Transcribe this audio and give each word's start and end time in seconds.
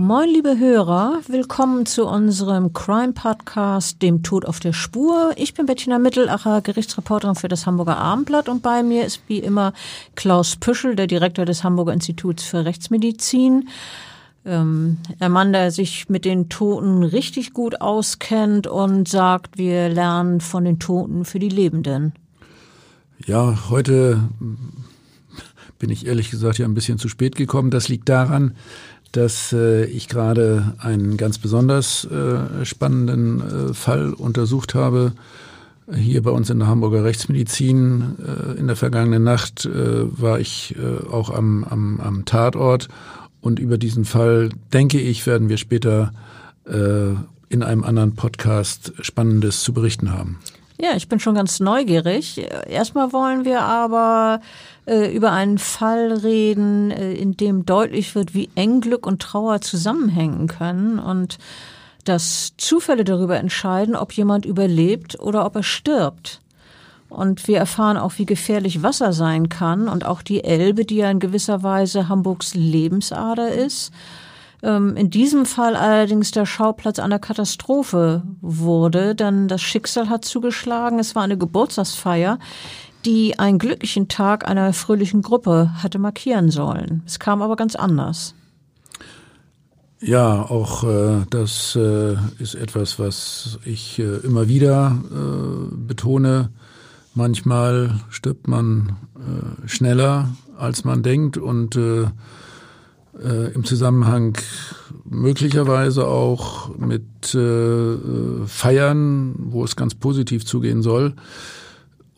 Moin, 0.00 0.28
liebe 0.28 0.56
Hörer, 0.56 1.22
willkommen 1.26 1.84
zu 1.84 2.06
unserem 2.06 2.72
Crime-Podcast, 2.72 4.00
dem 4.00 4.22
Tod 4.22 4.46
auf 4.46 4.60
der 4.60 4.72
Spur. 4.72 5.32
Ich 5.34 5.54
bin 5.54 5.66
Bettina 5.66 5.98
Mittelacher, 5.98 6.60
Gerichtsreporterin 6.60 7.34
für 7.34 7.48
das 7.48 7.66
Hamburger 7.66 7.96
Abendblatt 7.96 8.48
und 8.48 8.62
bei 8.62 8.84
mir 8.84 9.04
ist 9.04 9.22
wie 9.26 9.40
immer 9.40 9.72
Klaus 10.14 10.54
Püschel, 10.54 10.94
der 10.94 11.08
Direktor 11.08 11.44
des 11.46 11.64
Hamburger 11.64 11.92
Instituts 11.92 12.44
für 12.44 12.64
Rechtsmedizin. 12.64 13.68
Ähm, 14.44 14.98
der 15.18 15.30
Mann, 15.30 15.52
der 15.52 15.72
sich 15.72 16.08
mit 16.08 16.24
den 16.24 16.48
Toten 16.48 17.02
richtig 17.02 17.52
gut 17.52 17.80
auskennt 17.80 18.68
und 18.68 19.08
sagt, 19.08 19.58
wir 19.58 19.88
lernen 19.88 20.40
von 20.40 20.64
den 20.64 20.78
Toten 20.78 21.24
für 21.24 21.40
die 21.40 21.48
Lebenden. 21.48 22.12
Ja, 23.26 23.68
heute 23.68 24.28
bin 25.78 25.90
ich 25.90 26.06
ehrlich 26.06 26.30
gesagt 26.30 26.58
ja 26.58 26.66
ein 26.66 26.74
bisschen 26.74 26.98
zu 26.98 27.08
spät 27.08 27.36
gekommen. 27.36 27.70
Das 27.70 27.88
liegt 27.88 28.08
daran, 28.08 28.54
dass 29.12 29.52
äh, 29.52 29.84
ich 29.84 30.08
gerade 30.08 30.74
einen 30.78 31.16
ganz 31.16 31.38
besonders 31.38 32.04
äh, 32.04 32.64
spannenden 32.64 33.70
äh, 33.70 33.74
Fall 33.74 34.12
untersucht 34.12 34.74
habe. 34.74 35.12
Hier 35.94 36.22
bei 36.22 36.30
uns 36.30 36.50
in 36.50 36.58
der 36.58 36.68
Hamburger 36.68 37.04
Rechtsmedizin. 37.04 38.16
Äh, 38.18 38.58
in 38.58 38.66
der 38.66 38.76
vergangenen 38.76 39.24
Nacht 39.24 39.64
äh, 39.64 40.20
war 40.20 40.38
ich 40.38 40.74
äh, 40.76 41.10
auch 41.10 41.30
am, 41.30 41.64
am, 41.64 42.00
am 42.00 42.24
Tatort. 42.26 42.88
Und 43.40 43.58
über 43.58 43.78
diesen 43.78 44.04
Fall, 44.04 44.50
denke 44.72 45.00
ich, 45.00 45.26
werden 45.26 45.48
wir 45.48 45.58
später 45.58 46.12
in 47.48 47.62
einem 47.62 47.82
anderen 47.82 48.14
Podcast 48.14 48.92
Spannendes 49.00 49.62
zu 49.62 49.72
berichten 49.72 50.12
haben. 50.12 50.38
Ja, 50.78 50.90
ich 50.96 51.08
bin 51.08 51.18
schon 51.18 51.34
ganz 51.34 51.60
neugierig. 51.60 52.40
Erstmal 52.68 53.12
wollen 53.14 53.46
wir 53.46 53.62
aber 53.62 54.40
äh, 54.88 55.14
über 55.14 55.32
einen 55.32 55.58
Fall 55.58 56.12
reden, 56.12 56.90
äh, 56.90 57.12
in 57.12 57.36
dem 57.36 57.66
deutlich 57.66 58.14
wird, 58.14 58.34
wie 58.34 58.48
eng 58.54 58.80
Glück 58.80 59.06
und 59.06 59.20
Trauer 59.20 59.60
zusammenhängen 59.60 60.46
können 60.48 60.98
und 60.98 61.38
dass 62.04 62.54
Zufälle 62.56 63.04
darüber 63.04 63.36
entscheiden, 63.36 63.94
ob 63.94 64.12
jemand 64.12 64.46
überlebt 64.46 65.20
oder 65.20 65.44
ob 65.44 65.56
er 65.56 65.62
stirbt. 65.62 66.40
Und 67.10 67.48
wir 67.48 67.58
erfahren 67.58 67.96
auch, 67.96 68.12
wie 68.16 68.26
gefährlich 68.26 68.82
Wasser 68.82 69.12
sein 69.12 69.48
kann 69.48 69.88
und 69.88 70.04
auch 70.04 70.22
die 70.22 70.44
Elbe, 70.44 70.84
die 70.84 70.96
ja 70.96 71.10
in 71.10 71.20
gewisser 71.20 71.62
Weise 71.62 72.08
Hamburgs 72.08 72.54
Lebensader 72.54 73.52
ist 73.52 73.92
ähm, 74.62 74.96
in 74.96 75.10
diesem 75.10 75.46
Fall 75.46 75.76
allerdings 75.76 76.30
der 76.30 76.46
Schauplatz 76.46 76.98
einer 76.98 77.18
Katastrophe 77.18 78.22
wurde, 78.40 79.14
denn 79.14 79.48
das 79.48 79.60
Schicksal 79.60 80.08
hat 80.08 80.24
zugeschlagen. 80.24 80.98
Es 80.98 81.14
war 81.14 81.22
eine 81.22 81.38
Geburtstagsfeier, 81.38 82.38
die 83.04 83.38
einen 83.38 83.58
glücklichen 83.58 84.08
Tag 84.08 84.46
einer 84.48 84.72
fröhlichen 84.72 85.22
Gruppe 85.22 85.70
hatte 85.82 85.98
markieren 85.98 86.50
sollen. 86.50 87.02
Es 87.06 87.18
kam 87.18 87.42
aber 87.42 87.56
ganz 87.56 87.76
anders. 87.76 88.34
Ja, 90.00 90.42
auch 90.42 90.84
äh, 90.84 91.24
das 91.30 91.74
äh, 91.74 92.14
ist 92.38 92.54
etwas, 92.54 93.00
was 93.00 93.58
ich 93.64 93.98
äh, 93.98 94.18
immer 94.18 94.48
wieder 94.48 94.96
äh, 95.10 95.74
betone. 95.74 96.50
Manchmal 97.14 98.00
stirbt 98.08 98.46
man 98.46 98.96
äh, 99.16 99.66
schneller, 99.66 100.28
als 100.56 100.84
man 100.84 101.02
denkt 101.02 101.36
und 101.36 101.74
äh, 101.74 102.06
im 103.52 103.64
Zusammenhang 103.64 104.38
möglicherweise 105.04 106.06
auch 106.06 106.76
mit 106.78 107.02
Feiern, 108.46 109.34
wo 109.36 109.64
es 109.64 109.74
ganz 109.74 109.96
positiv 109.96 110.46
zugehen 110.46 110.82
soll. 110.82 111.14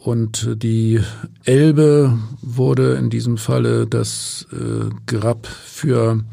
Und 0.00 0.62
die 0.62 1.00
Elbe 1.44 2.18
wurde 2.40 2.94
in 2.94 3.10
diesem 3.10 3.36
Falle 3.36 3.86
das 3.86 4.46
äh, 4.50 4.88
Grab 5.06 5.46
für 5.46 6.24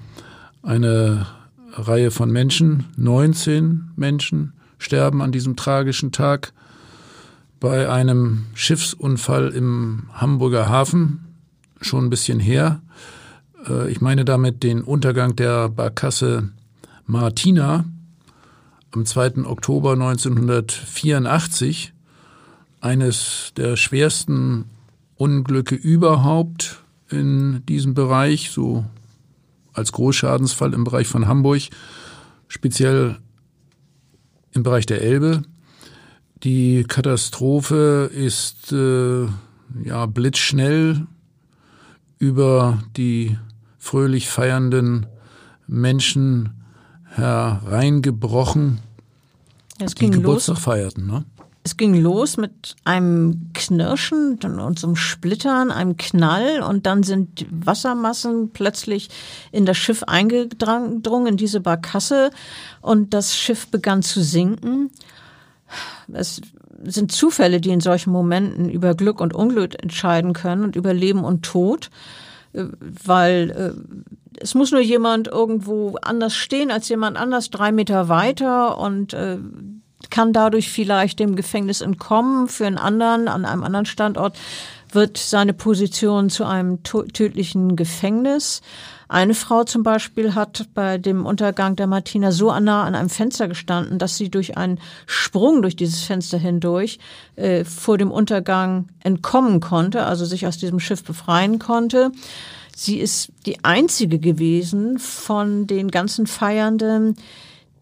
eine 0.64 1.28
Reihe 1.74 2.12
von 2.12 2.32
Menschen. 2.32 2.86
19 2.96 3.92
Menschen 3.98 4.54
sterben 4.78 5.22
an 5.22 5.34
diesem 5.34 5.58
tragischen 5.58 6.14
Tag 6.14 6.54
bei 7.60 7.90
einem 7.90 8.46
Schiffsunfall 8.54 9.50
im 9.50 10.04
Hamburger 10.14 10.70
Hafen, 10.70 11.26
schon 11.82 12.06
ein 12.06 12.10
bisschen 12.10 12.40
her. 12.40 12.82
Äh, 13.68 13.92
ich 13.92 14.00
meine 14.00 14.24
damit 14.24 14.64
den 14.64 14.82
Untergang 14.82 15.36
der 15.36 15.68
Barkasse 15.68 16.52
Martina 17.06 17.84
am 18.92 19.06
2. 19.06 19.46
Oktober 19.46 19.92
1984, 19.92 21.92
eines 22.80 23.52
der 23.58 23.76
schwersten 23.76 24.66
Unglücke 25.16 25.76
überhaupt 25.76 26.84
in 27.10 27.66
diesem 27.66 27.94
Bereich, 27.94 28.52
so 28.52 28.86
als 29.74 29.92
Großschadensfall 29.92 30.74
im 30.74 30.84
Bereich 30.84 31.08
von 31.08 31.28
Hamburg, 31.28 31.64
speziell 32.48 33.18
im 34.52 34.64
Bereich 34.64 34.86
der 34.86 35.02
Elbe. 35.02 35.44
Die 36.44 36.84
Katastrophe 36.84 38.10
ist 38.14 38.72
äh, 38.72 39.26
ja 39.84 40.06
blitzschnell 40.06 41.08
über 42.20 42.84
die 42.96 43.38
fröhlich 43.78 44.30
feiernden 44.30 45.06
Menschen 45.68 46.64
hereingebrochen, 47.06 48.80
es 49.80 49.96
die 49.96 50.10
Geburtstag 50.10 50.56
los. 50.56 50.64
feierten. 50.64 51.08
Ne? 51.08 51.26
Es 51.68 51.76
ging 51.76 52.02
los 52.02 52.38
mit 52.38 52.78
einem 52.86 53.50
Knirschen 53.54 54.40
und 54.42 54.80
so 54.80 54.88
einem 54.88 54.96
Splittern, 54.96 55.70
einem 55.70 55.98
Knall 55.98 56.62
und 56.62 56.86
dann 56.86 57.04
sind 57.04 57.46
Wassermassen 57.52 58.52
plötzlich 58.52 59.10
in 59.52 59.66
das 59.66 59.76
Schiff 59.76 60.04
eingedrungen, 60.04 61.28
in 61.28 61.36
diese 61.36 61.60
Barkasse 61.60 62.32
und 62.80 63.14
das 63.14 63.36
Schiff 63.36 63.68
begann 63.68 64.02
zu 64.02 64.24
sinken. 64.24 64.92
Es 66.14 66.40
sind 66.86 67.12
Zufälle, 67.12 67.60
die 67.60 67.72
in 67.72 67.82
solchen 67.82 68.14
Momenten 68.14 68.70
über 68.70 68.96
Glück 68.96 69.20
und 69.20 69.34
Unglück 69.34 69.84
entscheiden 69.84 70.32
können 70.32 70.64
und 70.64 70.78
über 70.78 70.94
Leben 70.94 71.26
und 71.26 71.44
Tod. 71.44 71.90
Äh, 72.54 72.68
weil 72.80 73.50
äh, 73.52 74.40
es 74.40 74.56
muss 74.56 74.72
nur 74.72 74.80
jemand 74.80 75.28
irgendwo 75.28 75.98
anders 76.02 76.34
stehen 76.34 76.72
als 76.72 76.88
jemand 76.88 77.18
anders, 77.18 77.50
drei 77.50 77.74
Meter 77.74 78.08
weiter 78.08 78.78
und 78.78 79.14
äh, 79.14 79.38
kann 80.10 80.34
dadurch 80.34 80.72
vielleicht 80.72 81.20
dem 81.20 81.36
Gefängnis 81.36 81.82
entkommen. 81.82 82.48
Für 82.48 82.68
einen 82.68 82.78
anderen, 82.78 83.28
an 83.28 83.46
einem 83.46 83.64
anderen 83.64 83.86
Standort 83.86 84.38
wird 84.92 85.18
seine 85.18 85.54
Position 85.54 86.30
zu 86.30 86.46
einem 86.46 86.84
tödlichen 86.84 87.76
Gefängnis. 87.76 88.62
Eine 89.10 89.34
Frau 89.34 89.64
zum 89.64 89.84
Beispiel 89.84 90.36
hat 90.36 90.68
bei 90.74 90.98
dem 90.98 91.26
Untergang 91.26 91.76
der 91.76 91.88
Martina 91.88 92.32
so 92.32 92.48
nah 92.60 92.84
an 92.84 92.96
einem 92.96 93.10
Fenster 93.10 93.48
gestanden, 93.48 94.00
dass 94.00 94.18
sie 94.18 94.30
durch 94.30 94.58
einen 94.58 94.80
Sprung 95.06 95.62
durch 95.62 95.76
dieses 95.76 96.02
Fenster 96.02 96.38
hindurch 96.38 97.00
äh, 97.36 97.64
vor 97.64 97.98
dem 97.98 98.12
Untergang 98.12 98.90
entkommen 99.04 99.62
konnte, 99.62 100.06
also 100.06 100.26
sich 100.26 100.46
aus 100.46 100.58
diesem 100.58 100.80
Schiff 100.80 101.04
befreien 101.04 101.58
konnte. 101.58 102.12
Sie 102.76 103.00
ist 103.00 103.32
die 103.46 103.64
einzige 103.64 104.20
gewesen 104.20 105.00
von 105.00 105.68
den 105.68 105.90
ganzen 105.90 106.28
Feiernden, 106.28 107.16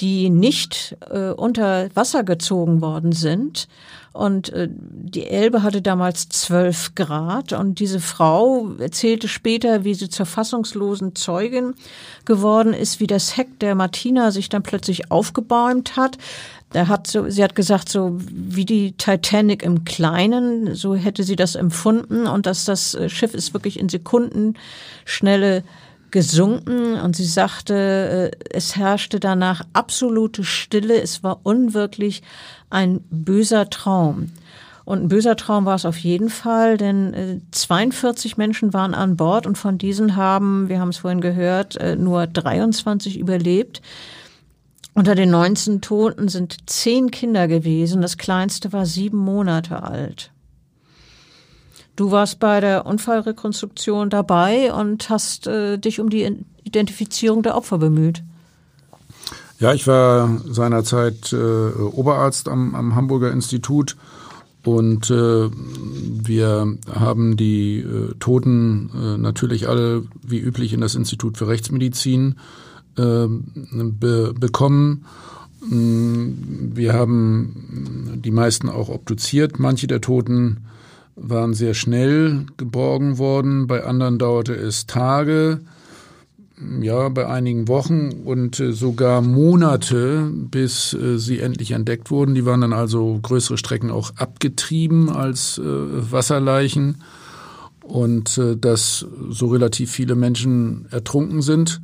die 0.01 0.29
nicht 0.29 0.97
äh, 1.09 1.29
unter 1.29 1.89
Wasser 1.95 2.23
gezogen 2.23 2.81
worden 2.81 3.11
sind. 3.11 3.67
Und 4.13 4.49
äh, 4.53 4.69
die 4.71 5.25
Elbe 5.25 5.61
hatte 5.61 5.81
damals 5.81 6.29
zwölf 6.29 6.95
Grad. 6.95 7.51
Und 7.51 7.79
diese 7.79 7.99
Frau 7.99 8.71
erzählte 8.79 9.27
später, 9.27 9.83
wie 9.83 9.93
sie 9.93 10.07
zur 10.07 10.25
fassungslosen 10.25 11.15
Zeugin 11.15 11.73
geworden 12.23 12.73
ist, 12.73 13.01
wie 13.01 13.07
das 13.07 13.35
Heck 13.35 13.59
der 13.59 13.75
Martina 13.75 14.31
sich 14.31 14.47
dann 14.47 14.63
plötzlich 14.63 15.11
aufgebäumt 15.11 15.97
hat. 15.97 16.17
Da 16.71 16.87
hat 16.87 17.07
so, 17.07 17.29
sie 17.29 17.43
hat 17.43 17.55
gesagt, 17.55 17.89
so 17.89 18.17
wie 18.17 18.65
die 18.65 18.93
Titanic 18.93 19.63
im 19.63 19.83
Kleinen, 19.83 20.75
so 20.75 20.95
hätte 20.95 21.23
sie 21.23 21.35
das 21.35 21.55
empfunden 21.55 22.25
und 22.25 22.45
dass 22.45 22.65
das 22.65 22.95
äh, 22.95 23.09
Schiff 23.09 23.33
ist 23.33 23.53
wirklich 23.53 23.79
in 23.79 23.89
Sekundenschnelle 23.89 25.63
gesunken 26.15 26.97
und 27.01 27.13
sie 27.13 27.25
sagte, 27.25 28.31
äh, 28.31 28.45
es 28.49 28.77
herrschte 28.77 29.19
danach 29.19 29.63
absolute 29.73 30.45
Stille, 30.45 31.01
es 31.01 31.23
war 31.23 31.41
unwirklich 31.43 32.23
ein 32.69 33.01
böser 33.09 33.69
Traum. 33.69 34.31
Und 34.85 35.03
ein 35.03 35.07
böser 35.09 35.35
Traum 35.35 35.65
war 35.65 35.75
es 35.75 35.83
auf 35.83 35.97
jeden 35.97 36.29
Fall, 36.29 36.77
denn 36.77 37.41
42 37.51 38.31
äh, 38.31 38.35
Menschen 38.37 38.73
waren 38.73 38.93
an 38.93 39.17
Bord 39.17 39.45
und 39.45 39.57
von 39.57 39.77
diesen 39.77 40.15
haben, 40.15 40.69
wir 40.69 40.79
haben 40.79 40.87
es 40.89 40.99
vorhin 40.99 41.19
gehört, 41.19 41.77
nur 41.97 42.27
23 42.27 43.19
überlebt. 43.19 43.81
Unter 44.93 45.15
den 45.15 45.31
19 45.31 45.81
Toten 45.81 46.29
sind 46.29 46.69
zehn 46.69 47.11
Kinder 47.11 47.49
gewesen. 47.49 48.01
Das 48.01 48.17
kleinste 48.17 48.71
war 48.71 48.85
sieben 48.85 49.17
Monate 49.17 49.83
alt. 49.83 50.31
Du 51.95 52.11
warst 52.11 52.39
bei 52.39 52.59
der 52.59 52.85
Unfallrekonstruktion 52.85 54.09
dabei 54.09 54.73
und 54.73 55.09
hast 55.09 55.47
äh, 55.47 55.77
dich 55.77 55.99
um 55.99 56.09
die 56.09 56.43
Identifizierung 56.63 57.41
der 57.41 57.55
Opfer 57.55 57.77
bemüht. 57.77 58.21
Ja, 59.59 59.73
ich 59.73 59.87
war 59.87 60.41
seinerzeit 60.45 61.31
äh, 61.31 61.35
Oberarzt 61.35 62.49
am, 62.49 62.75
am, 62.75 62.95
Hamburger 62.95 63.31
Institut 63.31 63.95
und 64.65 65.09
äh, 65.09 65.49
wir 65.49 66.77
haben 66.93 67.37
die 67.37 67.79
äh, 67.79 68.13
Toten 68.19 68.89
äh, 68.93 69.17
natürlich 69.17 69.69
alle 69.69 70.03
wie 70.21 70.39
üblich 70.39 70.73
in 70.73 70.81
das 70.81 70.95
Institut 70.95 71.37
für 71.37 71.47
Rechtsmedizin 71.47 72.35
äh, 72.97 73.27
be 73.27 74.33
bekommen. 74.37 75.05
Mm, 75.61 76.75
wir 76.75 76.93
haben 76.93 78.19
die 78.21 78.31
meisten 78.31 78.67
auch 78.67 78.89
obduziert. 78.89 79.57
Manche 79.57 79.87
der 79.87 80.01
Toten 80.01 80.65
waren 81.15 81.53
sehr 81.53 81.73
schnell 81.73 82.45
geborgen 82.57 83.17
worden, 83.17 83.67
bei 83.67 83.83
anderen 83.83 84.19
dauerte 84.19 84.53
es 84.53 84.85
Tage, 84.85 85.61
ja, 86.81 87.09
bei 87.09 87.27
einigen 87.27 87.67
Wochen 87.67 88.11
und 88.23 88.59
äh, 88.59 88.71
sogar 88.71 89.21
Monate, 89.21 90.29
bis 90.33 90.93
äh, 90.93 91.17
sie 91.17 91.39
endlich 91.39 91.71
entdeckt 91.71 92.11
wurden. 92.11 92.33
Die 92.33 92.45
waren 92.45 92.61
dann 92.61 92.71
also 92.71 93.19
größere 93.21 93.57
Strecken 93.57 93.91
auch 93.91 94.11
abgetrieben 94.15 95.09
als 95.09 95.57
äh, 95.57 95.63
Wasserleichen 95.65 97.01
und 97.83 98.41
dass 98.61 99.05
so 99.29 99.47
relativ 99.49 99.91
viele 99.91 100.15
Menschen 100.15 100.87
ertrunken 100.89 101.43
sind 101.43 101.81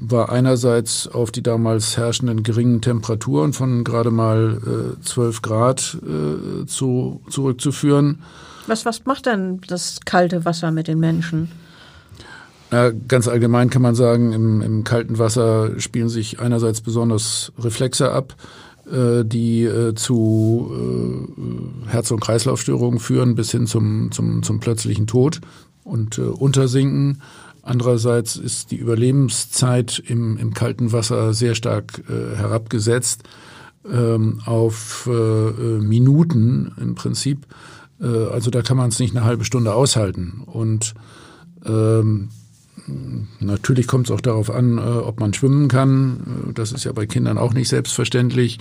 war 0.00 0.30
einerseits 0.30 1.08
auf 1.08 1.30
die 1.30 1.42
damals 1.42 1.96
herrschenden 1.96 2.42
geringen 2.42 2.80
Temperaturen 2.80 3.52
von 3.52 3.84
gerade 3.84 4.10
mal 4.10 4.96
äh, 4.98 5.02
12 5.04 5.42
Grad 5.42 5.98
äh, 6.02 6.66
zu, 6.66 7.20
zurückzuführen. 7.28 8.22
Was, 8.70 8.86
was 8.86 9.04
macht 9.04 9.26
denn 9.26 9.60
das 9.66 9.98
kalte 10.04 10.44
Wasser 10.44 10.70
mit 10.70 10.86
den 10.86 11.00
Menschen? 11.00 11.50
Ja, 12.70 12.90
ganz 12.90 13.26
allgemein 13.26 13.68
kann 13.68 13.82
man 13.82 13.96
sagen, 13.96 14.32
im, 14.32 14.62
im 14.62 14.84
kalten 14.84 15.18
Wasser 15.18 15.80
spielen 15.80 16.08
sich 16.08 16.38
einerseits 16.38 16.80
besonders 16.80 17.50
Reflexe 17.58 18.12
ab, 18.12 18.36
äh, 18.88 19.24
die 19.24 19.64
äh, 19.64 19.94
zu 19.96 20.70
äh, 20.72 21.90
Herz- 21.90 22.12
und 22.12 22.20
Kreislaufstörungen 22.20 23.00
führen 23.00 23.34
bis 23.34 23.50
hin 23.50 23.66
zum, 23.66 24.12
zum, 24.12 24.44
zum 24.44 24.60
plötzlichen 24.60 25.08
Tod 25.08 25.40
und 25.82 26.18
äh, 26.18 26.20
Untersinken. 26.20 27.22
Andererseits 27.62 28.36
ist 28.36 28.70
die 28.70 28.76
Überlebenszeit 28.76 30.00
im, 30.06 30.38
im 30.38 30.54
kalten 30.54 30.92
Wasser 30.92 31.34
sehr 31.34 31.56
stark 31.56 32.04
äh, 32.08 32.36
herabgesetzt 32.36 33.24
ähm, 33.84 34.40
auf 34.44 35.08
äh, 35.10 35.10
Minuten 35.10 36.70
im 36.80 36.94
Prinzip. 36.94 37.48
Äh, 38.00 38.06
also 38.06 38.50
da 38.50 38.62
kann 38.62 38.76
man 38.76 38.88
es 38.88 38.98
nicht 38.98 39.16
eine 39.16 39.24
halbe 39.24 39.44
Stunde 39.44 39.74
aushalten. 39.74 40.42
Und 40.46 40.94
ähm, 41.64 42.28
natürlich 43.40 43.86
kommt 43.86 44.08
es 44.08 44.10
auch 44.14 44.20
darauf 44.20 44.50
an, 44.50 44.78
äh, 44.78 44.80
ob 44.80 45.20
man 45.20 45.34
schwimmen 45.34 45.68
kann. 45.68 46.48
Äh, 46.48 46.52
das 46.54 46.72
ist 46.72 46.84
ja 46.84 46.92
bei 46.92 47.06
Kindern 47.06 47.38
auch 47.38 47.54
nicht 47.54 47.68
selbstverständlich 47.68 48.58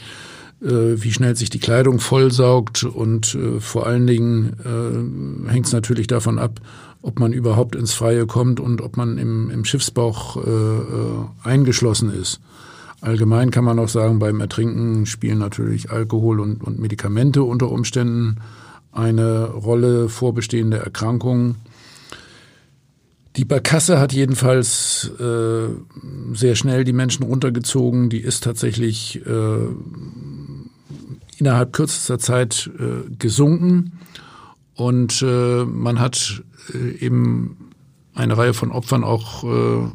wie 0.62 1.14
schnell 1.14 1.38
sich 1.38 1.50
die 1.50 1.60
Kleidung 1.60 2.00
vollsaugt 2.00 2.84
und 2.84 3.34
äh, 3.34 3.62
vor 3.62 3.88
allen 3.88 4.06
Dingen 4.06 4.58
äh, 4.66 5.50
hängt 5.50 5.68
es 5.68 5.72
natürlich 5.72 6.08
davon 6.08 6.38
ab, 6.38 6.60
ob 7.02 7.20
man 7.20 7.32
überhaupt 7.32 7.76
ins 7.76 7.94
Freie 7.94 8.26
kommt 8.26 8.60
und 8.60 8.82
ob 8.82 8.98
man 8.98 9.18
im, 9.18 9.50
im 9.50 9.64
Schiffsbauch 9.64 10.36
äh, 10.36 10.50
äh, 10.50 11.26
eingeschlossen 11.44 12.12
ist. 12.12 12.42
Allgemein 13.02 13.52
kann 13.52 13.64
man 13.64 13.80
auch 13.80 13.88
sagen, 13.88 14.20
beim 14.20 14.42
Ertrinken 14.42 15.06
spielen 15.06 15.40
natürlich 15.40 15.92
Alkohol 15.92 16.42
und, 16.42 16.62
und 16.62 16.80
Medikamente 16.80 17.44
unter 17.44 17.72
Umständen 17.72 18.38
eine 18.92 19.46
Rolle 19.46 20.10
vorbestehende 20.10 20.78
Erkrankungen. 20.78 21.56
Die 23.36 23.46
Barkasse 23.46 24.00
hat 24.00 24.12
jedenfalls 24.12 25.12
äh, 25.20 25.70
sehr 26.34 26.56
schnell 26.56 26.84
die 26.84 26.94
Menschen 26.94 27.24
runtergezogen. 27.24 28.10
Die 28.10 28.20
ist 28.20 28.44
tatsächlich 28.44 29.26
äh, 29.26 29.60
innerhalb 31.38 31.74
kürzester 31.74 32.20
Zeit 32.20 32.70
äh, 32.80 33.10
gesunken. 33.18 33.94
Und 34.76 35.22
äh, 35.22 35.64
man 35.64 36.00
hat 36.00 36.44
äh, 36.74 36.98
eben 36.98 37.72
eine 38.14 38.38
Reihe 38.38 38.54
von 38.54 38.72
Opfern 38.72 39.04
auch 39.04 39.44
äh, 39.44 39.88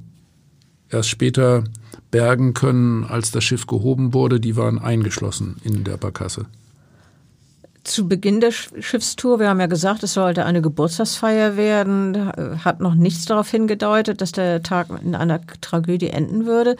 erst 0.89 1.11
später 1.11 1.65
bergen 2.11 2.55
können, 2.55 3.05
als 3.05 3.31
das 3.31 3.45
Schiff 3.45 3.67
gehoben 3.67 4.15
wurde. 4.15 4.41
Die 4.41 4.57
waren 4.57 4.79
eingeschlossen 4.79 5.57
in 5.65 5.85
der 5.85 5.97
Barkasse. 5.97 6.47
Zu 7.85 8.09
Beginn 8.09 8.41
der 8.41 8.51
Schiffstour, 8.51 9.41
wir 9.41 9.49
haben 9.49 9.61
ja 9.61 9.67
gesagt, 9.67 10.03
es 10.03 10.15
sollte 10.15 10.45
eine 10.45 10.63
Geburtstagsfeier 10.63 11.57
werden, 11.57 12.33
hat 12.65 12.81
noch 12.81 12.95
nichts 12.95 13.27
darauf 13.27 13.51
hingedeutet, 13.51 14.21
dass 14.21 14.33
der 14.33 14.63
Tag 14.63 14.89
in 15.03 15.15
einer 15.15 15.41
Tragödie 15.61 16.09
enden 16.09 16.47
würde. 16.47 16.77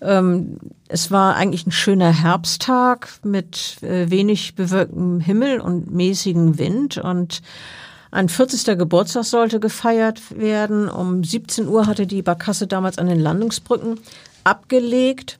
Ähm, 0.00 0.58
es 0.88 1.10
war 1.10 1.36
eigentlich 1.36 1.66
ein 1.66 1.72
schöner 1.72 2.12
Herbsttag 2.12 3.08
mit 3.22 3.82
äh, 3.82 4.10
wenig 4.10 4.54
bewölktem 4.54 5.20
Himmel 5.20 5.60
und 5.60 5.90
mäßigem 5.90 6.58
Wind 6.58 6.98
und 6.98 7.42
ein 8.10 8.28
40. 8.28 8.78
Geburtstag 8.78 9.24
sollte 9.24 9.58
gefeiert 9.58 10.20
werden. 10.38 10.88
Um 10.88 11.24
17 11.24 11.66
Uhr 11.68 11.86
hatte 11.86 12.06
die 12.06 12.22
Barkasse 12.22 12.66
damals 12.66 12.98
an 12.98 13.08
den 13.08 13.20
Landungsbrücken 13.20 13.98
abgelegt, 14.44 15.38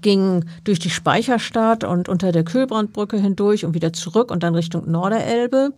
ging 0.00 0.44
durch 0.64 0.78
die 0.78 0.90
Speicherstadt 0.90 1.84
und 1.84 2.08
unter 2.08 2.32
der 2.32 2.44
Kühlbrandbrücke 2.44 3.16
hindurch 3.16 3.64
und 3.64 3.74
wieder 3.74 3.92
zurück 3.92 4.30
und 4.30 4.42
dann 4.42 4.54
Richtung 4.54 4.90
Norderelbe. 4.90 5.72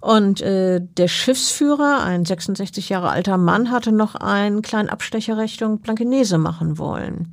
Und 0.00 0.40
äh, 0.40 0.80
der 0.96 1.08
Schiffsführer, 1.08 2.02
ein 2.02 2.24
66 2.24 2.88
Jahre 2.88 3.10
alter 3.10 3.36
Mann, 3.36 3.70
hatte 3.70 3.92
noch 3.92 4.14
einen 4.14 4.62
kleinen 4.62 4.88
Abstecher 4.88 5.36
Richtung 5.36 5.80
Blankenese 5.80 6.38
machen 6.38 6.78
wollen. 6.78 7.28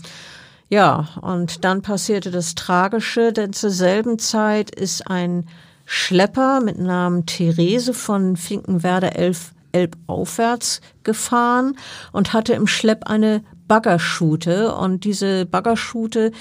Ja, 0.70 1.08
und 1.22 1.64
dann 1.64 1.82
passierte 1.82 2.30
das 2.30 2.56
Tragische, 2.56 3.32
denn 3.32 3.54
zur 3.54 3.70
selben 3.70 4.20
Zeit 4.20 4.70
ist 4.76 5.10
ein 5.10 5.46
Schlepper 5.86 6.60
mit 6.60 6.78
Namen 6.78 7.26
Therese 7.26 7.94
von 7.94 8.36
Finkenwerder 8.36 9.16
Elf 9.16 9.54
Elb 9.72 9.96
aufwärts 10.08 10.82
gefahren 11.04 11.78
und 12.12 12.34
hatte 12.34 12.54
im 12.54 12.68
Schlepp 12.68 13.06
eine 13.06 13.44
Baggerschute 13.68 14.74
und 14.76 15.04
diese 15.04 15.46
Baggerschute 15.46 16.32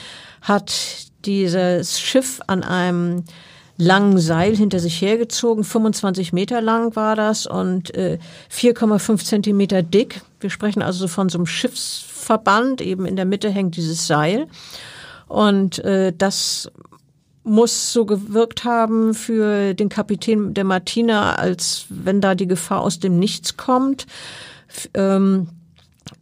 hat 0.42 0.72
dieses 1.24 2.00
Schiff 2.00 2.40
an 2.46 2.62
einem 2.62 3.24
langen 3.78 4.18
Seil 4.18 4.56
hinter 4.56 4.78
sich 4.78 5.00
hergezogen. 5.00 5.64
25 5.64 6.32
Meter 6.32 6.60
lang 6.60 6.96
war 6.96 7.16
das 7.16 7.46
und 7.46 7.94
äh, 7.94 8.18
4,5 8.50 9.24
Zentimeter 9.24 9.82
dick. 9.82 10.22
Wir 10.40 10.50
sprechen 10.50 10.82
also 10.82 11.08
von 11.08 11.28
so 11.28 11.38
einem 11.38 11.46
Schiffsverband. 11.46 12.80
Eben 12.80 13.06
in 13.06 13.16
der 13.16 13.24
Mitte 13.26 13.50
hängt 13.50 13.76
dieses 13.76 14.06
Seil. 14.06 14.46
Und 15.28 15.78
äh, 15.80 16.12
das 16.16 16.70
muss 17.42 17.92
so 17.92 18.06
gewirkt 18.06 18.64
haben 18.64 19.14
für 19.14 19.74
den 19.74 19.88
Kapitän 19.88 20.54
der 20.54 20.64
Martina, 20.64 21.36
als 21.36 21.86
wenn 21.88 22.20
da 22.20 22.34
die 22.34 22.48
Gefahr 22.48 22.80
aus 22.80 22.98
dem 22.98 23.18
Nichts 23.18 23.56
kommt. 23.56 24.06
Ähm, 24.94 25.48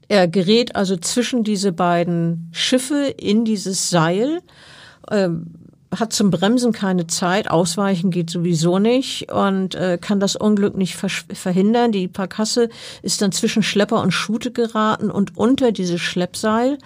er 0.09 0.29
gerät 0.29 0.77
also 0.77 0.97
zwischen 0.97 1.45
diese 1.45 1.73
beiden 1.73 2.49
Schiffe 2.53 3.15
in 3.17 3.45
dieses 3.45 3.91
Seil, 3.91 4.41
ähm, 5.11 5.47
hat 6.01 6.13
zum 6.13 6.31
Bremsen 6.31 6.73
keine 6.73 7.07
Zeit, 7.07 7.51
ausweichen 7.51 8.11
geht 8.11 8.31
sowieso 8.31 8.79
nicht 8.79 9.31
und 9.31 9.75
äh, 9.75 9.99
kann 10.01 10.21
das 10.21 10.37
Unglück 10.37 10.77
nicht 10.77 10.97
verhindern. 10.97 11.93
Die 11.93 12.09
Parkasse 12.09 12.69
ist 13.03 13.23
dann 13.23 13.33
zwischen 13.33 13.63
Schlepper 13.63 14.03
und 14.03 14.13
Schute 14.13 14.51
geraten 14.51 15.11
und 15.11 15.37
unter 15.37 15.73
dieses 15.73 16.01
Schleppseil 16.01 16.79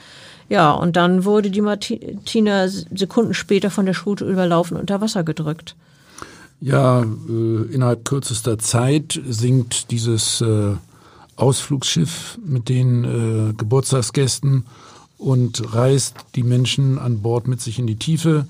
Ja, 0.49 0.73
und 0.73 0.97
dann 0.97 1.25
wurde 1.25 1.51
die 1.51 1.61
Martina 1.61 2.69
Sekunden 2.69 3.35
später 3.35 3.71
von 3.71 3.87
der 3.87 3.95
Schute 3.95 4.25
überlaufen 4.25 4.77
unter 4.77 5.01
Wasser 5.01 5.25
gedrückt. 5.25 5.75
Ja, 6.61 7.03
äh, 7.03 7.73
innerhalb 7.73 8.05
kürzester 8.05 8.59
Zeit 8.59 9.21
sinkt 9.29 9.91
dieses 9.91 10.41
äh, 10.41 10.75
Ausflugsschiff 11.39 12.39
mit 12.45 12.69
den 12.69 13.05
äh, 13.05 13.53
Geburtstagsgästen 13.55 14.65
und 15.19 15.75
reißt 15.75 16.15
die 16.35 16.43
Menschen 16.43 16.99
an 16.99 17.23
Bord 17.23 17.49
mit 17.49 17.61
sich 17.61 17.79
in 17.79 17.87
die 17.87 17.97
Tiefe. 17.97 18.47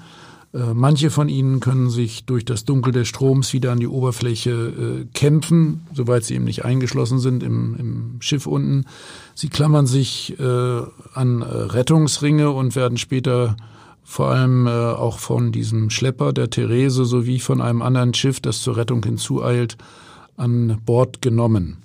Äh, 0.54 0.72
manche 0.74 1.10
von 1.10 1.28
ihnen 1.28 1.60
können 1.60 1.90
sich 1.90 2.24
durch 2.24 2.44
das 2.44 2.64
Dunkel 2.64 2.92
des 2.92 3.08
Stroms 3.08 3.52
wieder 3.52 3.72
an 3.72 3.80
die 3.80 3.88
Oberfläche 3.88 4.50
äh, 4.50 5.04
kämpfen, 5.12 5.86
soweit 5.92 6.24
sie 6.24 6.34
eben 6.34 6.44
nicht 6.44 6.64
eingeschlossen 6.64 7.18
sind 7.18 7.42
im, 7.42 7.76
im 7.78 8.16
Schiff 8.20 8.46
unten. 8.46 8.86
Sie 9.34 9.48
klammern 9.48 9.86
sich 9.86 10.38
äh, 10.38 10.82
an 11.14 11.42
Rettungsringe 11.42 12.50
und 12.50 12.76
werden 12.76 12.96
später 12.96 13.56
vor 14.02 14.30
allem 14.30 14.66
auch 14.66 15.18
von 15.18 15.52
diesem 15.52 15.90
Schlepper 15.90 16.32
der 16.32 16.48
Therese 16.48 17.04
sowie 17.04 17.40
von 17.40 17.60
einem 17.60 17.82
anderen 17.82 18.14
Schiff, 18.14 18.40
das 18.40 18.62
zur 18.62 18.78
Rettung 18.78 19.04
hinzueilt, 19.04 19.76
an 20.38 20.78
Bord 20.86 21.20
genommen. 21.20 21.76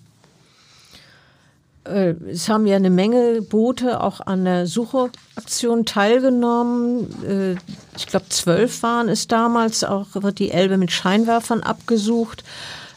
Äh, 1.85 2.13
es 2.29 2.49
haben 2.49 2.65
ja 2.65 2.75
eine 2.75 2.89
Menge 2.89 3.41
Boote 3.41 4.01
auch 4.01 4.21
an 4.21 4.45
der 4.45 4.67
Suchaktion 4.67 5.85
teilgenommen. 5.85 7.07
Äh, 7.23 7.55
ich 7.97 8.07
glaube, 8.07 8.29
zwölf 8.29 8.83
waren 8.83 9.09
es 9.09 9.27
damals. 9.27 9.83
Auch 9.83 10.07
wird 10.13 10.39
die 10.39 10.51
Elbe 10.51 10.77
mit 10.77 10.91
Scheinwerfern 10.91 11.61
abgesucht. 11.61 12.43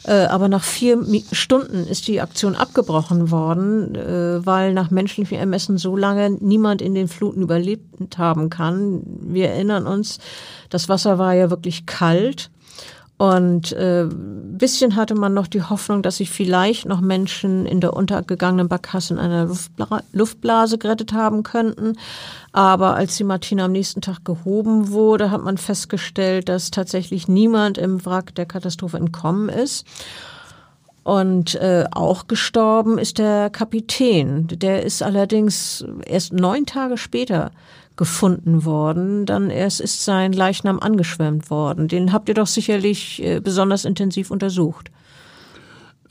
Äh, 0.05 0.25
aber 0.25 0.47
nach 0.47 0.63
vier 0.63 1.03
Stunden 1.33 1.85
ist 1.85 2.07
die 2.07 2.21
Aktion 2.21 2.55
abgebrochen 2.55 3.29
worden, 3.29 3.93
weil 4.45 4.73
nach 4.73 4.89
menschlichem 4.89 5.37
Ermessen 5.37 5.77
so 5.77 5.97
lange 5.97 6.29
niemand 6.29 6.81
in 6.81 6.95
den 6.95 7.09
Fluten 7.09 7.41
überlebt 7.41 8.17
haben 8.17 8.49
kann. 8.49 9.01
Wir 9.21 9.49
erinnern 9.49 9.85
uns, 9.85 10.19
das 10.69 10.87
Wasser 10.87 11.17
war 11.17 11.33
ja 11.33 11.49
wirklich 11.49 11.85
kalt. 11.85 12.49
Und 13.17 13.71
äh, 13.71 14.07
bisschen 14.11 14.95
hatte 14.95 15.15
man 15.15 15.33
noch 15.33 15.47
die 15.47 15.63
Hoffnung, 15.63 16.03
dass 16.03 16.17
sich 16.17 16.29
vielleicht 16.29 16.85
noch 16.85 17.01
Menschen 17.01 17.65
in 17.65 17.81
der 17.81 17.93
untergegangenen 17.93 18.67
Barkasse 18.67 19.15
in 19.15 19.19
einer 19.19 19.45
Luftbla 19.45 20.03
Luftblase 20.13 20.77
gerettet 20.77 21.13
haben 21.13 21.41
könnten. 21.41 21.97
Aber 22.51 22.95
als 22.95 23.17
die 23.17 23.23
Martina 23.23 23.65
am 23.65 23.71
nächsten 23.71 24.01
Tag 24.01 24.23
gehoben 24.23 24.91
wurde, 24.91 25.31
hat 25.31 25.43
man 25.43 25.57
festgestellt, 25.57 26.47
dass 26.47 26.69
tatsächlich 26.69 27.27
niemand 27.27 27.79
im 27.79 28.05
Wrack 28.05 28.35
der 28.35 28.45
Katastrophe 28.45 28.97
entkommen 28.97 29.49
ist. 29.49 29.87
Und 31.03 31.55
äh, 31.55 31.85
auch 31.89 32.27
gestorben 32.27 32.99
ist 32.99 33.17
der 33.17 33.49
Kapitän. 33.49 34.47
Der 34.47 34.83
ist 34.83 35.01
allerdings 35.01 35.85
erst 36.05 36.33
neun 36.33 36.65
Tage 36.67 36.97
später 36.97 37.51
gefunden 37.97 38.63
worden. 38.63 39.25
Dann 39.25 39.49
erst 39.49 39.81
ist 39.81 40.05
sein 40.05 40.31
Leichnam 40.31 40.79
angeschwemmt 40.79 41.49
worden. 41.49 41.87
Den 41.87 42.13
habt 42.13 42.29
ihr 42.29 42.35
doch 42.35 42.47
sicherlich 42.47 43.21
äh, 43.23 43.39
besonders 43.39 43.85
intensiv 43.85 44.31
untersucht. 44.31 44.91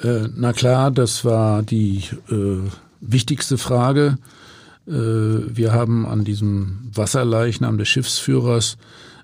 Äh, 0.00 0.28
na 0.34 0.52
klar, 0.52 0.90
das 0.90 1.24
war 1.24 1.62
die 1.62 2.04
äh, 2.30 2.68
wichtigste 3.00 3.56
Frage. 3.56 4.18
Äh, 4.86 4.92
wir 4.92 5.72
haben 5.72 6.06
an 6.06 6.24
diesem 6.24 6.90
Wasserleichnam 6.92 7.78
des 7.78 7.88
Schiffsführers 7.88 8.76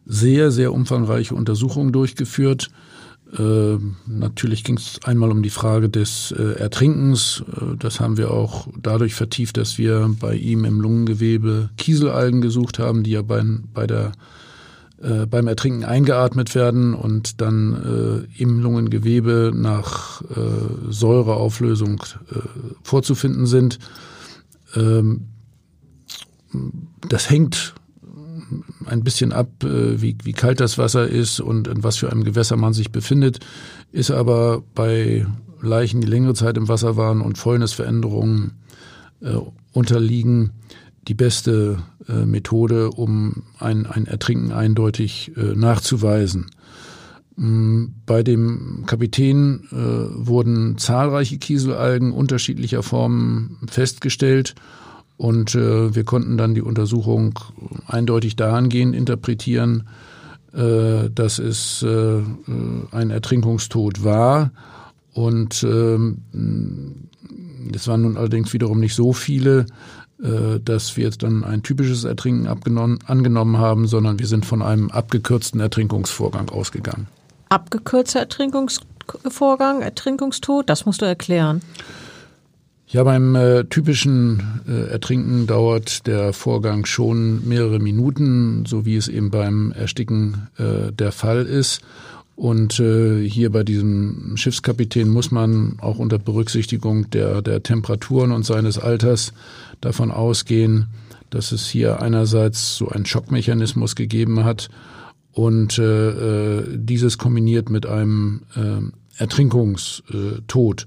sehr, 0.07 0.51
sehr 0.51 0.73
umfangreiche 0.73 1.35
Untersuchungen 1.35 1.93
durchgeführt. 1.93 2.71
Äh, 3.39 3.79
natürlich 4.07 4.63
ging 4.63 4.77
es 4.77 5.01
einmal 5.05 5.31
um 5.31 5.43
die 5.43 5.51
Frage 5.51 5.89
des 5.89 6.33
äh, 6.33 6.59
Ertrinkens. 6.59 7.43
Äh, 7.49 7.77
das 7.79 7.99
haben 7.99 8.19
wir 8.19 8.31
auch 8.31 8.69
dadurch 8.81 9.15
vertieft, 9.15 9.57
dass 9.57 9.79
wir 9.79 10.15
bei 10.21 10.35
ihm 10.35 10.65
im 10.65 10.81
Lungengewebe 10.81 11.71
Kieselalgen 11.79 12.43
gesucht 12.43 12.79
haben, 12.79 13.03
die 13.03 13.13
ja 13.13 13.23
bei, 13.23 13.43
bei 13.73 13.87
der, 13.87 14.13
äh, 15.01 15.25
beim 15.25 15.47
Ertrinken 15.47 15.85
eingeatmet 15.85 16.55
werden 16.55 16.93
und 16.95 17.41
dann 17.41 18.27
äh, 18.37 18.43
im 18.43 18.61
Lungengewebe 18.61 19.53
nach 19.55 20.21
äh, 20.23 20.91
Säureauflösung 20.91 22.03
vorzufinden 22.83 23.47
sind. 23.47 23.79
Ähm, 24.75 25.29
das 27.09 27.31
hängt 27.31 27.75
ein 28.87 29.05
bisschen 29.05 29.33
ab, 29.33 29.49
äh, 29.65 30.01
wie, 30.01 30.17
wie 30.23 30.33
kalt 30.33 30.61
das 30.61 30.79
Wasser 30.79 31.09
ist 31.09 31.41
und 31.41 31.69
in 31.69 31.83
was 31.83 31.97
für 31.97 32.11
einem 32.11 32.25
Gewässer 32.25 32.57
man 32.57 32.73
sich 32.73 32.93
befindet, 32.93 33.41
ist 33.93 34.11
aber 34.11 34.63
bei 34.75 35.27
Leichen, 35.61 36.01
die 36.01 36.09
längere 36.09 36.35
Zeit 36.35 36.57
im 36.57 36.69
Wasser 36.69 36.97
waren 36.97 37.21
und 37.21 37.39
Fäulnisveränderungen 37.39 38.53
äh, 39.21 39.37
unterliegen, 39.73 40.53
die 41.09 41.15
beste 41.15 41.79
äh, 42.09 42.25
Methode, 42.25 42.91
um 42.91 43.45
ein, 43.59 43.87
ein 43.87 44.07
Ertrinken 44.07 44.53
eindeutig 44.53 45.33
äh, 45.37 45.55
nachzuweisen. 45.55 46.51
Mm, 47.37 47.87
bei 48.07 48.23
dem 48.23 48.85
Kapitän 48.87 49.69
äh, 49.73 50.27
wurden 50.27 50.79
zahlreiche 50.79 51.39
Kieselalgen 51.39 52.13
unterschiedlicher 52.13 52.83
Formen 52.83 53.59
festgestellt 53.69 54.55
und 55.17 55.55
äh, 55.55 55.95
wir 55.95 56.05
konnten 56.05 56.37
dann 56.37 56.55
die 56.55 56.63
Untersuchung 56.63 57.39
eindeutig 57.87 58.37
dahingehend 58.37 58.95
interpretieren, 58.95 59.89
äh, 60.53 61.11
dass 61.11 61.39
es 61.39 61.83
äh, 61.83 62.21
ein 62.91 63.11
Ertrinkungstod 63.11 64.05
war. 64.05 64.51
Und 65.15 65.63
ähm, 65.63 66.19
es 67.75 67.87
waren 67.87 68.03
nun 68.03 68.17
allerdings 68.17 68.53
wiederum 68.53 68.81
nicht 68.81 68.95
so 68.95 69.13
viele, 69.13 69.67
äh, 70.23 70.61
dass 70.65 70.97
wir 70.97 71.05
jetzt 71.05 71.23
dann 71.23 71.45
ein 71.45 71.63
typisches 71.63 72.05
Ertrinken 72.05 72.47
angenommen 72.47 73.59
haben, 73.59 73.87
sondern 73.87 74.19
wir 74.19 74.27
sind 74.27 74.47
von 74.47 74.63
einem 74.63 74.91
abgekürzten 74.91 75.61
Ertrinkungsvorgang 75.61 76.49
ausgegangen. 76.51 77.09
Abgekürzter 77.49 78.21
Ertrinkungsvorgang, 78.21 79.83
Ertrinkungstod, 79.83 80.71
das 80.71 80.87
musst 80.87 81.03
du 81.03 81.07
erklären. 81.07 81.61
Ja, 82.93 83.05
beim 83.05 83.35
äh, 83.37 83.65
typischen 83.65 84.61
äh, 84.69 84.91
Ertrinken 84.91 85.47
dauert 85.47 86.07
der 86.07 86.35
Vorgang 86.35 86.85
schon 86.85 87.49
mehrere 87.49 87.79
Minuten, 87.79 88.67
so 88.67 88.85
wie 88.85 88.97
es 88.97 89.09
eben 89.09 89.31
beim 89.31 89.73
Ersticken 89.73 90.49
äh, 90.59 90.93
der 90.93 91.11
Fall 91.11 91.47
ist. 91.47 91.81
Und 92.37 92.79
äh, 92.81 93.27
hier 93.27 93.51
bei 93.51 93.63
diesem 93.65 94.37
Schiffskapitän 94.37 95.09
muss 95.09 95.31
man 95.31 95.79
auch 95.81 95.99
unter 95.99 96.19
Berücksichtigung 96.19 97.09
der, 97.09 97.41
der 97.41 97.63
Temperaturen 97.63 98.31
und 98.31 98.45
seines 98.45 98.79
Alters 98.79 99.33
davon 99.81 100.11
ausgehen, 100.11 100.89
dass 101.31 101.53
es 101.53 101.67
hier 101.67 102.03
einerseits 102.03 102.77
so 102.77 102.91
einen 102.91 103.07
Schockmechanismus 103.07 103.97
gegeben 103.97 104.45
hat 104.45 104.69
und 105.33 105.79
äh, 105.79 106.59
äh, 106.59 106.65
dieses 106.77 107.17
kombiniert 107.17 107.71
mit 107.71 107.87
einem 107.87 108.43
Ertrinkungstod. 109.17 110.87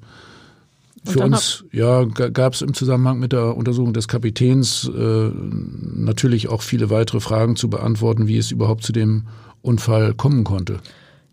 Für 1.06 1.20
uns 1.20 1.66
ja, 1.72 2.04
gab 2.04 2.54
es 2.54 2.62
im 2.62 2.74
Zusammenhang 2.74 3.20
mit 3.20 3.32
der 3.32 3.56
Untersuchung 3.56 3.94
des 3.94 4.08
Kapitäns 4.08 4.90
äh, 4.90 5.32
natürlich 5.96 6.50
auch 6.50 6.62
viele 6.62 6.90
weitere 6.90 7.20
Fragen 7.20 7.56
zu 7.56 7.70
beantworten, 7.70 8.28
wie 8.28 8.38
es 8.38 8.52
überhaupt 8.52 8.84
zu 8.84 8.92
dem 8.92 9.28
Unfall 9.62 10.14
kommen 10.14 10.44
konnte. 10.44 10.80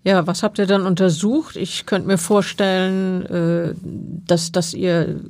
Ja, 0.05 0.27
was 0.27 0.43
habt 0.43 0.59
ihr 0.59 0.67
dann 0.67 0.85
untersucht? 0.85 1.55
Ich 1.55 1.87
könnte 1.87 2.09
mir 2.09 2.19
vorstellen, 2.19 3.25
äh, 3.27 3.75
dass, 4.27 4.51
dass 4.51 4.75
ihr 4.75 5.21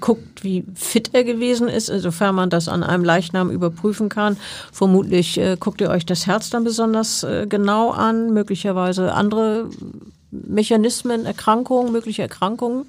guckt, 0.00 0.42
wie 0.42 0.64
fit 0.74 1.10
er 1.12 1.22
gewesen 1.22 1.68
ist, 1.68 1.90
insofern 1.90 2.34
man 2.34 2.48
das 2.48 2.66
an 2.66 2.82
einem 2.82 3.04
Leichnam 3.04 3.50
überprüfen 3.50 4.08
kann. 4.08 4.38
Vermutlich 4.72 5.36
äh, 5.36 5.58
guckt 5.60 5.82
ihr 5.82 5.90
euch 5.90 6.06
das 6.06 6.26
Herz 6.26 6.48
dann 6.48 6.64
besonders 6.64 7.24
äh, 7.24 7.46
genau 7.46 7.90
an, 7.90 8.32
möglicherweise 8.32 9.12
andere 9.12 9.68
Mechanismen, 10.30 11.26
Erkrankungen, 11.26 11.92
mögliche 11.92 12.22
Erkrankungen. 12.22 12.86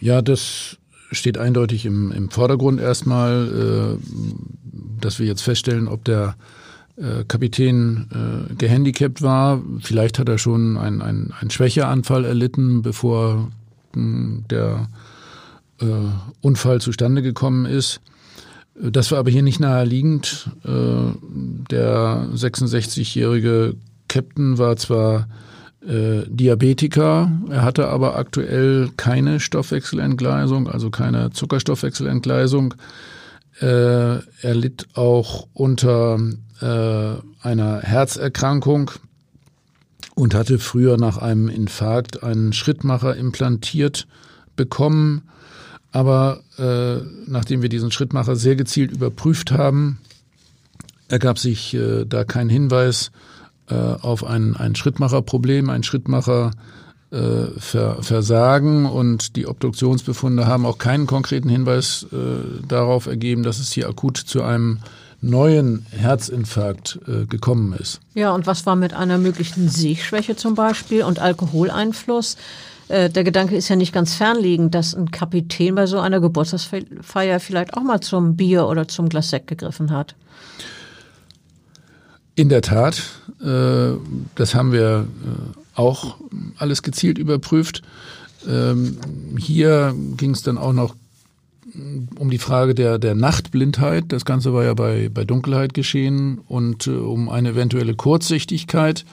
Ja, 0.00 0.22
das 0.22 0.76
steht 1.10 1.38
eindeutig 1.38 1.86
im, 1.86 2.12
im 2.12 2.30
Vordergrund 2.30 2.80
erstmal, 2.80 3.98
äh, 3.98 5.00
dass 5.00 5.18
wir 5.18 5.26
jetzt 5.26 5.42
feststellen, 5.42 5.88
ob 5.88 6.04
der 6.04 6.36
äh, 6.96 7.24
Kapitän 7.26 8.08
äh, 8.50 8.54
gehandicapt 8.54 9.22
war. 9.22 9.62
Vielleicht 9.80 10.18
hat 10.18 10.28
er 10.28 10.38
schon 10.38 10.76
einen 10.76 11.32
ein 11.32 11.50
Schwächeanfall 11.50 12.24
erlitten, 12.24 12.82
bevor 12.82 13.50
mh, 13.94 14.02
hm, 14.02 14.44
der 14.50 14.88
äh, 15.80 15.86
Unfall 16.40 16.80
zustande 16.80 17.22
gekommen 17.22 17.66
ist. 17.66 18.00
Das 18.80 19.10
war 19.10 19.18
aber 19.18 19.30
hier 19.30 19.42
nicht 19.42 19.60
naheliegend. 19.60 20.50
Äh, 20.64 20.70
der 21.70 22.28
66-jährige 22.34 23.74
Captain 24.08 24.58
war 24.58 24.76
zwar 24.76 25.28
äh, 25.86 26.22
Diabetiker. 26.26 27.30
Er 27.50 27.62
hatte 27.62 27.88
aber 27.88 28.16
aktuell 28.16 28.90
keine 28.96 29.40
Stoffwechselentgleisung, 29.40 30.68
also 30.68 30.90
keine 30.90 31.30
Zuckerstoffwechselentgleisung. 31.30 32.74
Äh, 33.60 33.64
er 33.66 34.54
litt 34.54 34.86
auch 34.94 35.48
unter 35.52 36.18
äh, 36.60 37.46
einer 37.46 37.80
Herzerkrankung 37.80 38.90
und 40.14 40.34
hatte 40.34 40.58
früher 40.58 40.96
nach 40.96 41.18
einem 41.18 41.48
Infarkt 41.48 42.22
einen 42.22 42.52
Schrittmacher 42.52 43.16
implantiert 43.16 44.08
bekommen. 44.56 45.22
Aber 45.92 46.40
äh, 46.58 47.04
nachdem 47.26 47.62
wir 47.62 47.68
diesen 47.68 47.90
Schrittmacher 47.90 48.36
sehr 48.36 48.56
gezielt 48.56 48.90
überprüft 48.90 49.52
haben, 49.52 50.00
ergab 51.08 51.38
sich 51.38 51.74
äh, 51.74 52.04
da 52.04 52.24
kein 52.24 52.48
Hinweis 52.48 53.10
äh, 53.70 53.74
auf 53.74 54.24
ein, 54.24 54.56
ein 54.56 54.74
Schrittmacherproblem, 54.74 55.70
ein 55.70 55.82
Schrittmacher 55.82 56.50
äh, 57.10 57.46
Ver 57.58 58.02
Versagen 58.02 58.86
und 58.86 59.36
die 59.36 59.46
Obduktionsbefunde 59.46 60.46
haben 60.46 60.66
auch 60.66 60.78
keinen 60.78 61.06
konkreten 61.06 61.48
Hinweis 61.48 62.06
äh, 62.12 62.16
darauf 62.66 63.06
ergeben, 63.06 63.42
dass 63.42 63.58
es 63.58 63.72
hier 63.72 63.88
akut 63.88 64.18
zu 64.18 64.42
einem 64.42 64.80
neuen 65.20 65.86
Herzinfarkt 65.90 67.00
äh, 67.08 67.26
gekommen 67.26 67.72
ist. 67.72 68.00
Ja, 68.14 68.32
und 68.32 68.46
was 68.46 68.66
war 68.66 68.76
mit 68.76 68.94
einer 68.94 69.18
möglichen 69.18 69.68
Sehschwäche 69.68 70.36
zum 70.36 70.54
Beispiel 70.54 71.02
und 71.02 71.18
Alkoholeinfluss? 71.18 72.36
Äh, 72.88 73.10
der 73.10 73.24
Gedanke 73.24 73.56
ist 73.56 73.68
ja 73.68 73.76
nicht 73.76 73.92
ganz 73.92 74.14
fernliegend, 74.14 74.74
dass 74.74 74.94
ein 74.94 75.10
Kapitän 75.10 75.74
bei 75.74 75.86
so 75.86 75.98
einer 75.98 76.20
Geburtstagsfeier 76.20 77.40
vielleicht 77.40 77.74
auch 77.74 77.82
mal 77.82 78.00
zum 78.00 78.36
Bier 78.36 78.66
oder 78.66 78.86
zum 78.86 79.08
Glas 79.08 79.30
Sekt 79.30 79.48
gegriffen 79.48 79.90
hat. 79.90 80.14
In 82.38 82.48
der 82.48 82.62
Tat, 82.62 83.02
äh, 83.42 83.98
das 84.36 84.54
haben 84.54 84.70
wir 84.70 85.08
äh, 85.08 85.58
auch 85.74 86.18
alles 86.56 86.84
gezielt 86.84 87.18
überprüft. 87.18 87.82
Ähm, 88.48 88.96
hier 89.36 89.92
ging 90.16 90.30
es 90.30 90.42
dann 90.42 90.56
auch 90.56 90.72
noch 90.72 90.94
um 92.16 92.30
die 92.30 92.38
Frage 92.38 92.76
der, 92.76 93.00
der 93.00 93.16
Nachtblindheit. 93.16 94.04
Das 94.10 94.24
Ganze 94.24 94.54
war 94.54 94.62
ja 94.62 94.74
bei, 94.74 95.10
bei 95.12 95.24
Dunkelheit 95.24 95.74
geschehen 95.74 96.38
und 96.46 96.86
äh, 96.86 96.90
um 96.90 97.28
eine 97.28 97.50
eventuelle 97.50 97.96
Kurzsichtigkeit. 97.96 99.04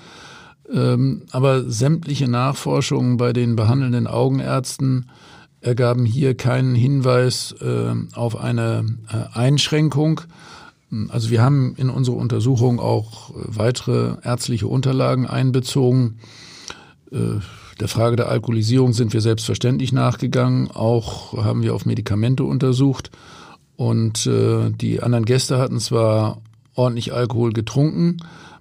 Ähm, 0.72 1.24
aber 1.32 1.68
sämtliche 1.68 2.28
Nachforschungen 2.28 3.18
bei 3.18 3.34
den 3.34 3.56
behandelnden 3.56 4.06
Augenärzten 4.06 5.10
ergaben 5.62 6.06
hier 6.06 6.38
keinen 6.38 6.76
Hinweis 6.76 7.56
auf 8.14 8.40
eine 8.40 8.86
Einschränkung. 9.34 10.22
Also 11.10 11.30
wir 11.30 11.42
haben 11.42 11.76
in 11.78 11.90
unsere 11.90 12.18
Untersuchung 12.18 12.80
auch 12.80 13.32
weitere 13.34 14.18
ärztliche 14.24 14.68
Unterlagen 14.68 15.28
einbezogen. 15.28 16.20
Äh, 17.12 17.40
der 17.80 17.88
Frage 17.88 18.16
der 18.16 18.30
Alkoholisierung 18.30 18.94
sind 18.94 19.14
wir 19.14 19.22
selbstverständlich 19.22 19.92
nachgegangen. 19.92 20.72
Auch 20.72 21.34
haben 21.44 21.62
wir 21.62 21.76
auf 21.76 21.86
Medikamente 21.86 22.44
untersucht. 22.44 23.12
Und 23.76 24.26
äh, 24.26 24.70
die 24.72 25.02
anderen 25.04 25.26
Gäste 25.26 25.58
hatten 25.58 25.80
zwar 25.80 26.42
ordentlich 26.74 27.14
Alkohol 27.14 27.52
getrunken. 27.52 28.18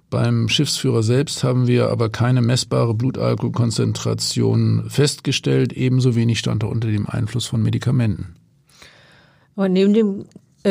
Beim 0.09 0.49
Schiffsführer 0.49 1.03
selbst 1.03 1.43
haben 1.43 1.67
wir 1.67 1.89
aber 1.89 2.09
keine 2.09 2.41
messbare 2.41 2.93
Blutalkoholkonzentration 2.93 4.85
festgestellt. 4.89 5.73
Ebenso 5.73 6.15
wenig 6.15 6.39
stand 6.39 6.63
er 6.63 6.69
unter 6.69 6.89
dem 6.89 7.07
Einfluss 7.07 7.45
von 7.45 7.61
Medikamenten. 7.61 8.35
Aber 9.55 9.69
neben 9.69 9.93
dem 9.93 10.21
äh, 10.21 10.23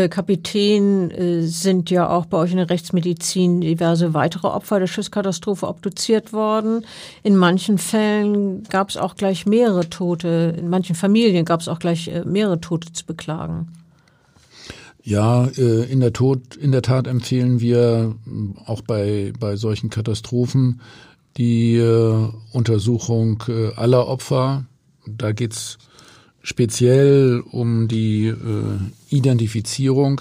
Kapitän 0.08 1.10
äh, 1.12 1.42
sind 1.42 1.88
ja 1.88 2.10
auch 2.10 2.26
bei 2.26 2.38
euch 2.38 2.50
in 2.50 2.56
der 2.56 2.68
Rechtsmedizin 2.68 3.60
diverse 3.60 4.12
weitere 4.12 4.48
Opfer 4.48 4.80
der 4.80 4.88
Schiffskatastrophe 4.88 5.68
obduziert 5.68 6.32
worden. 6.32 6.84
In 7.22 7.36
manchen 7.36 7.78
Fällen 7.78 8.64
gab 8.64 8.90
es 8.90 8.96
auch 8.96 9.14
gleich 9.14 9.46
mehrere 9.46 9.88
Tote, 9.88 10.56
in 10.58 10.68
manchen 10.68 10.96
Familien 10.96 11.44
gab 11.44 11.60
es 11.60 11.68
auch 11.68 11.78
gleich 11.78 12.08
äh, 12.08 12.24
mehrere 12.24 12.60
Tote 12.60 12.92
zu 12.92 13.06
beklagen. 13.06 13.68
Ja, 15.06 15.44
in 15.44 16.00
der, 16.00 16.14
Tod, 16.14 16.56
in 16.56 16.72
der 16.72 16.80
Tat 16.80 17.06
empfehlen 17.06 17.60
wir 17.60 18.14
auch 18.64 18.80
bei, 18.80 19.34
bei 19.38 19.56
solchen 19.56 19.90
Katastrophen 19.90 20.80
die 21.36 21.78
Untersuchung 22.52 23.42
aller 23.76 24.08
Opfer. 24.08 24.64
Da 25.06 25.32
geht's 25.32 25.76
speziell 26.44 27.42
um 27.50 27.88
die 27.88 28.26
äh, 28.26 28.34
Identifizierung. 29.08 30.20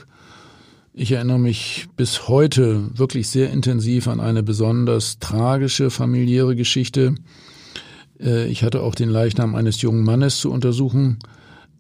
Ich 0.94 1.12
erinnere 1.12 1.38
mich 1.38 1.88
bis 1.98 2.30
heute 2.30 2.98
wirklich 2.98 3.28
sehr 3.28 3.52
intensiv 3.52 4.08
an 4.08 4.22
eine 4.22 4.42
besonders 4.42 5.20
tragische 5.20 5.90
familiäre 5.90 6.56
Geschichte. 6.56 7.16
Äh, 8.22 8.48
ich 8.48 8.64
hatte 8.64 8.82
auch 8.84 8.96
den 8.96 9.10
Leichnam 9.10 9.54
eines 9.54 9.82
jungen 9.82 10.06
Mannes 10.06 10.38
zu 10.38 10.50
untersuchen, 10.50 11.20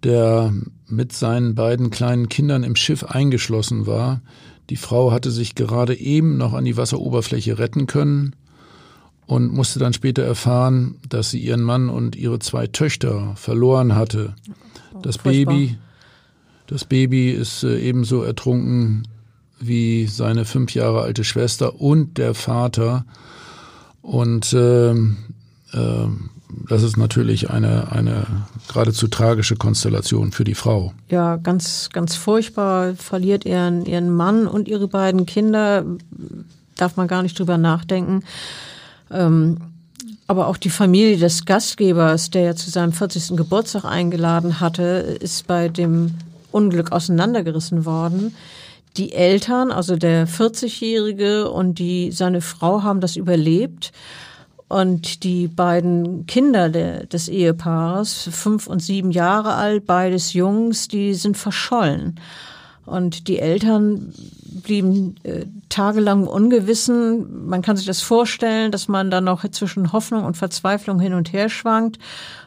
der 0.04 0.54
mit 0.88 1.14
seinen 1.14 1.56
beiden 1.56 1.90
kleinen 1.90 2.28
Kindern 2.28 2.64
im 2.64 2.76
Schiff 2.76 3.06
eingeschlossen 3.06 3.88
war. 3.88 4.22
Die 4.70 4.76
Frau 4.76 5.14
hatte 5.14 5.32
sich 5.32 5.56
gerade 5.56 5.98
eben 5.98 6.38
noch 6.38 6.52
an 6.52 6.66
die 6.66 6.76
Wasseroberfläche 6.76 7.60
retten 7.60 7.88
können 7.88 8.36
und 9.26 9.54
musste 9.54 9.80
dann 9.80 9.94
später 9.94 10.24
erfahren, 10.24 10.96
dass 11.08 11.32
sie 11.32 11.40
ihren 11.40 11.62
Mann 11.62 11.90
und 11.90 12.16
ihre 12.16 12.40
zwei 12.40 12.68
Töchter 12.68 13.34
verloren 13.36 13.96
hatte. 13.96 14.36
Das 15.02 15.18
Furchtbar. 15.18 15.54
Baby, 15.54 15.78
das 16.68 16.86
Baby 16.86 17.32
ist 17.32 17.64
äh, 17.64 17.80
ebenso 17.80 18.24
ertrunken 18.24 19.08
wie 19.60 20.08
seine 20.08 20.46
fünf 20.46 20.74
Jahre 20.74 21.02
alte 21.02 21.24
Schwester 21.24 21.80
und 21.80 22.18
der 22.18 22.34
Vater. 22.34 23.06
Und 24.02 24.52
äh, 24.54 24.92
äh, 24.92 26.08
das 26.70 26.84
ist 26.84 26.98
natürlich 26.98 27.50
eine, 27.50 27.92
eine 27.92 28.26
geradezu 28.68 29.08
tragische 29.08 29.56
Konstellation 29.56 30.32
für 30.32 30.44
die 30.44 30.56
Frau. 30.56 30.94
Ja, 31.10 31.38
ganz, 31.38 31.90
ganz 31.92 32.16
furchtbar. 32.16 32.96
Verliert 32.96 33.46
ihren, 33.46 33.86
ihren 33.86 34.14
Mann 34.14 34.48
und 34.48 34.68
ihre 34.68 34.88
beiden 34.88 35.26
Kinder. 35.26 35.86
Darf 36.76 36.96
man 36.96 37.08
gar 37.08 37.24
nicht 37.24 37.38
drüber 37.38 37.58
nachdenken. 37.58 38.24
Ähm, 39.14 39.58
aber 40.28 40.48
auch 40.48 40.58
die 40.58 40.70
Familie 40.70 41.18
des 41.18 41.46
Gastgebers, 41.46 42.30
der 42.30 42.42
ja 42.44 42.56
zu 42.56 42.70
seinem 42.70 42.94
40. 42.94 43.36
Geburtstag 43.38 43.86
eingeladen 43.86 44.60
hatte, 44.60 45.18
ist 45.20 45.48
bei 45.48 45.70
dem 45.70 46.16
Unglück 46.52 46.92
auseinandergerissen 46.92 47.86
worden. 47.86 48.36
Die 48.98 49.12
Eltern, 49.12 49.72
also 49.72 49.96
der 49.96 50.28
40-Jährige 50.28 51.50
und 51.50 51.80
die, 51.80 52.12
seine 52.12 52.42
Frau 52.42 52.84
haben 52.84 53.02
das 53.02 53.16
überlebt. 53.16 53.92
Und 54.70 55.24
die 55.24 55.48
beiden 55.48 56.26
Kinder 56.26 56.70
de, 56.70 57.06
des 57.06 57.28
Ehepaares, 57.28 58.30
fünf 58.32 58.68
und 58.68 58.82
sieben 58.82 59.12
Jahre 59.12 59.54
alt, 59.54 59.86
beides 59.86 60.34
Jungs, 60.34 60.88
die 60.88 61.14
sind 61.14 61.38
verschollen. 61.38 62.20
Und 62.86 63.28
die 63.28 63.40
Eltern 63.40 64.14
blieben 64.64 65.16
äh, 65.24 65.46
tagelang 65.70 66.26
ungewissen. 66.26 67.48
Man 67.48 67.62
kann 67.62 67.78
sich 67.78 67.86
das 67.86 68.02
vorstellen, 68.02 68.72
dass 68.72 68.88
man 68.88 69.12
dann 69.12 69.26
noch 69.26 69.48
zwischen 69.50 69.94
Hoffnung 69.94 70.24
und 70.24 70.38
Verzweiflung 70.38 71.00
hin 71.00 71.14
und 71.14 71.32
her 71.32 71.50
schwankt. 71.50 72.00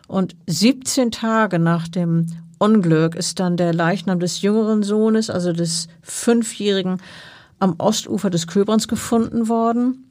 Und 0.09 0.35
17 0.47 1.11
Tage 1.11 1.59
nach 1.59 1.89
dem 1.89 2.27
Unglück 2.59 3.15
ist 3.15 3.39
dann 3.39 3.57
der 3.57 3.75
Leichnam 3.75 4.19
des 4.19 4.43
jüngeren 4.43 4.83
Sohnes, 4.83 5.31
also 5.31 5.53
des 5.53 5.89
Fünfjährigen, 6.03 7.03
am 7.59 7.75
Ostufer 7.79 8.31
des 8.31 8.47
Köberns 8.47 8.89
gefunden 8.89 9.49
worden. 9.49 10.07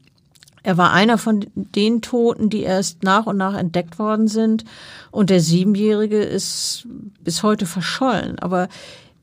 Er 0.65 0.78
war 0.78 0.94
einer 0.94 1.20
von 1.20 1.46
den 1.54 2.02
Toten, 2.02 2.50
die 2.50 2.63
erst 2.63 3.04
nach 3.04 3.28
und 3.28 3.38
nach 3.38 3.56
entdeckt 3.56 4.00
worden 4.00 4.28
sind. 4.28 4.65
Und 5.12 5.30
der 5.30 5.39
Siebenjährige 5.39 6.18
ist 6.18 6.88
bis 7.24 7.44
heute 7.44 7.68
verschollen. 7.68 8.39
Aber 8.39 8.68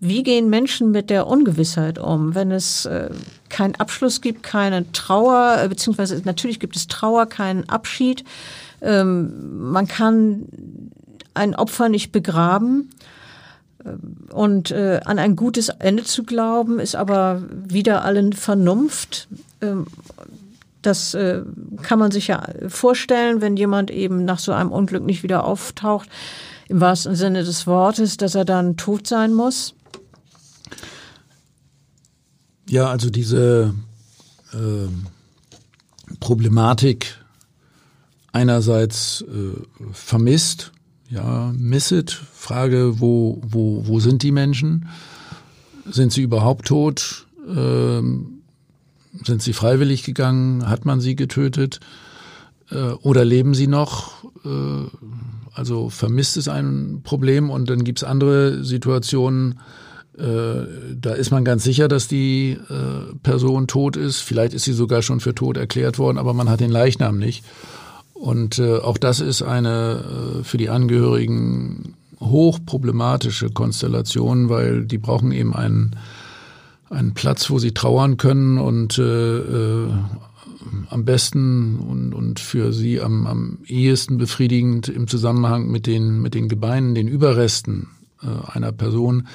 wie 0.05 0.25
gehen 0.25 0.51
Menschen 0.51 0.91
mit 0.91 1.11
der 1.11 1.29
Ungewissheit 1.29 1.97
um, 2.01 2.35
wenn 2.35 2.51
es 2.51 2.87
äh, 2.87 3.11
keinen 3.49 3.77
Abschluss 3.77 4.21
gibt, 4.21 4.43
keine 4.43 4.91
Trauer, 4.91 5.59
äh, 5.63 5.69
beziehungsweise 5.69 6.21
natürlich 6.25 6.59
gibt 6.59 6.75
es 6.75 6.89
Trauer, 6.89 7.27
keinen 7.27 7.69
Abschied. 7.69 8.25
Ähm, 8.81 9.71
man 9.71 9.87
kann 9.87 10.49
ein 11.35 11.55
Opfer 11.55 11.89
nicht 11.89 12.11
begraben. 12.11 12.91
Ähm, 13.85 14.27
und 14.33 14.73
äh, 14.73 14.99
an 15.05 15.21
ein 15.21 15.37
gutes 15.37 15.69
Ende 15.69 16.03
zu 16.03 16.25
glauben, 16.25 16.81
ist 16.81 16.97
aber 16.97 17.41
wieder 17.69 18.05
allen 18.05 18.33
Vernunft. 18.33 19.29
Ähm, 19.61 19.87
das 20.83 21.15
äh, 21.15 21.43
kann 21.83 22.01
man 22.01 22.11
sich 22.11 22.27
ja 22.27 22.43
vorstellen, 22.67 23.41
wenn 23.41 23.57
jemand 23.57 23.93
eben 23.93 24.25
nach 24.25 24.41
so 24.41 24.51
einem 24.51 24.73
Unglück 24.73 25.05
nicht 25.05 25.23
wieder 25.23 25.45
auftaucht, 25.45 26.09
im 26.67 26.81
wahrsten 26.81 27.15
Sinne 27.15 27.45
des 27.45 27.69
Wortes, 27.69 28.17
dass 28.17 28.35
er 28.35 28.45
dann 28.45 28.77
tot 28.77 29.07
sein 29.07 29.33
muss. 29.33 29.77
Ja, 32.73 32.89
also 32.89 33.11
diese 33.11 33.75
äh, 34.55 34.89
Problematik 36.21 37.19
einerseits 38.33 39.23
äh, 39.29 39.61
vermisst, 39.93 40.73
ja, 41.11 41.53
misset, 41.55 42.11
Frage, 42.11 42.99
wo, 42.99 43.43
wo, 43.45 43.87
wo 43.87 44.01
sind 44.01 44.23
die 44.23 44.33
Menschen? 44.33 44.89
Sind 45.85 46.15
sie 46.15 46.23
überhaupt 46.23 46.67
tot? 46.67 47.27
Ähm, 47.47 48.41
sind 49.23 49.43
sie 49.43 49.53
freiwillig 49.53 50.03
gegangen? 50.03 50.67
Hat 50.67 50.87
man 50.87 51.03
sie 51.03 51.15
getötet? 51.15 51.79
Äh, 52.71 52.93
oder 53.03 53.27
leben 53.27 53.53
sie 53.53 53.67
noch? 53.67 54.25
Äh, 54.47 54.87
also 55.53 55.91
vermisst 55.91 56.39
es 56.39 56.49
ein 56.49 57.03
Problem 57.05 57.51
und 57.51 57.69
dann 57.69 57.85
gibt's 57.85 58.03
andere 58.03 58.65
Situationen, 58.65 59.61
da 60.15 61.13
ist 61.15 61.31
man 61.31 61.45
ganz 61.45 61.65
sicher, 61.65 61.89
dass 61.89 62.07
die 62.07 62.59
äh, 62.69 63.15
Person 63.23 63.67
tot 63.67 63.97
ist. 63.97 64.21
Vielleicht 64.21 64.53
ist 64.53 64.65
sie 64.65 64.75
sogar 64.75 65.01
schon 65.01 65.21
für 65.21 65.35
tot 65.35 65.57
erklärt 65.57 65.99
worden, 65.99 66.19
aber 66.19 66.35
man 66.35 66.51
hat 66.51 66.61
den 66.61 66.71
Leichnam 66.71 67.19
nicht. 67.19 67.45
Und 68.13 68.61
äh, 68.61 68.77
auch 68.77 68.99
das 68.99 69.19
ist 69.19 69.43
eine 69.43 70.39
äh, 70.41 70.45
für 70.45 70.57
die 70.57 70.69
Angehörigen 70.69 71.95
hochproblematische 72.21 73.51
Konstellation, 73.51 74.49
weil 74.49 74.85
die 74.85 74.99
brauchen 74.99 75.33
eben 75.33 75.55
einen, 75.55 75.97
einen 76.89 77.15
Platz, 77.15 77.51
wo 77.51 77.59
sie 77.59 77.73
trauern 77.73 78.19
können 78.19 78.59
und 78.59 78.99
äh, 78.99 79.39
äh, 79.39 79.89
am 80.89 81.05
besten 81.05 81.81
und, 81.81 82.15
und 82.15 82.39
für 82.39 82.73
sie 82.73 83.01
am, 83.01 83.27
am 83.27 83.59
ehesten 83.67 84.19
befriedigend 84.19 84.89
im 84.89 85.09
Zusammenhang 85.09 85.69
mit 85.69 85.89
den, 85.89 86.23
mit 86.23 86.35
den 86.35 86.49
Gebeinen, 86.49 86.95
den 86.95 87.09
Überresten 87.09 87.89
äh, 88.23 88.27
einer 88.53 88.73
Person. 88.73 89.27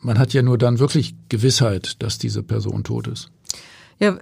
Man 0.00 0.18
hat 0.18 0.32
ja 0.32 0.42
nur 0.42 0.58
dann 0.58 0.78
wirklich 0.78 1.14
Gewissheit, 1.28 2.02
dass 2.02 2.18
diese 2.18 2.42
Person 2.42 2.84
tot 2.84 3.08
ist. 3.08 3.30
Ja, 3.98 4.16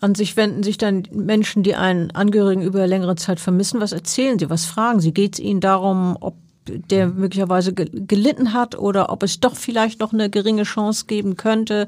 an 0.00 0.14
sich 0.14 0.36
wenden 0.36 0.62
sich 0.62 0.76
dann 0.76 1.04
Menschen, 1.12 1.62
die 1.62 1.76
einen 1.76 2.10
Angehörigen 2.10 2.62
über 2.62 2.86
längere 2.86 3.16
Zeit 3.16 3.40
vermissen. 3.40 3.80
Was 3.80 3.92
erzählen 3.92 4.38
sie? 4.38 4.50
Was 4.50 4.66
fragen 4.66 5.00
sie? 5.00 5.14
Geht 5.14 5.34
es 5.34 5.40
ihnen 5.40 5.60
darum, 5.60 6.16
ob 6.20 6.34
der 6.66 7.08
möglicherweise 7.08 7.72
gelitten 7.74 8.52
hat 8.52 8.76
oder 8.78 9.10
ob 9.10 9.22
es 9.22 9.40
doch 9.40 9.56
vielleicht 9.56 10.00
noch 10.00 10.12
eine 10.12 10.30
geringe 10.30 10.64
Chance 10.64 11.06
geben 11.06 11.36
könnte, 11.36 11.86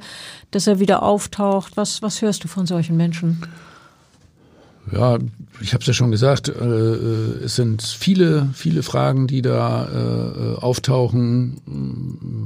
dass 0.50 0.66
er 0.66 0.78
wieder 0.78 1.02
auftaucht? 1.02 1.76
Was, 1.76 2.02
was 2.02 2.22
hörst 2.22 2.44
du 2.44 2.48
von 2.48 2.66
solchen 2.66 2.96
Menschen? 2.96 3.42
Ja, 4.92 5.18
ich 5.60 5.72
habe 5.72 5.80
es 5.80 5.86
ja 5.86 5.92
schon 5.92 6.10
gesagt, 6.10 6.48
äh, 6.48 6.52
äh, 6.52 7.44
es 7.44 7.56
sind 7.56 7.82
viele, 7.82 8.48
viele 8.52 8.82
Fragen, 8.82 9.26
die 9.26 9.42
da 9.42 9.88
äh, 9.88 10.60
auftauchen. 10.60 11.60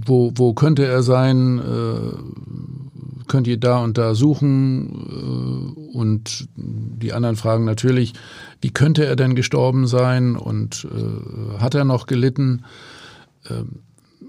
Wo, 0.06 0.32
wo 0.34 0.54
könnte 0.54 0.86
er 0.86 1.02
sein? 1.02 1.58
Äh, 1.58 3.26
könnt 3.26 3.46
ihr 3.46 3.58
da 3.58 3.78
und 3.78 3.98
da 3.98 4.14
suchen? 4.14 5.76
Äh, 5.92 5.96
und 5.96 6.48
die 6.56 7.12
anderen 7.12 7.36
fragen 7.36 7.64
natürlich, 7.64 8.14
wie 8.60 8.70
könnte 8.70 9.04
er 9.04 9.16
denn 9.16 9.34
gestorben 9.34 9.86
sein 9.86 10.36
und 10.36 10.86
äh, 10.90 11.58
hat 11.58 11.74
er 11.74 11.84
noch 11.84 12.06
gelitten? 12.06 12.64
Ähm, 13.48 13.80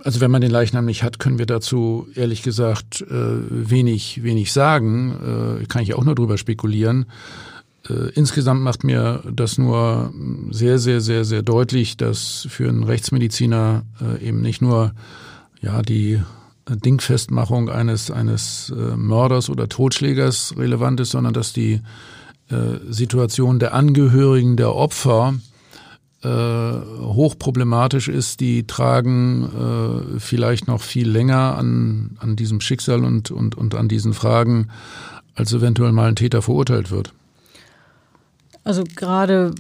also 0.04 0.20
wenn 0.20 0.32
man 0.32 0.42
den 0.42 0.52
Leichnam 0.52 0.86
nicht 0.86 1.04
hat, 1.04 1.20
können 1.20 1.38
wir 1.38 1.46
dazu 1.46 2.08
ehrlich 2.16 2.42
gesagt 2.42 3.06
wenig, 3.08 4.24
wenig 4.24 4.52
sagen. 4.52 5.68
kann 5.68 5.84
ich 5.84 5.94
auch 5.94 6.04
nur 6.04 6.16
drüber 6.16 6.40
spekulieren. 6.40 7.06
Äh, 7.90 8.10
insgesamt 8.14 8.62
macht 8.62 8.84
mir 8.84 9.24
das 9.32 9.58
nur 9.58 10.14
sehr, 10.52 10.78
sehr, 10.80 11.02
sehr, 11.02 11.26
sehr 11.26 11.42
deutlich, 11.42 11.98
dass 11.98 12.48
für 12.50 12.70
einen 12.70 12.84
Rechtsmediziner 12.84 13.84
äh, 14.02 14.28
eben 14.28 14.42
nicht 14.42 14.62
nur 14.62 14.94
ja 15.62 15.82
die 15.82 16.22
Dingfestmachung 16.70 17.70
eines 17.70 18.12
eines 18.12 18.72
äh, 18.76 18.96
Mörders 18.96 19.50
oder 19.50 19.68
Totschlägers 19.68 20.56
relevant 20.58 21.00
ist, 21.00 21.12
sondern 21.12 21.34
dass 21.34 21.54
die 21.54 21.82
Situation 22.90 23.60
der 23.60 23.74
Angehörigen 23.74 24.58
der 24.58 24.76
Opfer 24.76 25.36
hochproblematisch 26.22 28.10
ist, 28.10 28.42
die 28.42 28.68
tragen 28.68 30.18
vielleicht 30.18 30.68
noch 30.68 30.82
viel 30.82 31.10
länger 31.10 31.58
an, 31.58 32.18
an 32.20 32.36
diesem 32.36 32.60
Schicksal 32.60 33.06
und, 33.06 33.32
und, 33.32 33.56
und 33.56 33.74
an 33.74 33.88
diesen 33.88 34.14
Fragen, 34.14 34.68
als 35.34 35.54
eventuell 35.54 35.94
mal 35.94 36.10
ein 36.10 36.18
Täter 36.18 36.42
verurteilt 36.42 36.92
wird. 36.92 37.14
Also 38.64 38.84
gerade 38.96 39.54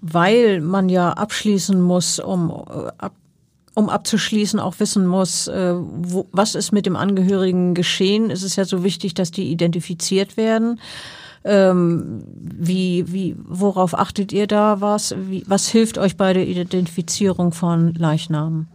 weil 0.00 0.60
man 0.60 0.88
ja 0.88 1.10
abschließen 1.10 1.80
muss, 1.80 2.18
um, 2.18 2.50
äh, 2.50 2.90
ab, 2.98 3.14
um 3.74 3.88
abzuschließen, 3.88 4.58
auch 4.58 4.80
wissen 4.80 5.06
muss, 5.06 5.46
äh, 5.46 5.74
wo, 5.76 6.26
was 6.32 6.54
ist 6.54 6.72
mit 6.72 6.86
dem 6.86 6.96
Angehörigen 6.96 7.74
geschehen, 7.74 8.30
ist 8.30 8.42
es 8.42 8.56
ja 8.56 8.64
so 8.64 8.82
wichtig, 8.82 9.14
dass 9.14 9.30
die 9.30 9.50
identifiziert 9.50 10.36
werden. 10.36 10.80
Ähm, 11.42 12.22
wie, 12.34 13.10
wie, 13.10 13.36
worauf 13.38 13.98
achtet 13.98 14.32
ihr 14.32 14.46
da 14.46 14.80
was? 14.80 15.14
Wie, 15.16 15.44
was 15.46 15.68
hilft 15.68 15.96
euch 15.96 16.16
bei 16.16 16.32
der 16.32 16.46
Identifizierung 16.46 17.52
von 17.52 17.94
Leichnamen? 17.94 18.68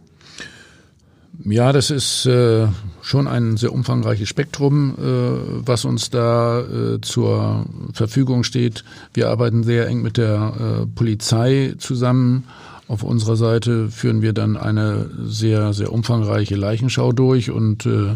Ja, 1.44 1.72
das 1.72 1.90
ist 1.90 2.26
äh, 2.26 2.66
schon 3.02 3.28
ein 3.28 3.56
sehr 3.56 3.72
umfangreiches 3.72 4.28
Spektrum, 4.28 4.94
äh, 4.98 5.66
was 5.66 5.84
uns 5.84 6.10
da 6.10 6.60
äh, 6.60 7.00
zur 7.02 7.66
Verfügung 7.92 8.42
steht. 8.42 8.84
Wir 9.12 9.28
arbeiten 9.28 9.62
sehr 9.62 9.86
eng 9.86 10.02
mit 10.02 10.16
der 10.16 10.82
äh, 10.82 10.86
Polizei 10.86 11.74
zusammen. 11.78 12.44
Auf 12.88 13.02
unserer 13.02 13.36
Seite 13.36 13.90
führen 13.90 14.22
wir 14.22 14.32
dann 14.32 14.56
eine 14.56 15.10
sehr, 15.24 15.72
sehr 15.72 15.92
umfangreiche 15.92 16.56
Leichenschau 16.56 17.12
durch 17.12 17.50
und 17.50 17.84
äh, 17.84 18.12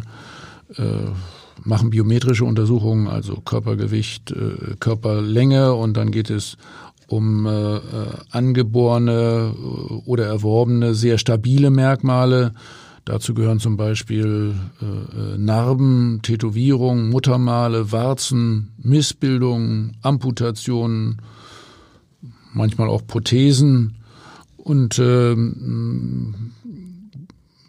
äh, 0.80 1.08
machen 1.62 1.90
biometrische 1.90 2.44
Untersuchungen, 2.44 3.06
also 3.06 3.36
Körpergewicht, 3.36 4.34
Körperlänge 4.78 5.74
und 5.74 5.94
dann 5.94 6.10
geht 6.10 6.30
es 6.30 6.56
um 7.06 7.46
angeborene 8.30 9.52
oder 10.06 10.24
erworbene, 10.24 10.94
sehr 10.94 11.18
stabile 11.18 11.68
Merkmale 11.68 12.52
Dazu 13.10 13.34
gehören 13.34 13.58
zum 13.58 13.76
Beispiel 13.76 14.54
äh, 14.80 14.84
äh, 15.34 15.36
Narben, 15.36 16.20
Tätowierungen, 16.22 17.10
Muttermale, 17.10 17.90
Warzen, 17.90 18.70
Missbildungen, 18.78 19.96
Amputationen, 20.00 21.20
manchmal 22.52 22.88
auch 22.88 23.04
Prothesen. 23.04 23.96
Und 24.58 25.00
äh, 25.00 25.34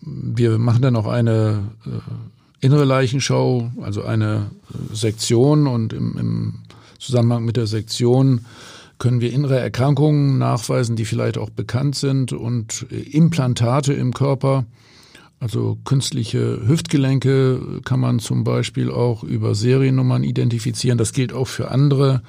wir 0.05 0.59
machen 0.59 0.81
dann 0.83 0.95
auch 0.95 1.07
eine 1.07 1.63
äh, 1.87 2.63
innere 2.63 2.85
Leichenschau, 2.85 3.71
also 3.81 4.03
eine 4.03 4.51
äh, 4.69 4.95
Sektion 4.95 5.65
und 5.65 5.91
im, 5.91 6.19
im 6.19 6.53
Zusammenhang 6.99 7.45
mit 7.45 7.57
der 7.57 7.65
Sektion 7.65 8.45
können 8.99 9.21
wir 9.21 9.33
innere 9.33 9.59
Erkrankungen 9.59 10.37
nachweisen, 10.37 10.95
die 10.95 11.05
vielleicht 11.05 11.39
auch 11.39 11.49
bekannt 11.49 11.95
sind 11.95 12.31
und 12.31 12.85
äh, 12.91 12.99
Implantate 12.99 13.93
im 13.93 14.13
Körper 14.13 14.65
also 15.41 15.79
künstliche 15.85 16.61
Hüftgelenke 16.67 17.81
kann 17.83 17.99
man 17.99 18.19
zum 18.19 18.43
Beispiel 18.43 18.91
auch 18.91 19.23
über 19.23 19.55
Seriennummern 19.55 20.23
identifizieren. 20.23 20.99
Das 20.99 21.13
gilt 21.13 21.33
auch 21.33 21.47
für 21.47 21.71
andere 21.71 22.21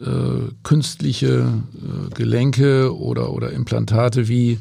äh, 0.00 0.50
künstliche 0.64 1.62
äh, 1.76 2.14
Gelenke 2.14 2.96
oder, 2.96 3.32
oder 3.32 3.52
Implantate 3.52 4.26
wie 4.26 4.58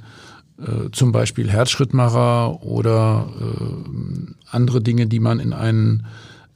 äh, 0.60 0.91
zum 0.91 1.12
Beispiel 1.12 1.50
Herzschrittmacher 1.50 2.62
oder 2.62 3.28
äh, 3.41 4.32
andere 4.52 4.82
Dinge, 4.82 5.08
die 5.08 5.20
man 5.20 5.39
in 5.39 5.52
einen 5.52 6.06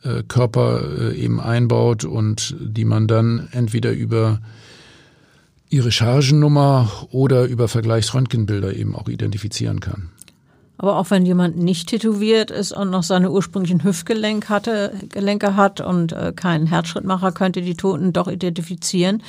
äh, 0.03 0.21
Körper 0.27 0.83
äh, 0.99 1.15
eben 1.19 1.39
einbaut 1.39 2.05
und 2.05 2.55
die 2.59 2.85
man 2.85 3.07
dann 3.07 3.47
entweder 3.51 3.93
über 3.93 4.41
ihre 5.71 5.91
Chargennummer 5.91 6.91
oder 7.09 7.45
über 7.45 7.67
Vergleichsröntgenbilder 7.67 8.75
eben 8.75 8.93
auch 8.95 9.09
identifizieren 9.09 9.79
kann. 9.79 10.11
Aber 10.77 10.97
auch 10.97 11.09
wenn 11.09 11.25
jemand 11.25 11.57
nicht 11.57 11.89
tätowiert 11.89 12.51
ist 12.51 12.73
und 12.73 12.89
noch 12.89 13.03
seine 13.03 13.31
ursprünglichen 13.31 13.83
Hüftgelenke 13.83 14.49
hatte, 14.49 14.93
Gelenke 15.09 15.55
hat 15.55 15.81
und 15.81 16.11
äh, 16.11 16.33
keinen 16.35 16.67
Herzschrittmacher, 16.67 17.31
könnte 17.31 17.61
die 17.61 17.75
Toten 17.75 18.11
doch 18.11 18.27
identifizieren. 18.27 19.23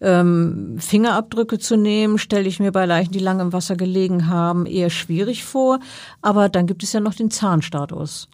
Ähm, 0.00 0.76
Fingerabdrücke 0.78 1.58
zu 1.58 1.76
nehmen, 1.76 2.18
stelle 2.18 2.48
ich 2.48 2.58
mir 2.58 2.72
bei 2.72 2.86
Leichen, 2.86 3.12
die 3.12 3.18
lange 3.18 3.42
im 3.42 3.52
Wasser 3.52 3.76
gelegen 3.76 4.28
haben, 4.28 4.66
eher 4.66 4.90
schwierig 4.90 5.44
vor. 5.44 5.78
Aber 6.22 6.48
dann 6.48 6.66
gibt 6.66 6.82
es 6.82 6.92
ja 6.92 7.00
noch 7.00 7.14
den 7.14 7.30
Zahnstatus. 7.30 8.28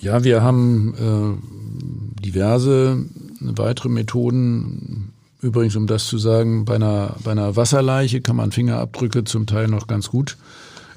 Ja, 0.00 0.24
wir 0.24 0.42
haben 0.42 0.94
äh, 0.94 2.24
diverse 2.24 3.04
weitere 3.40 3.88
Methoden. 3.88 5.12
Übrigens, 5.40 5.76
um 5.76 5.86
das 5.86 6.06
zu 6.06 6.18
sagen, 6.18 6.64
bei 6.64 6.76
einer, 6.76 7.16
bei 7.24 7.32
einer 7.32 7.56
Wasserleiche 7.56 8.20
kann 8.20 8.36
man 8.36 8.52
Fingerabdrücke 8.52 9.24
zum 9.24 9.46
Teil 9.46 9.66
noch 9.68 9.88
ganz 9.88 10.08
gut 10.08 10.38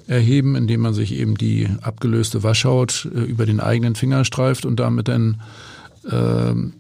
erheben, 0.07 0.55
indem 0.55 0.81
man 0.81 0.93
sich 0.93 1.13
eben 1.13 1.35
die 1.35 1.67
abgelöste 1.81 2.43
Waschhaut 2.43 3.09
äh, 3.13 3.19
über 3.19 3.45
den 3.45 3.59
eigenen 3.59 3.95
Finger 3.95 4.25
streift 4.25 4.65
und 4.65 4.79
damit 4.79 5.07
dann 5.07 5.41
ähm, 6.09 6.73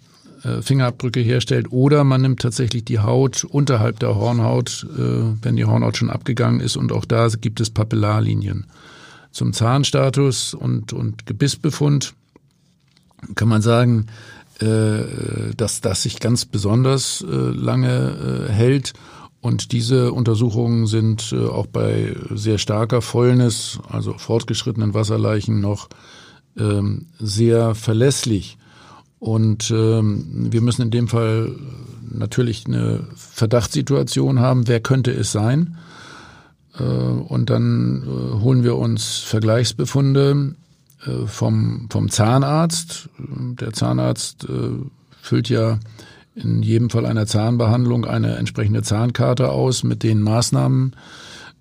äh, 0.43 0.61
Fingerabdrücke 0.61 1.19
herstellt. 1.19 1.71
Oder 1.71 2.03
man 2.03 2.21
nimmt 2.21 2.41
tatsächlich 2.41 2.85
die 2.85 2.99
Haut 2.99 3.43
unterhalb 3.43 3.99
der 3.99 4.15
Hornhaut, 4.15 4.85
äh, 4.95 5.23
wenn 5.41 5.55
die 5.55 5.65
Hornhaut 5.65 5.97
schon 5.97 6.09
abgegangen 6.09 6.59
ist. 6.59 6.77
Und 6.77 6.91
auch 6.91 7.05
da 7.05 7.27
gibt 7.29 7.59
es 7.59 7.69
Papillarlinien. 7.69 8.65
Zum 9.31 9.53
Zahnstatus 9.53 10.53
und, 10.53 10.93
und 10.93 11.25
Gebissbefund 11.25 12.13
kann 13.33 13.49
man 13.49 13.61
sagen, 13.61 14.07
äh, 14.59 15.53
dass 15.57 15.81
das 15.81 16.03
sich 16.03 16.19
ganz 16.19 16.45
besonders 16.45 17.25
äh, 17.27 17.35
lange 17.35 18.47
äh, 18.47 18.51
hält 18.51 18.93
und 19.45 19.73
diese 19.73 20.11
Untersuchungen 20.11 20.87
sind 20.87 21.31
äh, 21.31 21.45
auch 21.45 21.67
bei 21.67 22.15
sehr 22.31 22.57
starker 22.57 23.03
Fäulnis, 23.03 23.77
also 23.87 24.17
fortgeschrittenen 24.17 24.95
Wasserleichen, 24.95 25.59
noch 25.59 25.87
ähm, 26.57 27.09
sehr 27.19 27.75
verlässlich. 27.75 28.57
Und 29.19 29.69
ähm, 29.69 30.51
wir 30.51 30.61
müssen 30.61 30.81
in 30.81 30.89
dem 30.89 31.07
Fall 31.07 31.55
natürlich 32.11 32.65
eine 32.65 33.05
Verdachtssituation 33.15 34.39
haben, 34.39 34.67
wer 34.67 34.79
könnte 34.79 35.11
es 35.11 35.31
sein. 35.31 35.77
Äh, 36.79 36.83
und 36.83 37.51
dann 37.51 38.01
äh, 38.01 38.41
holen 38.41 38.63
wir 38.63 38.77
uns 38.77 39.19
Vergleichsbefunde 39.19 40.55
vom, 41.27 41.87
vom 41.91 42.09
Zahnarzt. 42.09 43.09
Der 43.19 43.73
Zahnarzt 43.73 44.47
füllt 45.21 45.49
ja 45.49 45.77
in 46.35 46.61
jedem 46.61 46.89
Fall 46.89 47.05
einer 47.05 47.25
Zahnbehandlung 47.25 48.05
eine 48.05 48.35
entsprechende 48.35 48.83
Zahnkarte 48.83 49.49
aus 49.49 49.83
mit 49.83 50.03
den 50.03 50.21
Maßnahmen, 50.21 50.95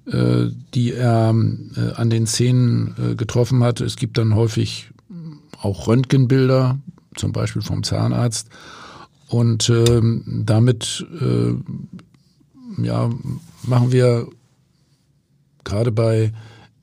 äh, 0.07 0.47
die 0.75 0.93
er 0.93 1.31
äh, 1.31 1.93
an 1.95 2.11
den 2.11 2.27
Szenen 2.27 2.95
äh, 2.99 3.15
getroffen 3.15 3.63
hat. 3.63 3.81
Es 3.81 3.97
gibt 3.97 4.19
dann 4.19 4.35
häufig 4.35 4.91
auch 5.61 5.87
Röntgenbilder, 5.87 6.79
zum 7.15 7.33
Beispiel 7.33 7.63
vom 7.63 7.85
Zahnarzt. 7.85 8.49
Und 9.29 9.71
ähm, 9.71 10.43
damit 10.45 11.07
ja, 12.83 13.11
machen 13.63 13.91
wir 13.91 14.29
gerade 15.65 15.91
bei 15.91 16.33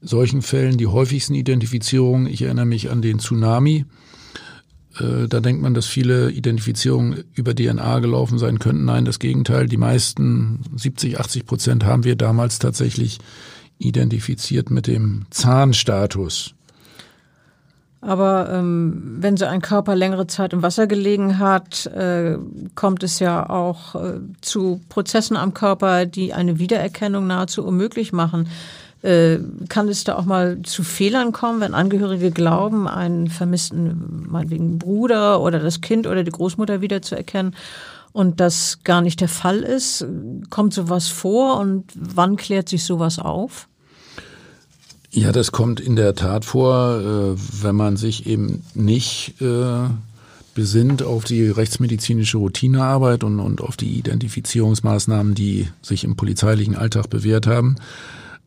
solchen 0.01 0.41
Fällen 0.41 0.77
die 0.77 0.87
häufigsten 0.87 1.35
Identifizierungen. 1.35 2.25
Ich 2.25 2.41
erinnere 2.41 2.65
mich 2.65 2.89
an 2.89 3.03
den 3.03 3.19
Tsunami. 3.19 3.85
Äh, 4.99 5.27
da 5.27 5.39
denkt 5.39 5.61
man, 5.61 5.73
dass 5.73 5.85
viele 5.85 6.31
Identifizierungen 6.31 7.23
über 7.33 7.55
DNA 7.55 7.99
gelaufen 7.99 8.37
sein 8.37 8.59
könnten. 8.59 8.85
Nein, 8.85 9.05
das 9.05 9.19
Gegenteil. 9.19 9.67
Die 9.67 9.77
meisten, 9.77 10.61
70, 10.75 11.19
80 11.19 11.45
Prozent, 11.45 11.85
haben 11.85 12.03
wir 12.03 12.15
damals 12.15 12.59
tatsächlich 12.59 13.19
identifiziert 13.77 14.69
mit 14.69 14.87
dem 14.87 15.25
Zahnstatus. 15.29 16.53
Aber 18.03 18.49
ähm, 18.51 19.17
wenn 19.19 19.37
so 19.37 19.45
ein 19.45 19.61
Körper 19.61 19.95
längere 19.95 20.25
Zeit 20.25 20.53
im 20.53 20.63
Wasser 20.63 20.87
gelegen 20.87 21.37
hat, 21.37 21.85
äh, 21.85 22.37
kommt 22.73 23.03
es 23.03 23.19
ja 23.19 23.47
auch 23.47 23.93
äh, 23.93 24.19
zu 24.41 24.81
Prozessen 24.89 25.37
am 25.37 25.53
Körper, 25.53 26.07
die 26.07 26.33
eine 26.33 26.57
Wiedererkennung 26.57 27.27
nahezu 27.27 27.63
unmöglich 27.63 28.11
machen. 28.11 28.47
Äh, 29.03 29.39
kann 29.67 29.87
es 29.87 30.03
da 30.03 30.15
auch 30.15 30.25
mal 30.25 30.61
zu 30.61 30.83
Fehlern 30.83 31.31
kommen, 31.31 31.59
wenn 31.59 31.73
Angehörige 31.73 32.29
glauben, 32.29 32.87
einen 32.87 33.29
vermissten, 33.29 34.27
meinetwegen 34.29 34.77
Bruder 34.77 35.41
oder 35.41 35.59
das 35.59 35.81
Kind 35.81 36.05
oder 36.05 36.23
die 36.23 36.31
Großmutter 36.31 36.81
wiederzuerkennen 36.81 37.55
und 38.11 38.39
das 38.39 38.79
gar 38.83 39.01
nicht 39.01 39.19
der 39.19 39.27
Fall 39.27 39.59
ist? 39.59 40.05
Kommt 40.51 40.75
sowas 40.75 41.07
vor 41.07 41.59
und 41.59 41.85
wann 41.95 42.35
klärt 42.35 42.69
sich 42.69 42.83
sowas 42.83 43.17
auf? 43.17 43.67
Ja, 45.09 45.31
das 45.31 45.51
kommt 45.51 45.79
in 45.79 45.95
der 45.95 46.13
Tat 46.15 46.45
vor, 46.45 46.99
äh, 46.99 47.63
wenn 47.63 47.75
man 47.75 47.97
sich 47.97 48.27
eben 48.27 48.63
nicht 48.75 49.41
äh, 49.41 49.89
besinnt 50.53 51.01
auf 51.01 51.23
die 51.23 51.49
rechtsmedizinische 51.49 52.37
Routinearbeit 52.37 53.23
und, 53.23 53.39
und 53.39 53.61
auf 53.61 53.77
die 53.77 53.97
Identifizierungsmaßnahmen, 53.97 55.33
die 55.33 55.67
sich 55.81 56.03
im 56.03 56.15
polizeilichen 56.15 56.75
Alltag 56.75 57.09
bewährt 57.09 57.47
haben. 57.47 57.77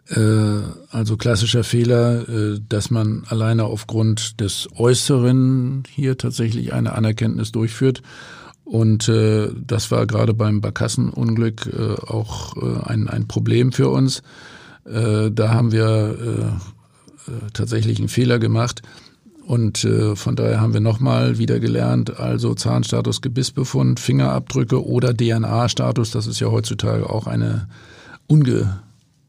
Äh, 0.08 0.60
also 0.90 1.16
klassischer 1.16 1.64
Fehler, 1.64 2.58
dass 2.68 2.90
man 2.90 3.24
alleine 3.28 3.64
aufgrund 3.64 4.40
des 4.40 4.68
Äußeren 4.76 5.84
hier 5.88 6.18
tatsächlich 6.18 6.72
eine 6.72 6.92
Anerkenntnis 6.92 7.52
durchführt. 7.52 8.02
Und 8.64 9.08
das 9.08 9.90
war 9.90 10.06
gerade 10.06 10.32
beim 10.32 10.62
Barkassenunglück 10.62 11.68
auch 12.06 12.56
ein, 12.86 13.08
ein 13.08 13.28
Problem 13.28 13.72
für 13.72 13.90
uns 13.90 14.22
äh, 14.84 15.30
da 15.30 15.50
haben 15.50 15.72
wir 15.72 16.16
äh, 17.26 17.30
äh, 17.30 17.50
tatsächlich 17.52 17.98
einen 17.98 18.08
Fehler 18.08 18.38
gemacht. 18.38 18.82
Und 19.46 19.84
äh, 19.84 20.16
von 20.16 20.36
daher 20.36 20.60
haben 20.60 20.72
wir 20.72 20.80
nochmal 20.80 21.38
wieder 21.38 21.60
gelernt, 21.60 22.18
also 22.18 22.54
Zahnstatus, 22.54 23.20
Gebissbefund, 23.20 24.00
Fingerabdrücke 24.00 24.82
oder 24.86 25.14
DNA-Status, 25.14 26.10
das 26.12 26.26
ist 26.26 26.40
ja 26.40 26.50
heutzutage 26.50 27.10
auch 27.10 27.26
eine 27.26 27.68
unge, 28.26 28.80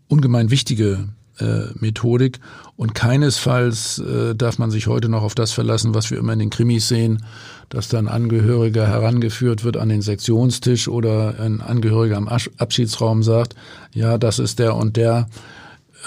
ungemein 0.08 0.52
wichtige 0.52 1.10
äh, 1.40 1.68
Methodik. 1.80 2.40
Und 2.78 2.94
keinesfalls 2.94 4.00
äh, 4.00 4.36
darf 4.36 4.58
man 4.58 4.72
sich 4.72 4.88
heute 4.88 5.10
noch 5.10 5.24
auf 5.24 5.36
das 5.36 5.52
verlassen, 5.52 5.94
was 5.94 6.12
wir 6.12 6.18
immer 6.18 6.34
in 6.34 6.40
den 6.40 6.50
Krimis 6.50 6.88
sehen, 6.88 7.24
dass 7.70 7.88
dann 7.88 8.08
Angehöriger 8.08 8.88
herangeführt 8.88 9.64
wird 9.64 9.78
an 9.78 9.90
den 9.90 10.02
Sektionstisch 10.02 10.88
oder 10.88 11.40
ein 11.40 11.62
Angehöriger 11.62 12.18
am 12.18 12.28
Abschiedsraum 12.28 13.24
sagt, 13.24 13.56
ja, 13.94 14.18
das 14.18 14.40
ist 14.40 14.60
der 14.60 14.76
und 14.76 14.98
der. 14.98 15.28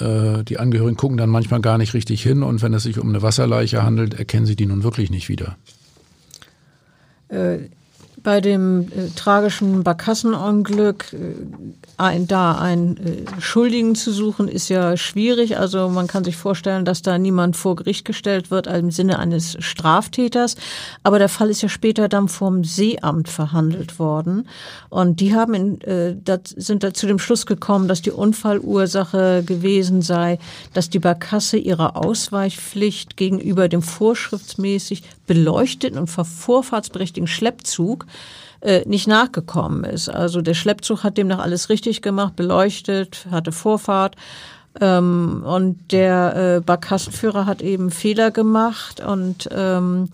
Äh, 0.00 0.44
die 0.44 0.58
Angehörigen 0.58 0.96
gucken 0.96 1.16
dann 1.16 1.30
manchmal 1.30 1.60
gar 1.60 1.78
nicht 1.78 1.94
richtig 1.94 2.22
hin 2.22 2.42
und 2.42 2.62
wenn 2.62 2.74
es 2.74 2.82
sich 2.82 2.98
um 2.98 3.08
eine 3.08 3.22
Wasserleiche 3.22 3.82
handelt, 3.82 4.14
erkennen 4.14 4.46
sie 4.46 4.56
die 4.56 4.66
nun 4.66 4.82
wirklich 4.82 5.10
nicht 5.10 5.28
wieder. 5.28 5.56
Bei 8.28 8.42
dem 8.42 8.82
äh, 8.82 9.08
tragischen 9.16 9.84
Barkassenunglück 9.84 11.14
äh, 11.14 11.16
ein, 11.96 12.26
da 12.26 12.58
einen 12.58 12.98
äh, 12.98 13.40
Schuldigen 13.40 13.94
zu 13.94 14.12
suchen, 14.12 14.48
ist 14.48 14.68
ja 14.68 14.98
schwierig. 14.98 15.56
Also 15.56 15.88
man 15.88 16.08
kann 16.08 16.24
sich 16.24 16.36
vorstellen, 16.36 16.84
dass 16.84 17.00
da 17.00 17.16
niemand 17.16 17.56
vor 17.56 17.76
Gericht 17.76 18.04
gestellt 18.04 18.50
wird 18.50 18.66
im 18.66 18.90
Sinne 18.90 19.18
eines 19.18 19.56
Straftäters. 19.60 20.56
Aber 21.02 21.18
der 21.18 21.30
Fall 21.30 21.48
ist 21.48 21.62
ja 21.62 21.70
später 21.70 22.10
dann 22.10 22.28
vom 22.28 22.64
Seeamt 22.64 23.30
verhandelt 23.30 23.98
worden. 23.98 24.46
Und 24.90 25.20
die 25.20 25.34
haben 25.34 25.54
in, 25.54 25.80
äh, 25.80 26.14
das, 26.22 26.50
sind 26.54 26.82
da 26.82 26.92
zu 26.92 27.06
dem 27.06 27.18
Schluss 27.18 27.46
gekommen, 27.46 27.88
dass 27.88 28.02
die 28.02 28.10
Unfallursache 28.10 29.42
gewesen 29.42 30.02
sei, 30.02 30.38
dass 30.74 30.90
die 30.90 30.98
Barkasse 30.98 31.56
ihrer 31.56 31.96
Ausweichpflicht 31.96 33.16
gegenüber 33.16 33.70
dem 33.70 33.80
vorschriftsmäßig 33.80 35.02
beleuchteten 35.26 35.98
und 35.98 36.08
vorfahrtsberechtigten 36.08 37.26
Schleppzug 37.26 38.06
äh, 38.60 38.82
nicht 38.86 39.06
nachgekommen 39.06 39.84
ist. 39.84 40.08
Also 40.08 40.42
der 40.42 40.54
Schleppzug 40.54 41.04
hat 41.04 41.16
demnach 41.16 41.38
alles 41.38 41.68
richtig 41.68 42.02
gemacht, 42.02 42.36
beleuchtet, 42.36 43.26
hatte 43.30 43.52
Vorfahrt. 43.52 44.16
Ähm, 44.80 45.42
und 45.44 45.92
der 45.92 46.56
äh, 46.56 46.60
Barkassenführer 46.60 47.46
hat 47.46 47.62
eben 47.62 47.90
Fehler 47.90 48.30
gemacht 48.30 49.00
und 49.00 49.48
ähm, 49.52 50.08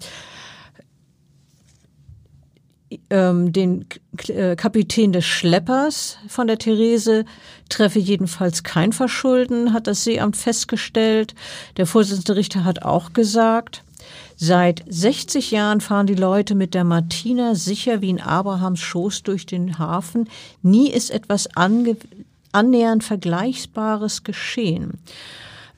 ähm, 3.10 3.52
den 3.52 3.86
äh, 4.28 4.56
Kapitän 4.56 5.12
des 5.12 5.24
Schleppers 5.24 6.18
von 6.28 6.46
der 6.46 6.58
Therese 6.58 7.24
treffe 7.68 7.98
jedenfalls 7.98 8.62
kein 8.62 8.92
Verschulden, 8.92 9.72
hat 9.72 9.86
das 9.86 10.04
Seeamt 10.04 10.36
festgestellt. 10.36 11.34
Der 11.76 11.86
Vorsitzende 11.86 12.36
Richter 12.36 12.64
hat 12.64 12.82
auch 12.82 13.12
gesagt, 13.12 13.82
Seit 14.36 14.84
60 14.88 15.52
Jahren 15.52 15.80
fahren 15.80 16.06
die 16.06 16.14
Leute 16.14 16.54
mit 16.54 16.74
der 16.74 16.84
Martina 16.84 17.54
sicher 17.54 18.00
wie 18.00 18.10
in 18.10 18.20
Abrahams 18.20 18.80
Schoß 18.80 19.22
durch 19.22 19.46
den 19.46 19.78
Hafen. 19.78 20.28
Nie 20.60 20.90
ist 20.90 21.10
etwas 21.10 21.48
annähernd 21.54 23.04
Vergleichbares 23.04 24.24
geschehen. 24.24 24.98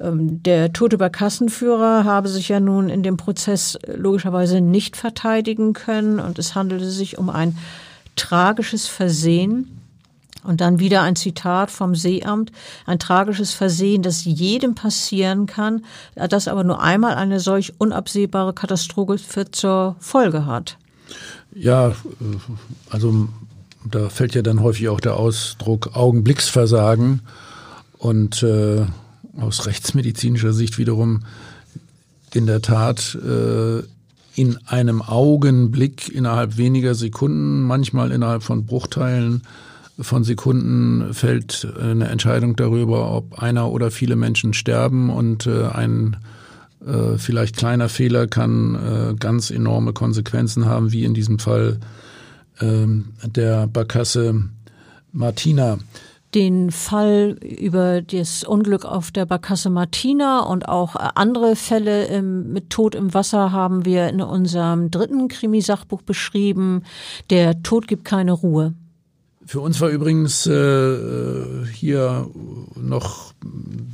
Ähm, 0.00 0.42
der 0.42 0.72
tote 0.72 0.98
Barkassenführer 0.98 2.04
habe 2.04 2.28
sich 2.28 2.48
ja 2.48 2.60
nun 2.60 2.88
in 2.88 3.02
dem 3.02 3.16
Prozess 3.16 3.78
logischerweise 3.86 4.60
nicht 4.60 4.96
verteidigen 4.96 5.72
können 5.72 6.20
und 6.20 6.38
es 6.38 6.54
handelte 6.54 6.90
sich 6.90 7.18
um 7.18 7.30
ein 7.30 7.56
tragisches 8.16 8.86
Versehen. 8.86 9.72
Und 10.44 10.60
dann 10.60 10.78
wieder 10.78 11.02
ein 11.02 11.16
Zitat 11.16 11.72
vom 11.72 11.96
Seeamt. 11.96 12.52
Ein 12.86 13.00
tragisches 13.00 13.52
Versehen, 13.52 14.02
das 14.02 14.24
jedem 14.24 14.76
passieren 14.76 15.46
kann, 15.46 15.84
das 16.14 16.46
aber 16.46 16.62
nur 16.62 16.80
einmal 16.80 17.14
eine 17.14 17.40
solch 17.40 17.72
unabsehbare 17.78 18.52
Katastrophe 18.52 19.50
zur 19.50 19.96
Folge 19.98 20.46
hat. 20.46 20.78
Ja, 21.52 21.96
also 22.90 23.28
da 23.84 24.08
fällt 24.08 24.36
ja 24.36 24.42
dann 24.42 24.62
häufig 24.62 24.88
auch 24.88 25.00
der 25.00 25.16
Ausdruck 25.16 25.96
Augenblicksversagen. 25.96 27.22
Und 27.98 28.44
äh, 28.44 28.86
aus 29.40 29.66
rechtsmedizinischer 29.66 30.52
Sicht 30.52 30.78
wiederum 30.78 31.20
in 32.34 32.46
der 32.46 32.62
Tat 32.62 33.14
äh, 33.14 33.82
in 34.34 34.58
einem 34.66 35.00
Augenblick 35.00 36.08
innerhalb 36.08 36.58
weniger 36.58 36.94
Sekunden, 36.94 37.62
manchmal 37.62 38.12
innerhalb 38.12 38.42
von 38.42 38.66
Bruchteilen 38.66 39.42
von 39.98 40.24
Sekunden 40.24 41.14
fällt 41.14 41.66
eine 41.80 42.08
Entscheidung 42.08 42.54
darüber, 42.54 43.12
ob 43.12 43.38
einer 43.38 43.70
oder 43.70 43.90
viele 43.90 44.16
Menschen 44.16 44.52
sterben 44.52 45.08
und 45.08 45.46
äh, 45.46 45.68
ein 45.68 46.18
äh, 46.86 47.16
vielleicht 47.16 47.56
kleiner 47.56 47.88
Fehler 47.88 48.26
kann 48.26 48.74
äh, 48.74 49.14
ganz 49.14 49.50
enorme 49.50 49.94
Konsequenzen 49.94 50.66
haben, 50.66 50.92
wie 50.92 51.04
in 51.04 51.14
diesem 51.14 51.38
Fall 51.38 51.78
ähm, 52.60 53.06
der 53.24 53.66
Barkasse 53.66 54.42
Martina. 55.12 55.78
Den 56.36 56.70
Fall 56.70 57.38
über 57.42 58.02
das 58.02 58.44
Unglück 58.44 58.84
auf 58.84 59.10
der 59.10 59.24
Barkasse 59.24 59.70
Martina 59.70 60.40
und 60.40 60.68
auch 60.68 60.94
andere 60.94 61.56
Fälle 61.56 62.20
mit 62.20 62.68
Tod 62.68 62.94
im 62.94 63.14
Wasser 63.14 63.52
haben 63.52 63.86
wir 63.86 64.10
in 64.10 64.20
unserem 64.20 64.90
dritten 64.90 65.28
Krimisachbuch 65.28 66.02
beschrieben. 66.02 66.82
Der 67.30 67.62
Tod 67.62 67.88
gibt 67.88 68.04
keine 68.04 68.32
Ruhe. 68.32 68.74
Für 69.46 69.60
uns 69.60 69.80
war 69.80 69.88
übrigens 69.88 70.46
äh, 70.46 71.64
hier 71.72 72.28
noch 72.78 73.32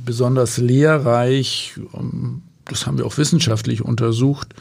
besonders 0.05 0.57
lehrreich, 0.57 1.79
das 2.65 2.85
haben 2.85 2.97
wir 2.97 3.05
auch 3.05 3.17
wissenschaftlich 3.17 3.81
untersucht, 3.85 4.53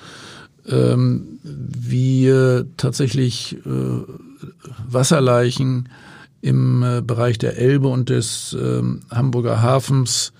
ähm, 0.68 1.40
wie 1.42 2.28
äh, 2.28 2.64
tatsächlich 2.76 3.56
äh, 3.66 4.02
Wasserleichen 4.86 5.88
im 6.42 6.82
äh, 6.82 7.00
Bereich 7.00 7.38
der 7.38 7.56
Elbe 7.56 7.88
und 7.88 8.10
des 8.10 8.54
ähm, 8.60 9.02
Hamburger 9.10 9.62
Hafens 9.62 10.32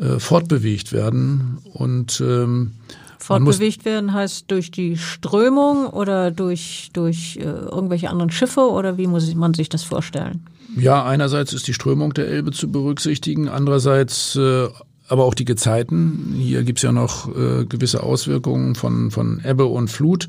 äh, 0.00 0.18
fortbewegt 0.18 0.92
werden 0.92 1.58
und 1.72 2.20
ähm, 2.20 2.72
Fortbewegt 3.18 3.86
werden 3.86 4.12
heißt 4.12 4.50
durch 4.50 4.70
die 4.70 4.98
Strömung 4.98 5.86
oder 5.86 6.30
durch, 6.30 6.90
durch 6.92 7.38
äh, 7.38 7.44
irgendwelche 7.44 8.10
anderen 8.10 8.30
Schiffe 8.30 8.60
oder 8.60 8.98
wie 8.98 9.06
muss 9.06 9.34
man 9.34 9.54
sich 9.54 9.70
das 9.70 9.82
vorstellen? 9.82 10.44
Ja, 10.76 11.04
einerseits 11.04 11.54
ist 11.54 11.66
die 11.66 11.72
Strömung 11.72 12.12
der 12.12 12.26
Elbe 12.26 12.50
zu 12.50 12.70
berücksichtigen, 12.70 13.48
andererseits 13.48 14.36
äh, 14.36 14.68
aber 15.08 15.24
auch 15.24 15.34
die 15.34 15.44
Gezeiten. 15.44 16.34
Hier 16.36 16.64
gibt's 16.64 16.82
ja 16.82 16.92
noch 16.92 17.28
äh, 17.34 17.64
gewisse 17.64 18.02
Auswirkungen 18.02 18.74
von, 18.74 19.10
von 19.10 19.40
Ebbe 19.44 19.66
und 19.66 19.88
Flut. 19.88 20.28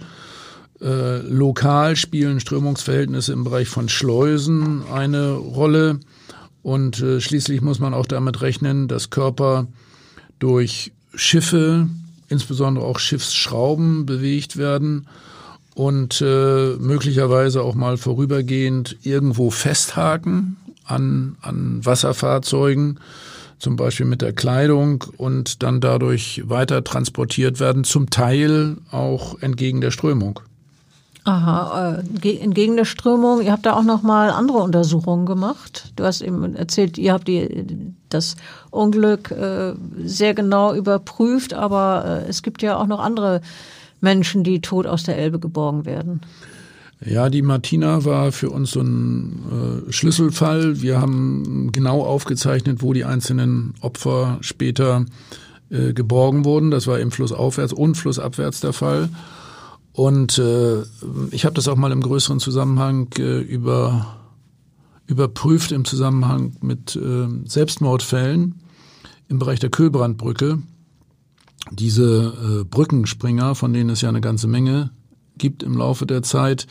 Äh, 0.81 1.19
lokal 1.19 1.95
spielen 1.95 2.39
Strömungsverhältnisse 2.39 3.33
im 3.33 3.43
Bereich 3.43 3.69
von 3.69 3.87
Schleusen 3.89 4.83
eine 4.91 5.31
Rolle. 5.33 5.99
Und 6.63 7.01
äh, 7.01 7.21
schließlich 7.21 7.61
muss 7.61 7.79
man 7.79 7.93
auch 7.93 8.05
damit 8.05 8.41
rechnen, 8.41 8.87
dass 8.87 9.09
Körper 9.09 9.67
durch 10.39 10.91
Schiffe, 11.13 11.87
insbesondere 12.27 12.85
auch 12.85 12.99
Schiffsschrauben, 12.99 14.05
bewegt 14.05 14.57
werden 14.57 15.07
und 15.75 16.21
äh, 16.21 16.75
möglicherweise 16.77 17.61
auch 17.61 17.75
mal 17.75 17.97
vorübergehend 17.97 18.97
irgendwo 19.03 19.51
festhaken 19.51 20.57
an, 20.85 21.37
an 21.41 21.85
Wasserfahrzeugen, 21.85 22.99
zum 23.59 23.75
Beispiel 23.75 24.05
mit 24.05 24.21
der 24.21 24.33
Kleidung 24.33 25.05
und 25.17 25.63
dann 25.63 25.81
dadurch 25.81 26.43
weiter 26.45 26.83
transportiert 26.83 27.59
werden, 27.59 27.83
zum 27.83 28.09
Teil 28.09 28.77
auch 28.91 29.41
entgegen 29.41 29.81
der 29.81 29.91
Strömung. 29.91 30.41
Aha, 31.25 32.03
äh, 32.23 32.37
entgegen 32.37 32.75
der 32.75 32.85
Strömung. 32.85 33.41
Ihr 33.41 33.51
habt 33.51 33.65
da 33.65 33.73
auch 33.73 33.83
noch 33.83 34.03
mal 34.03 34.29
andere 34.29 34.59
Untersuchungen 34.59 35.25
gemacht. 35.25 35.91
Du 35.95 36.03
hast 36.03 36.21
eben 36.21 36.55
erzählt, 36.55 36.99
ihr 36.99 37.13
habt 37.13 37.27
die, 37.27 37.65
das 38.09 38.35
Unglück 38.69 39.31
äh, 39.31 39.73
sehr 40.03 40.35
genau 40.35 40.75
überprüft, 40.75 41.55
aber 41.55 42.23
äh, 42.25 42.29
es 42.29 42.43
gibt 42.43 42.61
ja 42.61 42.77
auch 42.77 42.85
noch 42.85 42.99
andere 42.99 43.41
Menschen, 44.01 44.43
die 44.43 44.61
tot 44.61 44.85
aus 44.85 45.03
der 45.03 45.17
Elbe 45.17 45.39
geborgen 45.39 45.85
werden. 45.85 46.21
Ja, 47.03 47.29
die 47.29 47.41
Martina 47.41 48.05
war 48.05 48.31
für 48.31 48.51
uns 48.51 48.71
so 48.71 48.81
ein 48.81 49.85
äh, 49.89 49.91
Schlüsselfall. 49.91 50.81
Wir 50.81 51.01
haben 51.01 51.71
genau 51.71 52.03
aufgezeichnet, 52.03 52.83
wo 52.83 52.93
die 52.93 53.03
einzelnen 53.03 53.73
Opfer 53.81 54.37
später 54.41 55.05
äh, 55.71 55.93
geborgen 55.93 56.45
wurden. 56.45 56.69
Das 56.69 56.85
war 56.85 56.99
im 56.99 57.09
Flussaufwärts 57.09 57.73
und 57.73 57.95
Flussabwärts 57.95 58.59
der 58.59 58.73
Fall. 58.73 59.09
Und 59.95 60.37
äh, 60.39 60.81
ich 61.31 61.45
habe 61.45 61.55
das 61.55 61.69
auch 61.69 61.77
mal 61.77 61.93
im 61.93 62.01
größeren 62.01 62.41
Zusammenhang 62.41 63.07
äh, 63.17 63.39
über, 63.39 64.17
überprüft 65.07 65.71
im 65.71 65.85
Zusammenhang 65.85 66.57
mit 66.59 66.97
äh, 66.97 67.27
Selbstmordfällen 67.45 68.55
im 69.29 69.39
Bereich 69.39 69.61
der 69.61 69.69
Kühlbrandbrücke. 69.69 70.59
Diese 71.71 72.33
äh, 72.61 72.63
Brückenspringer, 72.65 73.55
von 73.55 73.71
denen 73.71 73.89
es 73.89 74.01
ja 74.01 74.09
eine 74.09 74.19
ganze 74.19 74.47
Menge 74.47 74.91
gibt 75.37 75.63
im 75.63 75.77
Laufe 75.77 76.05
der 76.05 76.23
Zeit, 76.23 76.67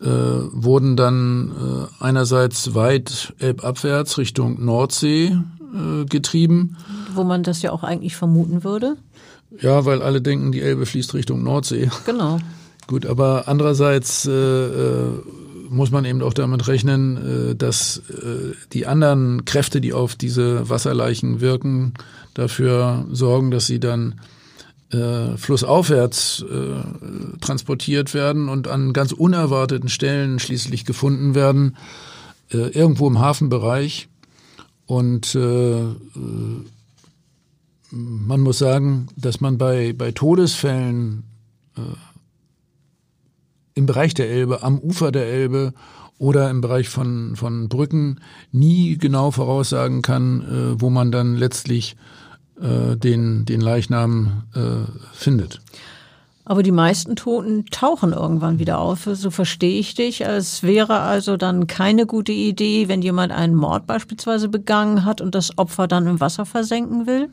äh, 0.00 0.06
wurden 0.06 0.96
dann 0.96 1.50
äh, 1.50 2.04
einerseits 2.04 2.76
weit 2.76 3.34
elbabwärts 3.40 4.16
Richtung 4.16 4.64
Nordsee 4.64 5.36
äh, 5.74 6.04
getrieben. 6.04 6.76
Wo 7.14 7.24
man 7.24 7.42
das 7.42 7.62
ja 7.62 7.72
auch 7.72 7.82
eigentlich 7.82 8.14
vermuten 8.14 8.62
würde. 8.62 8.96
Ja, 9.60 9.84
weil 9.84 10.02
alle 10.02 10.20
denken, 10.20 10.52
die 10.52 10.60
Elbe 10.60 10.86
fließt 10.86 11.14
Richtung 11.14 11.42
Nordsee. 11.42 11.90
Genau. 12.06 12.38
Gut, 12.86 13.06
aber 13.06 13.48
andererseits 13.48 14.26
äh, 14.26 14.30
äh, 14.30 15.08
muss 15.70 15.90
man 15.90 16.04
eben 16.04 16.22
auch 16.22 16.34
damit 16.34 16.68
rechnen, 16.68 17.50
äh, 17.50 17.54
dass 17.54 18.02
äh, 18.10 18.54
die 18.72 18.86
anderen 18.86 19.44
Kräfte, 19.44 19.80
die 19.80 19.92
auf 19.92 20.16
diese 20.16 20.68
Wasserleichen 20.68 21.40
wirken, 21.40 21.94
dafür 22.34 23.06
sorgen, 23.10 23.50
dass 23.50 23.66
sie 23.66 23.80
dann 23.80 24.20
äh, 24.90 25.36
flussaufwärts 25.36 26.44
äh, 26.50 27.38
transportiert 27.40 28.12
werden 28.12 28.48
und 28.48 28.68
an 28.68 28.92
ganz 28.92 29.12
unerwarteten 29.12 29.88
Stellen 29.88 30.38
schließlich 30.38 30.84
gefunden 30.84 31.34
werden, 31.34 31.76
irgendwo 32.50 33.08
im 33.08 33.18
Hafenbereich. 33.18 34.08
Und 34.86 35.36
man 37.94 38.40
muss 38.40 38.58
sagen, 38.58 39.08
dass 39.16 39.40
man 39.40 39.56
bei, 39.56 39.92
bei 39.92 40.12
Todesfällen 40.12 41.24
äh, 41.76 41.80
im 43.74 43.86
Bereich 43.86 44.14
der 44.14 44.30
Elbe, 44.30 44.62
am 44.62 44.78
Ufer 44.78 45.12
der 45.12 45.26
Elbe 45.26 45.72
oder 46.18 46.50
im 46.50 46.60
Bereich 46.60 46.88
von, 46.88 47.36
von 47.36 47.68
Brücken 47.68 48.20
nie 48.52 48.98
genau 48.98 49.30
voraussagen 49.30 50.02
kann, 50.02 50.42
äh, 50.42 50.80
wo 50.80 50.90
man 50.90 51.12
dann 51.12 51.36
letztlich 51.36 51.96
äh, 52.60 52.96
den, 52.96 53.44
den 53.44 53.60
Leichnam 53.60 54.44
äh, 54.54 54.90
findet. 55.12 55.60
Aber 56.46 56.62
die 56.62 56.72
meisten 56.72 57.16
Toten 57.16 57.64
tauchen 57.66 58.12
irgendwann 58.12 58.58
wieder 58.58 58.78
auf. 58.78 59.08
So 59.10 59.30
verstehe 59.30 59.80
ich 59.80 59.94
dich. 59.94 60.20
Es 60.20 60.62
wäre 60.62 61.00
also 61.00 61.38
dann 61.38 61.66
keine 61.66 62.04
gute 62.04 62.32
Idee, 62.32 62.88
wenn 62.88 63.00
jemand 63.00 63.32
einen 63.32 63.54
Mord 63.54 63.86
beispielsweise 63.86 64.48
begangen 64.48 65.06
hat 65.06 65.22
und 65.22 65.34
das 65.34 65.56
Opfer 65.56 65.88
dann 65.88 66.06
im 66.06 66.20
Wasser 66.20 66.44
versenken 66.44 67.06
will, 67.06 67.30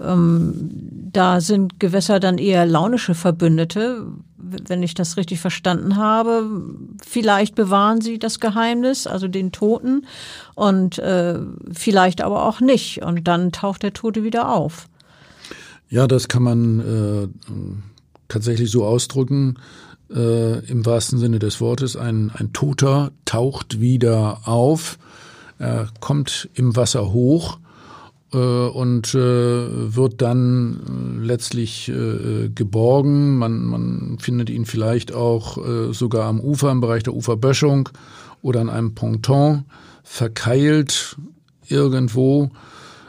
ähm, 0.00 0.70
da 1.12 1.40
sind 1.40 1.80
Gewässer 1.80 2.20
dann 2.20 2.38
eher 2.38 2.66
launische 2.66 3.14
Verbündete, 3.14 4.06
wenn 4.36 4.82
ich 4.82 4.94
das 4.94 5.16
richtig 5.16 5.40
verstanden 5.40 5.96
habe. 5.96 6.46
Vielleicht 7.04 7.54
bewahren 7.54 8.00
sie 8.00 8.18
das 8.18 8.40
Geheimnis, 8.40 9.06
also 9.06 9.28
den 9.28 9.52
Toten, 9.52 10.06
und 10.54 10.98
äh, 10.98 11.38
vielleicht 11.72 12.20
aber 12.20 12.44
auch 12.44 12.60
nicht. 12.60 13.02
Und 13.02 13.26
dann 13.26 13.52
taucht 13.52 13.82
der 13.82 13.92
Tote 13.92 14.22
wieder 14.22 14.52
auf. 14.52 14.88
Ja, 15.88 16.06
das 16.06 16.28
kann 16.28 16.42
man 16.42 16.80
äh, 16.80 17.28
tatsächlich 18.28 18.70
so 18.70 18.84
ausdrücken. 18.84 19.54
Äh, 20.14 20.58
Im 20.66 20.84
wahrsten 20.84 21.18
Sinne 21.18 21.38
des 21.38 21.60
Wortes, 21.60 21.96
ein, 21.96 22.30
ein 22.34 22.52
Toter 22.52 23.12
taucht 23.24 23.80
wieder 23.80 24.40
auf, 24.44 24.98
er 25.58 25.88
kommt 26.00 26.48
im 26.54 26.76
Wasser 26.76 27.12
hoch 27.12 27.58
und 28.36 29.14
äh, 29.14 29.94
wird 29.96 30.20
dann 30.20 31.18
äh, 31.20 31.26
letztlich 31.26 31.90
geborgen. 32.54 33.38
Man, 33.38 33.64
man 33.64 34.18
findet 34.20 34.50
ihn 34.50 34.66
vielleicht 34.66 35.12
auch 35.12 35.58
sogar 35.92 36.26
am 36.26 36.40
Ufer, 36.40 36.70
im 36.70 36.80
Bereich 36.80 37.02
der 37.02 37.14
Uferböschung 37.14 37.88
oder 38.42 38.60
an 38.60 38.70
einem 38.70 38.94
Ponton, 38.94 39.64
verkeilt 40.02 41.16
irgendwo, 41.68 42.50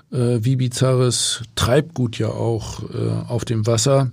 wie 0.09 0.55
bizarres 0.55 1.43
Treibgut 1.55 2.17
ja 2.17 2.29
auch 2.29 2.81
auf 3.27 3.45
dem 3.45 3.67
Wasser. 3.67 4.11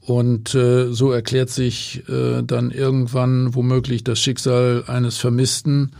Und 0.00 0.48
so 0.48 1.12
erklärt 1.12 1.50
sich 1.50 2.02
dann 2.06 2.70
irgendwann 2.70 3.54
womöglich 3.54 4.04
das 4.04 4.18
Schicksal 4.18 4.84
eines 4.88 5.16
Vermissten 5.16 5.92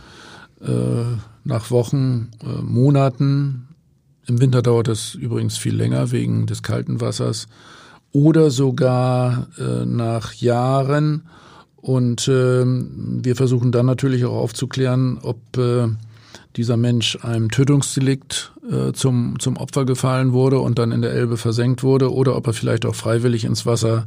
nach 1.43 1.71
Wochen, 1.71 2.29
Monaten, 2.61 3.67
im 4.25 4.41
Winter 4.41 4.61
dauert 4.61 4.87
das 4.87 5.15
übrigens 5.15 5.57
viel 5.57 5.75
länger 5.75 6.11
wegen 6.11 6.45
des 6.45 6.63
kalten 6.63 7.01
Wassers 7.01 7.47
oder 8.11 8.51
sogar 8.51 9.47
äh, 9.57 9.85
nach 9.85 10.33
Jahren. 10.33 11.23
Und 11.75 12.27
äh, 12.29 12.63
wir 12.65 13.35
versuchen 13.35 13.73
dann 13.73 13.85
natürlich 13.85 14.23
auch 14.23 14.35
aufzuklären, 14.35 15.19
ob 15.21 15.57
äh, 15.57 15.87
dieser 16.55 16.77
Mensch 16.77 17.17
einem 17.23 17.51
Tötungsdelikt 17.51 18.53
äh, 18.71 18.93
zum, 18.93 19.39
zum 19.39 19.57
Opfer 19.57 19.85
gefallen 19.85 20.31
wurde 20.31 20.59
und 20.59 20.79
dann 20.79 20.91
in 20.91 21.01
der 21.01 21.11
Elbe 21.11 21.35
versenkt 21.35 21.83
wurde 21.83 22.13
oder 22.13 22.37
ob 22.37 22.47
er 22.47 22.53
vielleicht 22.53 22.85
auch 22.85 22.95
freiwillig 22.95 23.43
ins 23.43 23.65
Wasser 23.65 24.05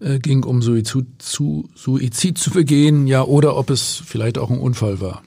äh, 0.00 0.18
ging, 0.18 0.44
um 0.44 0.60
Suizid 0.60 1.06
zu, 1.18 1.68
Suizid 1.74 2.36
zu 2.36 2.50
begehen, 2.50 3.06
ja, 3.06 3.22
oder 3.22 3.56
ob 3.56 3.70
es 3.70 4.02
vielleicht 4.04 4.38
auch 4.38 4.50
ein 4.50 4.58
Unfall 4.58 5.00
war. 5.00 5.22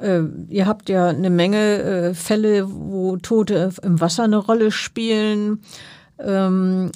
Äh, 0.00 0.22
ihr 0.48 0.66
habt 0.66 0.88
ja 0.88 1.08
eine 1.08 1.30
Menge 1.30 1.82
äh, 1.82 2.14
Fälle, 2.14 2.66
wo 2.68 3.16
Tote 3.16 3.70
im 3.82 4.00
Wasser 4.00 4.24
eine 4.24 4.38
Rolle 4.38 4.70
spielen. 4.70 5.62
Ähm, 6.18 6.90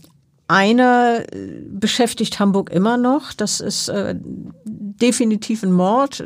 einer 0.49 1.25
äh, 1.33 1.63
beschäftigt 1.71 2.39
Hamburg 2.39 2.71
immer 2.71 2.97
noch. 2.97 3.33
Das 3.33 3.61
ist 3.61 3.89
äh, 3.89 4.15
definitiv 4.65 5.63
ein 5.63 5.73
Mord. 5.73 6.23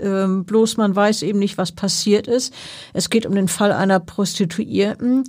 Ähm, 0.00 0.44
bloß 0.44 0.76
man 0.76 0.94
weiß 0.94 1.22
eben 1.22 1.38
nicht, 1.38 1.58
was 1.58 1.72
passiert 1.72 2.28
ist. 2.28 2.54
Es 2.92 3.10
geht 3.10 3.26
um 3.26 3.34
den 3.34 3.48
Fall 3.48 3.72
einer 3.72 3.98
Prostituierten, 3.98 5.24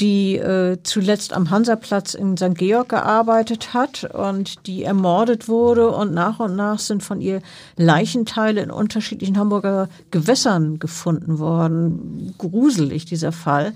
die 0.00 0.36
äh, 0.36 0.78
zuletzt 0.82 1.32
am 1.32 1.50
Hansaplatz 1.50 2.14
in 2.14 2.36
St. 2.36 2.54
Georg 2.54 2.88
gearbeitet 2.88 3.74
hat 3.74 4.04
und 4.04 4.66
die 4.66 4.84
ermordet 4.84 5.48
wurde 5.48 5.90
und 5.90 6.12
nach 6.12 6.40
und 6.40 6.56
nach 6.56 6.78
sind 6.78 7.02
von 7.02 7.20
ihr 7.20 7.42
Leichenteile 7.76 8.62
in 8.62 8.70
unterschiedlichen 8.70 9.38
Hamburger 9.38 9.88
Gewässern 10.10 10.78
gefunden 10.78 11.38
worden. 11.38 12.34
Gruselig 12.38 13.04
dieser 13.04 13.32
Fall, 13.32 13.74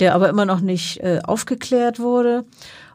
der 0.00 0.14
aber 0.14 0.28
immer 0.28 0.44
noch 0.44 0.60
nicht 0.60 1.00
äh, 1.00 1.20
aufgeklärt 1.24 1.98
wurde. 2.00 2.44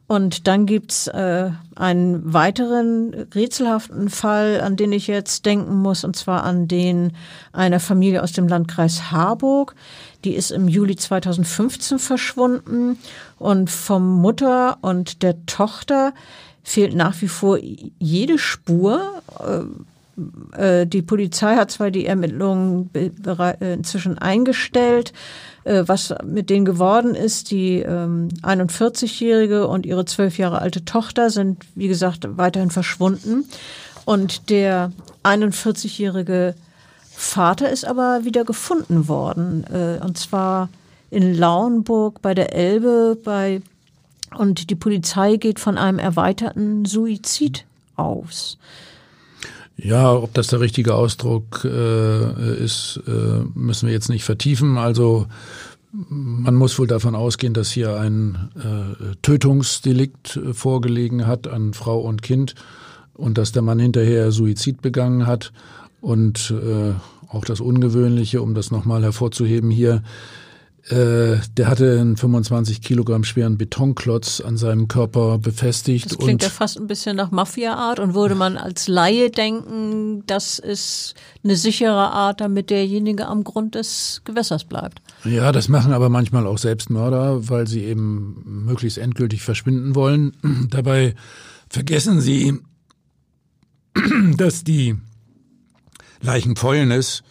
Und 0.07 0.47
dann 0.47 0.65
gibt's 0.65 1.07
äh, 1.07 1.51
einen 1.76 2.34
weiteren 2.34 3.13
rätselhaften 3.36 4.09
Fall, 4.09 4.61
an 4.61 4.78
den 4.78 4.93
ich 4.93 5.07
jetzt 5.07 5.45
denken 5.45 5.76
muss, 5.76 6.05
und 6.05 6.15
zwar 6.15 6.43
an 6.43 6.70
den 6.70 7.11
einer 7.51 7.82
Familie 7.82 8.24
aus 8.24 8.32
dem 8.32 8.47
Landkreis 8.47 9.11
Harburg. 9.11 9.76
Die 10.24 10.34
ist 10.34 10.51
im 10.51 10.68
Juli 10.68 10.95
2015 10.95 11.99
verschwunden 11.99 12.97
und 13.38 13.70
vom 13.70 14.22
Mutter 14.22 14.78
und 14.82 15.22
der 15.24 15.45
Tochter 15.45 16.13
fehlt 16.63 16.95
nach 16.95 17.22
wie 17.22 17.28
vor 17.28 17.59
jede 17.99 18.38
Spur. 18.38 19.22
Äh, 19.39 19.61
äh, 20.57 20.88
die 20.88 21.01
Polizei 21.01 21.55
hat 21.55 21.72
zwar 21.72 21.91
die 21.91 22.05
Ermittlungen 22.05 22.89
inzwischen 23.59 24.18
eingestellt, 24.18 25.13
äh, 25.63 25.84
was 25.86 26.13
mit 26.26 26.49
denen 26.49 26.65
geworden 26.65 27.15
ist. 27.15 27.51
Die 27.51 27.86
41-jährige 27.86 29.59
ähm, 29.59 29.70
und 29.70 29.86
ihre 29.86 30.05
zwölf 30.05 30.38
Jahre 30.38 30.59
alte 30.61 30.84
Tochter 30.84 31.30
sind, 31.30 31.63
wie 31.76 31.88
gesagt, 31.88 32.28
weiterhin 32.38 32.72
verschwunden. 32.72 33.45
Und 34.05 34.49
der 34.49 34.91
41-jährige 35.24 36.55
Vater 37.20 37.70
ist 37.72 37.84
aber 37.84 38.26
wieder 38.26 38.45
gefunden 38.45 39.07
worden. 39.07 39.65
Und 40.03 40.20
zwar 40.20 40.70
in 41.09 41.34
Lauenburg 41.34 42.22
bei 42.22 42.36
der 42.36 42.53
Elbe 42.53 43.18
bei 43.24 43.61
und 44.36 44.70
die 44.70 44.76
Polizei 44.76 45.38
geht 45.38 45.59
von 45.59 45.78
einem 45.78 45.99
erweiterten 45.99 46.86
Suizid 46.86 47.65
aus. 47.95 48.57
Ja, 49.78 50.13
ob 50.13 50.34
das 50.34 50.47
der 50.47 50.59
richtige 50.59 50.95
Ausdruck 50.95 51.63
äh, 51.63 52.63
ist, 52.63 52.99
äh, 53.07 53.41
müssen 53.53 53.88
wir 53.88 53.93
jetzt 53.93 54.09
nicht 54.09 54.24
vertiefen. 54.24 54.78
Also 54.78 55.28
man 55.91 56.55
muss 56.55 56.78
wohl 56.78 56.88
davon 56.88 57.15
ausgehen, 57.15 57.53
dass 57.53 57.72
hier 57.72 57.99
ein 57.99 58.49
äh, 58.55 59.15
Tötungsdelikt 59.22 60.39
vorgelegen 60.51 61.26
hat 61.26 61.47
an 61.47 61.74
Frau 61.74 61.99
und 61.99 62.22
Kind 62.22 62.55
und 63.13 63.38
dass 63.38 63.51
der 63.51 63.61
Mann 63.61 63.80
hinterher 63.80 64.32
Suizid 64.32 64.82
begangen 64.82 65.26
hat. 65.26 65.51
Und 66.02 66.52
äh, 66.52 66.93
auch 67.30 67.45
das 67.45 67.60
Ungewöhnliche, 67.60 68.41
um 68.41 68.54
das 68.54 68.72
nochmal 68.72 69.04
hervorzuheben 69.04 69.72
hier, 69.72 70.04
äh, 70.89 71.39
der 71.58 71.68
hatte 71.68 72.00
einen 72.00 72.16
25 72.16 72.82
Kilogramm 72.82 73.26
schweren 73.26 73.58
Betonklotz 73.58 74.39
an 74.39 74.56
seinem 74.56 74.88
Körper 74.88 75.38
befestigt. 75.38 76.10
Das 76.10 76.18
klingt 76.18 76.43
ja 76.43 76.50
fast 76.50 76.80
ein 76.80 76.88
bisschen 76.88 77.18
nach 77.18 77.30
Mafia-Art 77.30 78.00
und 78.00 78.14
würde 78.14 78.36
man 78.36 78.56
als 78.56 78.88
Laie 78.88 79.30
denken, 79.30 80.24
das 80.28 80.60
ist 80.60 81.16
eine 81.43 81.58
sichere 81.58 82.12
Art, 82.12 82.39
damit 82.39 82.70
derjenige 82.70 83.28
am 83.28 83.43
Grund 83.43 83.76
des 83.76 84.22
Gewässers 84.24 84.64
bleibt. 84.64 85.02
Ja, 85.26 85.52
das 85.52 85.68
machen 85.68 85.91
aber 85.91 86.08
manchmal 86.08 86.48
auch 86.48 86.58
Selbstmörder, 86.58 87.50
weil 87.50 87.68
sie 87.68 87.84
eben 87.84 88.64
möglichst 88.66 88.98
endgültig 88.98 89.41
verschwinden 89.41 89.93
wollen. 89.93 90.38
Dabei 90.70 91.16
vergessen 91.68 92.22
sie, 92.22 92.62
dass 94.38 94.64
die 94.64 94.95
Leichenfäulnis 96.22 97.24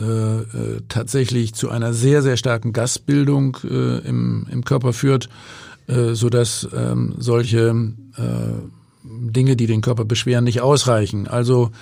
äh, 0.00 0.04
äh, 0.04 0.80
tatsächlich 0.88 1.54
zu 1.54 1.70
einer 1.70 1.92
sehr, 1.92 2.22
sehr 2.22 2.36
starken 2.36 2.72
Gasbildung 2.72 3.56
äh, 3.64 3.98
im, 4.06 4.46
im 4.50 4.64
Körper 4.64 4.92
führt, 4.92 5.28
äh, 5.88 6.14
sodass 6.14 6.68
ähm, 6.72 7.16
solche 7.18 7.74
äh, 8.16 8.22
Dinge, 9.02 9.56
die 9.56 9.66
den 9.66 9.80
Körper 9.80 10.04
beschweren, 10.04 10.44
nicht 10.44 10.60
ausreichen. 10.60 11.26
Also 11.26 11.72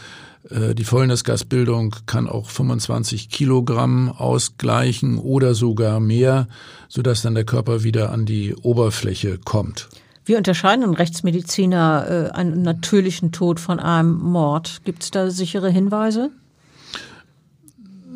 äh, 0.49 0.75
die 0.75 0.85
Fäulnisgasbildung 0.85 1.95
kann 2.07 2.29
auch 2.29 2.49
25 2.49 3.29
Kilogramm 3.29 4.09
ausgleichen 4.11 5.19
oder 5.19 5.55
sogar 5.55 6.01
mehr, 6.01 6.49
sodass 6.89 7.23
dann 7.23 7.35
der 7.35 7.45
Körper 7.45 7.83
wieder 7.83 8.13
an 8.13 8.27
die 8.27 8.55
Oberfläche 8.55 9.39
kommt. 9.45 9.89
Wie 10.27 10.35
unterscheiden 10.35 10.93
Rechtsmediziner 10.93 12.31
äh, 12.33 12.37
einen 12.37 12.63
natürlichen 12.63 13.31
Tod 13.31 13.61
von 13.61 13.79
einem 13.79 14.19
Mord? 14.19 14.81
Gibt 14.85 15.05
es 15.05 15.13
da 15.13 15.31
sichere 15.31 15.71
Hinweise? 15.71 16.31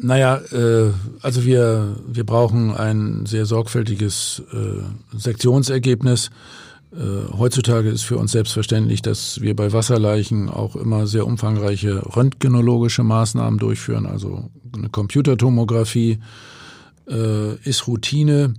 Naja, 0.03 0.41
äh, 0.51 0.91
also 1.23 1.45
wir, 1.45 1.97
wir 2.09 2.25
brauchen 2.25 2.75
ein 2.75 3.27
sehr 3.27 3.47
sorgfältiges 3.47 4.43
äh, 4.53 5.17
Sektionsergebnis. 5.17 6.31
Äh, 6.93 7.33
heutzutage 7.39 7.91
ist 7.91 8.03
für 8.03 8.17
uns 8.17 8.33
selbstverständlich, 8.33 9.03
dass 9.03 9.41
wir 9.41 9.55
bei 9.55 9.73
Wasserleichen 9.73 10.49
auch 10.49 10.75
immer 10.75 11.07
sehr 11.07 11.29
umfangreiche 11.29 12.03
röntgenologische 12.17 13.05
Maßnahmen 13.05 13.61
durchführen. 13.61 14.07
Also 14.07 14.51
eine 14.77 14.89
Computertomographie 14.89 16.19
äh, 17.09 17.55
ist 17.63 17.87
Routine. 17.87 18.55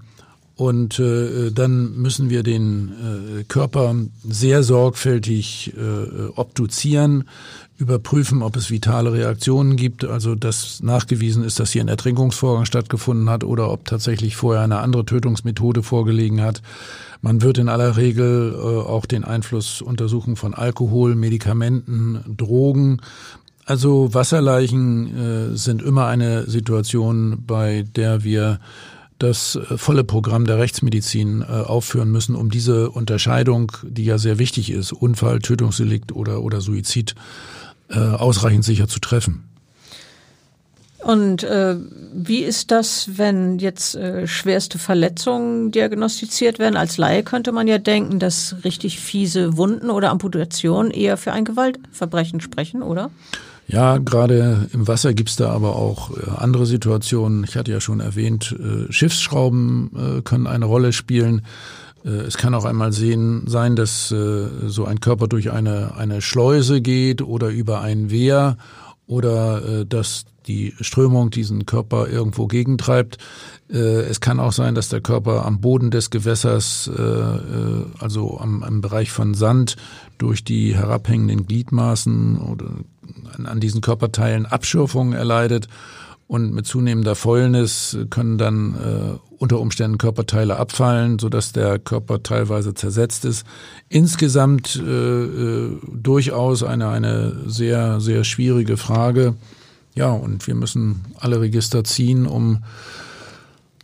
Und 0.62 1.00
äh, 1.00 1.50
dann 1.50 1.96
müssen 1.96 2.30
wir 2.30 2.44
den 2.44 2.92
äh, 3.40 3.44
Körper 3.46 3.96
sehr 4.24 4.62
sorgfältig 4.62 5.74
äh, 5.76 6.28
obduzieren, 6.36 7.24
überprüfen, 7.80 8.44
ob 8.44 8.56
es 8.58 8.70
vitale 8.70 9.12
Reaktionen 9.12 9.76
gibt, 9.76 10.06
also 10.06 10.36
dass 10.36 10.84
nachgewiesen 10.84 11.44
ist, 11.44 11.60
dass 11.60 11.72
hier 11.72 11.82
ein 11.82 11.88
Ertrinkungsvorgang 11.88 12.66
stattgefunden 12.66 13.28
hat 13.28 13.44
oder 13.44 13.72
ob 13.72 13.86
tatsächlich 13.86 14.36
vorher 14.36 14.62
eine 14.62 14.82
andere 14.82 15.04
Tötungsmethode 15.04 15.82
vorgelegen 15.82 16.42
hat. 16.42 16.62
Man 17.24 17.42
wird 17.42 17.58
in 17.58 17.68
aller 17.68 17.98
Regel 17.98 18.54
äh, 18.54 18.58
auch 18.58 19.08
den 19.08 19.24
Einfluss 19.24 19.82
untersuchen 19.82 20.36
von 20.36 20.54
Alkohol, 20.54 21.16
Medikamenten, 21.16 22.20
Drogen. 22.38 23.02
Also 23.66 24.14
Wasserleichen 24.14 25.54
äh, 25.54 25.58
sind 25.58 25.82
immer 25.82 26.06
eine 26.06 26.48
Situation, 26.48 27.46
bei 27.48 27.84
der 27.96 28.24
wir 28.24 28.60
das 29.22 29.56
äh, 29.56 29.78
volle 29.78 30.04
Programm 30.04 30.46
der 30.46 30.60
Rechtsmedizin 30.60 31.42
äh, 31.42 31.46
aufführen 31.46 32.12
müssen, 32.12 32.36
um 32.36 32.50
diese 32.50 32.90
Unterscheidung, 32.90 33.72
die 33.84 34.06
ja 34.06 34.18
sehr 34.18 34.40
wichtig 34.40 34.72
ist, 34.72 34.92
Unfall, 34.92 35.40
Tötungsdelikt 35.40 36.12
oder, 36.12 36.42
oder 36.42 36.62
Suizid, 36.62 37.16
äh, 37.90 38.00
ausreichend 38.00 38.66
sicher 38.66 38.88
zu 38.88 39.00
treffen. 39.00 39.44
Und 41.02 41.44
äh, 41.44 41.78
wie 42.14 42.44
ist 42.44 42.70
das, 42.70 43.10
wenn 43.16 43.58
jetzt 43.58 43.96
äh, 43.96 44.28
schwerste 44.28 44.78
Verletzungen 44.78 45.72
diagnostiziert 45.72 46.60
werden? 46.60 46.78
Als 46.78 46.98
Laie 46.98 47.24
könnte 47.24 47.52
man 47.52 47.68
ja 47.68 47.80
denken, 47.80 48.20
dass 48.20 48.56
richtig 48.64 49.00
fiese 49.00 49.58
Wunden 49.58 49.90
oder 49.90 50.12
Amputationen 50.12 50.92
eher 50.92 51.18
für 51.18 51.32
ein 51.32 51.44
Gewaltverbrechen 51.44 52.40
sprechen, 52.40 52.84
oder? 52.84 53.10
Ja, 53.72 54.00
gerade 54.00 54.68
im 54.74 54.86
Wasser 54.90 55.14
gibt's 55.14 55.38
da 55.38 55.50
aber 55.50 55.78
auch 55.78 56.12
äh, 56.12 56.30
andere 56.36 56.66
Situationen. 56.66 57.46
Ich 57.46 57.56
hatte 57.56 57.72
ja 57.72 57.80
schon 57.80 58.02
erwähnt, 58.02 58.54
äh, 58.60 58.92
Schiffsschrauben 58.92 60.18
äh, 60.18 60.22
können 60.24 60.46
eine 60.46 60.66
Rolle 60.66 60.92
spielen. 60.94 61.44
Es 62.04 62.36
kann 62.36 62.56
auch 62.56 62.66
einmal 62.66 62.94
sehen, 62.94 63.44
sein, 63.46 63.76
dass 63.76 64.08
so 64.08 64.86
ein 64.86 65.00
Körper 65.02 65.28
durch 65.28 65.52
eine, 65.52 65.94
eine 65.98 66.20
Schleuse 66.24 66.82
geht 66.82 67.22
oder 67.22 67.50
über 67.50 67.82
ein 67.82 68.10
Wehr 68.10 68.58
oder 69.12 69.84
dass 69.86 70.26
die 70.48 70.74
Strömung 70.80 71.30
diesen 71.30 71.66
Körper 71.66 72.08
irgendwo 72.08 72.48
gegentreibt. 72.48 73.18
Es 73.68 74.22
kann 74.22 74.40
auch 74.40 74.54
sein, 74.54 74.74
dass 74.74 74.90
der 74.90 75.02
Körper 75.02 75.46
am 75.46 75.60
Boden 75.60 75.92
des 75.92 76.10
Gewässers, 76.10 76.90
also 78.00 78.40
am, 78.40 78.64
am 78.64 78.82
Bereich 78.82 79.12
von 79.12 79.34
Sand, 79.34 79.76
durch 80.18 80.44
die 80.44 80.76
herabhängenden 80.76 81.46
Gliedmaßen 81.46 82.40
oder 82.40 82.66
an 83.44 83.60
diesen 83.60 83.82
Körperteilen 83.82 84.46
Abschürfungen 84.46 85.14
erleidet 85.14 85.68
und 86.32 86.54
mit 86.54 86.66
zunehmender 86.66 87.16
Fäulnis 87.16 87.98
können 88.10 88.38
dann 88.38 88.76
äh, 88.76 89.20
unter 89.38 89.60
Umständen 89.60 89.98
Körperteile 89.98 90.56
abfallen, 90.56 91.20
sodass 91.20 91.52
der 91.52 91.78
Körper 91.78 92.24
teilweise 92.24 92.74
zersetzt 92.74 93.26
ist. 93.26 93.46
Insgesamt 93.90 94.78
äh, 94.78 95.24
äh, 95.24 95.78
durchaus 95.94 96.64
eine, 96.64 96.88
eine 96.88 97.36
sehr, 97.48 98.00
sehr 98.00 98.24
schwierige 98.24 98.78
Frage. 98.78 99.36
Ja, 99.94 100.12
und 100.12 100.48
wir 100.48 100.56
müssen 100.56 101.02
alle 101.20 101.42
Register 101.42 101.84
ziehen, 101.84 102.26
um 102.26 102.64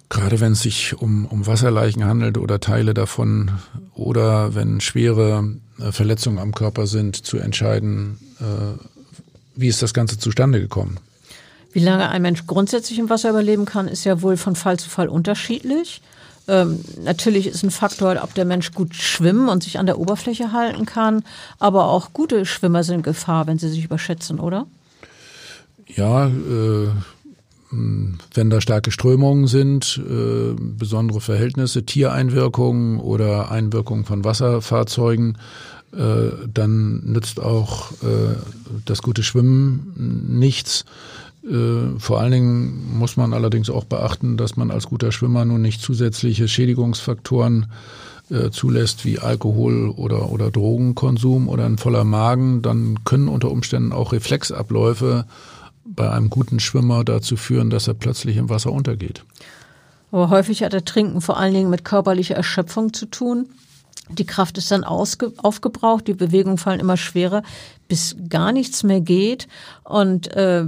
gerade 0.07 0.39
wenn 0.39 0.53
es 0.53 0.61
sich 0.61 0.97
um, 0.97 1.25
um 1.25 1.47
Wasserleichen 1.47 2.05
handelt 2.05 2.37
oder 2.37 2.61
Teile 2.61 2.93
davon 2.93 3.51
oder 3.93 4.55
wenn 4.55 4.79
schwere 4.79 5.55
äh, 5.81 5.91
Verletzungen 5.91 6.39
am 6.39 6.53
Körper 6.53 6.87
sind, 6.87 7.17
zu 7.17 7.39
entscheiden, 7.39 8.19
äh, 8.39 8.79
wie 9.57 9.67
ist 9.67 9.81
das 9.81 9.93
Ganze 9.93 10.17
zustande 10.17 10.61
gekommen? 10.61 10.97
Wie 11.77 11.83
lange 11.83 12.09
ein 12.09 12.23
Mensch 12.23 12.47
grundsätzlich 12.47 12.97
im 12.97 13.07
Wasser 13.11 13.29
überleben 13.29 13.65
kann, 13.65 13.87
ist 13.87 14.03
ja 14.03 14.23
wohl 14.23 14.35
von 14.35 14.55
Fall 14.55 14.79
zu 14.79 14.89
Fall 14.89 15.09
unterschiedlich. 15.09 16.01
Ähm, 16.47 16.79
natürlich 17.03 17.45
ist 17.45 17.61
ein 17.61 17.69
Faktor, 17.69 18.17
ob 18.23 18.33
der 18.33 18.45
Mensch 18.45 18.71
gut 18.71 18.95
schwimmen 18.95 19.47
und 19.47 19.61
sich 19.61 19.77
an 19.77 19.85
der 19.85 19.99
Oberfläche 19.99 20.53
halten 20.53 20.87
kann, 20.87 21.23
aber 21.59 21.85
auch 21.89 22.13
gute 22.13 22.47
Schwimmer 22.47 22.83
sind 22.83 23.03
Gefahr, 23.03 23.45
wenn 23.45 23.59
sie 23.59 23.69
sich 23.69 23.85
überschätzen, 23.85 24.39
oder? 24.39 24.65
Ja, 25.85 26.25
äh, 26.25 26.87
wenn 27.69 28.49
da 28.49 28.59
starke 28.59 28.89
Strömungen 28.89 29.45
sind, 29.45 30.01
äh, 30.03 30.55
besondere 30.59 31.21
Verhältnisse, 31.21 31.85
Tiereinwirkungen 31.85 32.99
oder 32.99 33.51
Einwirkungen 33.51 34.05
von 34.05 34.23
Wasserfahrzeugen, 34.23 35.37
äh, 35.93 36.31
dann 36.51 37.01
nützt 37.05 37.39
auch 37.39 37.91
äh, 38.01 38.35
das 38.85 39.03
gute 39.03 39.21
Schwimmen 39.21 39.93
nichts. 40.39 40.85
Äh, 41.47 41.99
vor 41.99 42.19
allen 42.19 42.31
Dingen 42.31 42.97
muss 42.97 43.17
man 43.17 43.33
allerdings 43.33 43.69
auch 43.69 43.85
beachten, 43.85 44.37
dass 44.37 44.57
man 44.57 44.71
als 44.71 44.87
guter 44.87 45.11
Schwimmer 45.11 45.45
nun 45.45 45.61
nicht 45.61 45.81
zusätzliche 45.81 46.47
Schädigungsfaktoren 46.47 47.67
äh, 48.29 48.49
zulässt 48.49 49.05
wie 49.05 49.19
Alkohol 49.19 49.89
oder, 49.89 50.31
oder 50.31 50.51
Drogenkonsum 50.51 51.47
oder 51.47 51.65
ein 51.65 51.77
voller 51.77 52.03
Magen, 52.03 52.61
dann 52.61 53.03
können 53.05 53.29
unter 53.29 53.49
Umständen 53.51 53.93
auch 53.93 54.11
Reflexabläufe 54.11 55.25
bei 55.85 56.11
einem 56.11 56.29
guten 56.29 56.59
Schwimmer 56.59 57.05
dazu 57.05 57.37
führen, 57.37 57.69
dass 57.69 57.87
er 57.87 57.93
plötzlich 57.93 58.35
im 58.35 58.49
Wasser 58.49 58.73
untergeht. 58.73 59.23
Aber 60.11 60.29
häufig 60.29 60.63
hat 60.63 60.73
der 60.73 60.83
Trinken 60.83 61.21
vor 61.21 61.37
allen 61.37 61.53
Dingen 61.53 61.69
mit 61.69 61.85
körperlicher 61.85 62.35
Erschöpfung 62.35 62.91
zu 62.91 63.05
tun. 63.05 63.47
Die 64.09 64.25
Kraft 64.25 64.57
ist 64.57 64.71
dann 64.71 64.83
aufgebraucht, 64.85 66.07
die 66.07 66.13
Bewegungen 66.13 66.57
fallen 66.57 66.79
immer 66.79 66.97
schwerer, 66.97 67.43
bis 67.87 68.15
gar 68.29 68.51
nichts 68.53 68.83
mehr 68.83 69.01
geht. 69.01 69.47
Und 69.83 70.27
äh, 70.35 70.65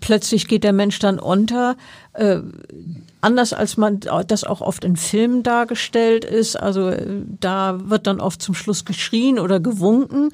plötzlich 0.00 0.48
geht 0.48 0.64
der 0.64 0.72
Mensch 0.72 0.98
dann 0.98 1.18
unter. 1.18 1.76
Äh, 2.12 2.40
anders 3.20 3.52
als 3.52 3.76
man 3.76 4.00
das 4.28 4.44
auch 4.44 4.60
oft 4.60 4.84
in 4.84 4.96
Filmen 4.96 5.42
dargestellt 5.42 6.24
ist. 6.24 6.56
Also 6.56 6.88
äh, 6.88 7.22
da 7.40 7.78
wird 7.90 8.06
dann 8.06 8.20
oft 8.20 8.40
zum 8.40 8.54
Schluss 8.54 8.84
geschrien 8.84 9.38
oder 9.38 9.60
gewunken. 9.60 10.30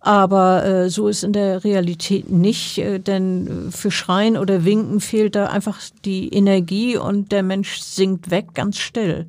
Aber 0.00 0.64
äh, 0.64 0.90
so 0.90 1.08
ist 1.08 1.24
in 1.24 1.32
der 1.32 1.64
Realität 1.64 2.30
nicht, 2.30 2.78
äh, 2.78 3.00
denn 3.00 3.70
für 3.70 3.90
Schreien 3.90 4.36
oder 4.36 4.64
Winken 4.64 5.00
fehlt 5.00 5.34
da 5.34 5.46
einfach 5.46 5.80
die 6.04 6.28
Energie 6.28 6.96
und 6.96 7.32
der 7.32 7.42
Mensch 7.42 7.78
sinkt 7.78 8.30
weg 8.30 8.54
ganz 8.54 8.78
still. 8.78 9.26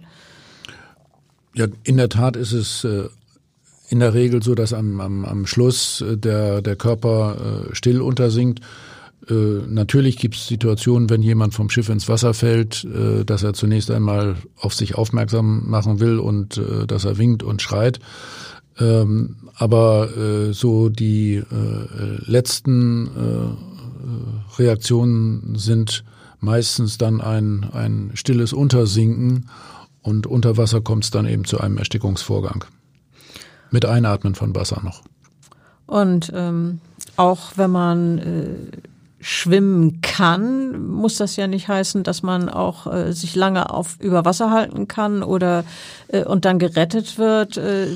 Ja, 1.55 1.65
in 1.83 1.97
der 1.97 2.09
Tat 2.09 2.35
ist 2.35 2.51
es 2.51 2.83
äh, 2.83 3.09
in 3.89 3.99
der 3.99 4.13
Regel 4.13 4.43
so, 4.43 4.53
dass 4.53 4.71
am, 4.71 5.01
am, 5.01 5.25
am 5.25 5.45
Schluss 5.47 6.01
äh, 6.01 6.15
der, 6.15 6.61
der 6.61 6.75
Körper 6.75 7.67
äh, 7.71 7.75
still 7.75 8.01
untersinkt. 8.01 8.61
Äh, 9.27 9.33
natürlich 9.67 10.17
gibt 10.17 10.35
es 10.35 10.47
Situationen, 10.47 11.09
wenn 11.09 11.21
jemand 11.21 11.53
vom 11.53 11.69
Schiff 11.69 11.89
ins 11.89 12.07
Wasser 12.07 12.33
fällt, 12.33 12.85
äh, 12.85 13.25
dass 13.25 13.43
er 13.43 13.53
zunächst 13.53 13.91
einmal 13.91 14.35
auf 14.57 14.73
sich 14.73 14.95
aufmerksam 14.95 15.69
machen 15.69 15.99
will 15.99 16.19
und 16.19 16.57
äh, 16.57 16.87
dass 16.87 17.05
er 17.05 17.17
winkt 17.17 17.43
und 17.43 17.61
schreit. 17.61 17.99
Ähm, 18.79 19.35
aber 19.55 20.15
äh, 20.15 20.53
so 20.53 20.89
die 20.89 21.35
äh, 21.35 21.43
letzten 22.25 23.57
Reaktionen 24.57 25.55
sind 25.55 26.03
meistens 26.39 26.97
dann 26.97 27.19
ein, 27.21 27.69
ein 27.73 28.11
stilles 28.13 28.53
Untersinken 28.53 29.49
und 30.01 30.25
unter 30.25 30.57
Wasser 30.57 30.81
kommt 30.81 31.03
es 31.03 31.11
dann 31.11 31.27
eben 31.27 31.43
zu 31.43 31.59
einem 31.59 31.77
Erstickungsvorgang. 31.77 32.63
Mit 33.71 33.85
Einatmen 33.85 34.35
von 34.35 34.55
Wasser 34.55 34.81
noch. 34.83 35.01
Und 35.85 36.31
ähm, 36.33 36.79
auch 37.17 37.51
wenn 37.57 37.71
man 37.71 38.19
schwimmen 39.21 40.01
kann, 40.01 40.87
muss 40.87 41.17
das 41.17 41.35
ja 41.35 41.47
nicht 41.47 41.67
heißen, 41.67 42.03
dass 42.03 42.23
man 42.23 42.49
auch 42.49 42.87
äh, 42.87 43.11
sich 43.11 43.35
lange 43.35 43.69
auf 43.69 43.97
über 43.99 44.25
Wasser 44.25 44.51
halten 44.51 44.87
kann 44.87 45.23
oder 45.23 45.65
äh, 46.07 46.23
und 46.23 46.45
dann 46.45 46.59
gerettet 46.59 47.17
wird. 47.17 47.57
Äh, 47.57 47.87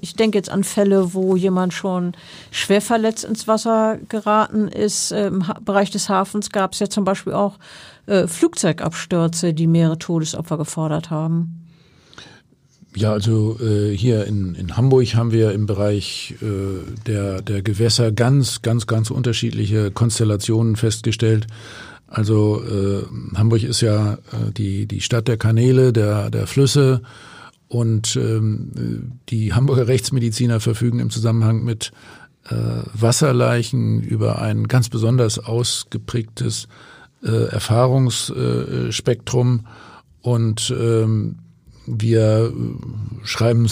ich 0.00 0.14
denke 0.14 0.36
jetzt 0.36 0.50
an 0.50 0.64
Fälle, 0.64 1.14
wo 1.14 1.36
jemand 1.36 1.72
schon 1.72 2.12
schwer 2.50 2.80
verletzt 2.80 3.24
ins 3.24 3.46
Wasser 3.46 3.98
geraten 4.08 4.68
ist. 4.68 5.12
Im 5.12 5.44
Bereich 5.64 5.90
des 5.90 6.08
Hafens 6.08 6.50
gab 6.50 6.72
es 6.72 6.80
ja 6.80 6.88
zum 6.88 7.04
Beispiel 7.04 7.34
auch 7.34 7.54
äh, 8.06 8.26
Flugzeugabstürze, 8.26 9.54
die 9.54 9.68
mehrere 9.68 9.98
Todesopfer 9.98 10.58
gefordert 10.58 11.10
haben. 11.10 11.67
Ja, 12.96 13.12
also 13.12 13.58
äh, 13.60 13.94
hier 13.96 14.26
in, 14.26 14.54
in 14.54 14.76
Hamburg 14.76 15.14
haben 15.14 15.30
wir 15.30 15.52
im 15.52 15.66
Bereich 15.66 16.34
äh, 16.40 16.46
der, 17.06 17.42
der 17.42 17.62
Gewässer 17.62 18.12
ganz, 18.12 18.62
ganz, 18.62 18.86
ganz 18.86 19.10
unterschiedliche 19.10 19.90
Konstellationen 19.90 20.76
festgestellt. 20.76 21.46
Also 22.06 22.62
äh, 22.64 23.02
Hamburg 23.36 23.62
ist 23.62 23.82
ja 23.82 24.14
äh, 24.14 24.52
die, 24.56 24.86
die 24.86 25.02
Stadt 25.02 25.28
der 25.28 25.36
Kanäle, 25.36 25.92
der, 25.92 26.30
der 26.30 26.46
Flüsse 26.46 27.02
und 27.68 28.16
ähm, 28.16 29.18
die 29.28 29.52
Hamburger 29.52 29.88
Rechtsmediziner 29.88 30.60
verfügen 30.60 31.00
im 31.00 31.10
Zusammenhang 31.10 31.64
mit 31.64 31.92
äh, 32.48 32.54
Wasserleichen 32.94 34.02
über 34.02 34.40
ein 34.40 34.68
ganz 34.68 34.88
besonders 34.88 35.38
ausgeprägtes 35.38 36.68
äh, 37.22 37.48
Erfahrungsspektrum. 37.48 39.66
Und 40.22 40.74
ähm, 40.78 41.36
wir 41.88 42.52
schreiben 43.24 43.68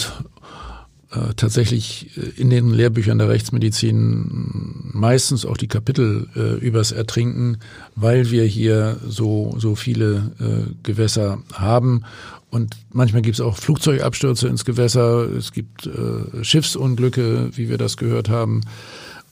äh, 1.09 1.33
tatsächlich 1.35 2.09
in 2.37 2.49
den 2.49 2.69
Lehrbüchern 2.69 3.17
der 3.17 3.29
Rechtsmedizin 3.29 4.91
meistens 4.91 5.45
auch 5.45 5.55
die 5.55 5.69
Kapitel 5.69 6.27
äh, 6.35 6.55
übers 6.65 6.91
Ertrinken, 6.91 7.59
weil 7.95 8.29
wir 8.29 8.43
hier 8.43 8.97
so, 9.07 9.55
so 9.57 9.75
viele 9.75 10.31
äh, 10.39 10.73
Gewässer 10.83 11.39
haben. 11.53 12.03
Und 12.49 12.75
manchmal 12.91 13.21
gibt 13.21 13.35
es 13.35 13.41
auch 13.41 13.55
Flugzeugabstürze 13.55 14.47
ins 14.49 14.65
Gewässer, 14.65 15.29
es 15.31 15.53
gibt 15.53 15.87
äh, 15.87 16.43
Schiffsunglücke, 16.43 17.51
wie 17.53 17.69
wir 17.69 17.77
das 17.77 17.95
gehört 17.95 18.27
haben. 18.27 18.61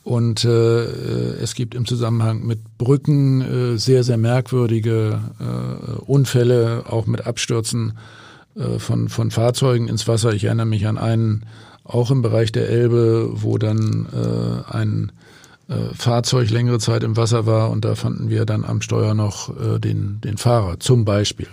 Und 0.03 0.45
äh, 0.45 0.83
es 1.41 1.55
gibt 1.55 1.75
im 1.75 1.86
Zusammenhang 1.86 2.45
mit 2.45 2.77
Brücken 2.77 3.41
äh, 3.41 3.77
sehr, 3.77 4.03
sehr 4.03 4.17
merkwürdige 4.17 5.19
äh, 5.39 5.91
Unfälle, 6.05 6.83
auch 6.88 7.05
mit 7.05 7.25
Abstürzen. 7.25 7.89
äh, 7.89 8.24
von, 8.80 9.10
von 9.10 9.32
Fahrzeugen 9.32 9.88
ins 9.88 10.08
Wasser. 10.08 10.34
Ich 10.34 10.45
erinnere 10.45 10.66
mich 10.66 10.88
an 10.88 10.97
einen, 10.97 11.45
auch 11.84 12.12
im 12.12 12.22
Bereich 12.22 12.51
der 12.51 12.70
Elbe, 12.70 13.30
wo 13.34 13.58
dann 13.58 14.08
äh, 14.14 14.74
ein 14.74 15.12
äh, 15.68 15.93
Fahrzeug 15.93 16.49
längere 16.49 16.80
Zeit 16.80 17.03
im 17.03 17.18
Wasser 17.18 17.45
war 17.45 17.70
und 17.72 17.86
da 17.86 17.95
fanden 17.95 18.30
wir 18.30 18.45
dann 18.45 18.64
am 18.64 18.82
Steuer 18.82 19.14
noch 19.14 19.49
äh, 19.49 19.80
den, 19.80 20.22
den 20.22 20.38
Fahrer 20.38 20.80
zum 20.80 21.06
Beispiel. 21.06 21.47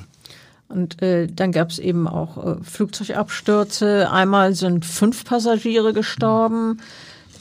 Und 0.68 1.02
äh, 1.02 1.26
dann 1.26 1.52
gab 1.52 1.70
es 1.70 1.78
eben 1.78 2.08
auch 2.08 2.56
äh, 2.56 2.56
Flugzeugabstürze. 2.62 4.10
Einmal 4.10 4.54
sind 4.54 4.86
fünf 4.86 5.24
Passagiere 5.24 5.92
gestorben, 5.92 6.80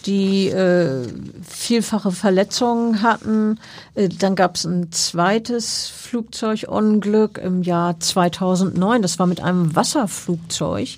die 0.06 0.50
äh, 0.50 1.08
vielfache 1.48 2.12
Verletzungen 2.12 3.02
hatten. 3.02 3.60
Äh, 3.96 4.10
dann 4.10 4.36
gab 4.36 4.56
es 4.56 4.66
ein 4.66 4.92
zweites 4.92 5.88
Flugzeugunglück 5.88 7.38
im 7.38 7.64
Jahr 7.64 8.00
2009. 8.00 9.02
Das 9.02 9.20
war 9.20 9.28
mit 9.28 9.42
einem 9.42 9.76
Wasserflugzeug 9.76 10.98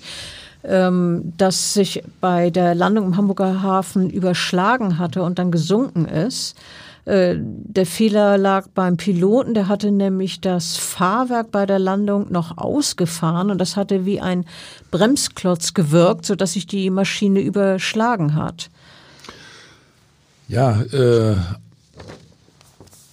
ähm, 0.64 1.32
das 1.36 1.74
sich 1.74 2.02
bei 2.20 2.50
der 2.50 2.74
Landung 2.74 3.06
im 3.06 3.16
Hamburger 3.16 3.62
Hafen 3.62 4.10
überschlagen 4.10 4.98
hatte 4.98 5.22
und 5.22 5.38
dann 5.38 5.50
gesunken 5.50 6.06
ist. 6.06 6.56
Äh, 7.04 7.36
der 7.38 7.84
Fehler 7.84 8.38
lag 8.38 8.68
beim 8.74 8.96
Piloten, 8.96 9.52
der 9.52 9.68
hatte 9.68 9.90
nämlich 9.90 10.40
das 10.40 10.76
Fahrwerk 10.76 11.50
bei 11.50 11.66
der 11.66 11.78
Landung 11.78 12.32
noch 12.32 12.56
ausgefahren 12.56 13.50
und 13.50 13.58
das 13.58 13.76
hatte 13.76 14.06
wie 14.06 14.20
ein 14.20 14.46
Bremsklotz 14.90 15.74
gewirkt, 15.74 16.24
sodass 16.24 16.54
sich 16.54 16.66
die 16.66 16.88
Maschine 16.88 17.40
überschlagen 17.40 18.34
hat. 18.34 18.70
Ja, 20.48 20.82
äh, 20.82 21.36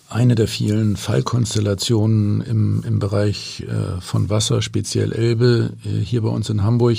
eine 0.10 0.36
der 0.36 0.50
vielen 0.50 0.98
Fallkonstellationen 0.98 2.42
im, 2.42 2.84
im 2.86 3.00
Bereich 3.00 3.62
äh, 3.62 4.02
von 4.02 4.30
Wasser, 4.30 4.62
speziell 4.62 5.14
Elbe, 5.14 5.72
äh, 5.86 6.00
hier 6.00 6.22
bei 6.22 6.30
uns 6.30 6.50
in 6.50 6.64
Hamburg. 6.64 6.98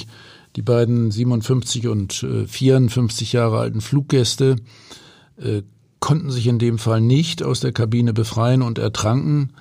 Die 0.56 0.62
beiden 0.62 1.10
57 1.10 1.88
und 1.88 2.22
äh, 2.22 2.46
54 2.46 3.34
Jahre 3.34 3.58
alten 3.58 3.82
Fluggäste 3.82 4.56
äh, 5.36 5.62
konnten 6.00 6.30
sich 6.30 6.46
in 6.46 6.58
dem 6.58 6.78
Fall 6.78 7.00
nicht 7.00 7.42
aus 7.42 7.60
der 7.60 7.72
Kabine 7.72 8.14
befreien 8.14 8.62
und 8.62 8.78
ertranken. 8.78 9.52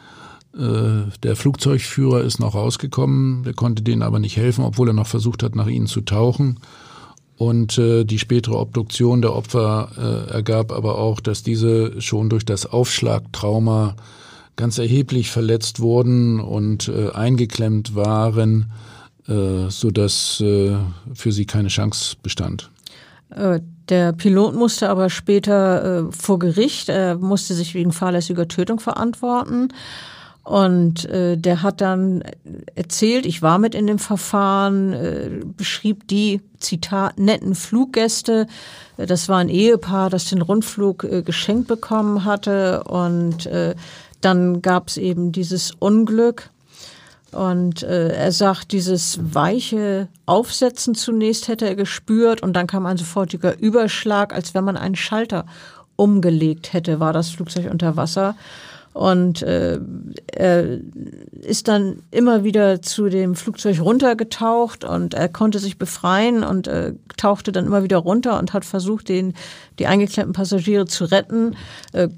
Äh, 0.58 1.12
der 1.24 1.36
Flugzeugführer 1.36 2.22
ist 2.22 2.40
noch 2.40 2.56
rausgekommen, 2.56 3.44
der 3.44 3.54
konnte 3.54 3.84
denen 3.84 4.02
aber 4.02 4.20
nicht 4.20 4.38
helfen, 4.38 4.64
obwohl 4.64 4.90
er 4.90 4.94
noch 4.94 5.08
versucht 5.08 5.44
hat, 5.44 5.56
nach 5.56 5.68
ihnen 5.68 5.88
zu 5.88 6.02
tauchen. 6.02 6.60
Und 7.42 7.80
äh, 7.80 8.04
die 8.04 8.20
spätere 8.20 8.60
Obduktion 8.60 9.24
der 9.24 9.36
Opfer 9.36 9.90
äh, 9.98 10.32
ergab 10.32 10.72
aber 10.72 11.00
auch, 11.00 11.20
dass 11.20 11.42
diese 11.42 12.00
schon 12.00 12.30
durch 12.30 12.46
das 12.46 12.68
Aufschlagtrauma 12.68 13.96
ganz 14.58 14.78
erheblich 14.78 15.32
verletzt 15.32 15.80
wurden 15.80 16.40
und 16.40 16.88
äh, 16.88 17.10
eingeklemmt 17.10 17.96
waren, 17.96 18.72
äh, 19.28 19.72
sodass 19.72 20.40
äh, 20.40 20.76
für 21.16 21.32
sie 21.32 21.46
keine 21.46 21.70
Chance 21.70 22.16
bestand. 22.22 22.70
Äh, 23.32 23.62
der 23.90 24.14
Pilot 24.14 24.54
musste 24.54 24.88
aber 24.92 25.10
später 25.10 26.10
äh, 26.10 26.12
vor 26.12 26.38
Gericht, 26.38 26.90
er 26.90 27.18
musste 27.18 27.56
sich 27.56 27.74
wegen 27.74 27.92
fahrlässiger 27.92 28.48
Tötung 28.50 28.80
verantworten. 28.80 29.70
Und 30.44 31.06
äh, 31.06 31.38
der 31.38 31.62
hat 31.62 31.82
dann 31.82 32.24
erzählt, 32.74 33.28
ich 33.28 33.42
war 33.42 33.60
mit 33.60 33.76
in 33.76 33.86
dem 33.86 34.00
Verfahren, 34.00 34.94
äh, 34.94 35.30
beschrieb 35.56 36.08
die, 36.08 36.42
Zitat, 36.60 37.20
netten 37.20 37.54
Fluggäste. 37.54 38.48
Das 38.98 39.30
war 39.30 39.38
ein 39.38 39.50
Ehepaar, 39.50 40.10
das 40.10 40.26
den 40.26 40.42
Rundflug 40.42 41.04
äh, 41.04 41.22
geschenkt 41.22 41.68
bekommen 41.68 42.26
hatte. 42.26 42.84
Und 42.86 43.46
äh, 43.46 43.76
dann 44.22 44.62
gab 44.62 44.88
es 44.88 44.98
eben 44.98 45.32
dieses 45.32 45.72
Unglück. 45.78 46.50
Und 47.32 47.84
äh, 47.84 48.10
er 48.10 48.32
sagt, 48.32 48.72
dieses 48.72 49.20
weiche 49.22 50.08
Aufsetzen 50.26 50.96
zunächst 50.96 51.48
hätte 51.48 51.66
er 51.66 51.76
gespürt 51.76 52.44
und 52.44 52.54
dann 52.54 52.68
kam 52.68 52.86
ein 52.86 52.98
sofortiger 52.98 53.58
Überschlag, 53.58 54.34
als 54.34 54.54
wenn 54.54 54.66
man 54.66 54.76
einen 54.76 54.96
Schalter 54.98 55.46
umgelegt 55.96 56.74
hätte, 56.74 57.00
war 57.00 57.14
das 57.14 57.30
Flugzeug 57.30 57.72
unter 57.72 57.96
Wasser. 57.96 58.36
Und 58.94 59.42
äh, 59.42 59.80
er 60.28 60.80
ist 61.42 61.68
dann 61.68 62.04
immer 62.12 62.44
wieder 62.44 62.82
zu 62.82 63.08
dem 63.08 63.36
Flugzeug 63.36 63.80
runtergetaucht 63.80 64.84
und 64.84 65.14
er 65.14 65.30
konnte 65.30 65.60
sich 65.60 65.78
befreien 65.78 66.44
und 66.44 66.68
äh, 66.68 66.94
tauchte 67.16 67.52
dann 67.52 67.66
immer 67.66 67.84
wieder 67.84 67.98
runter 67.98 68.38
und 68.38 68.54
hat 68.54 68.66
versucht, 68.66 69.08
den, 69.08 69.34
die 69.80 69.88
eingeklemmten 69.88 70.34
Passagiere 70.34 70.86
zu 70.86 71.06
retten. 71.06 71.56
Äh, 71.94 72.10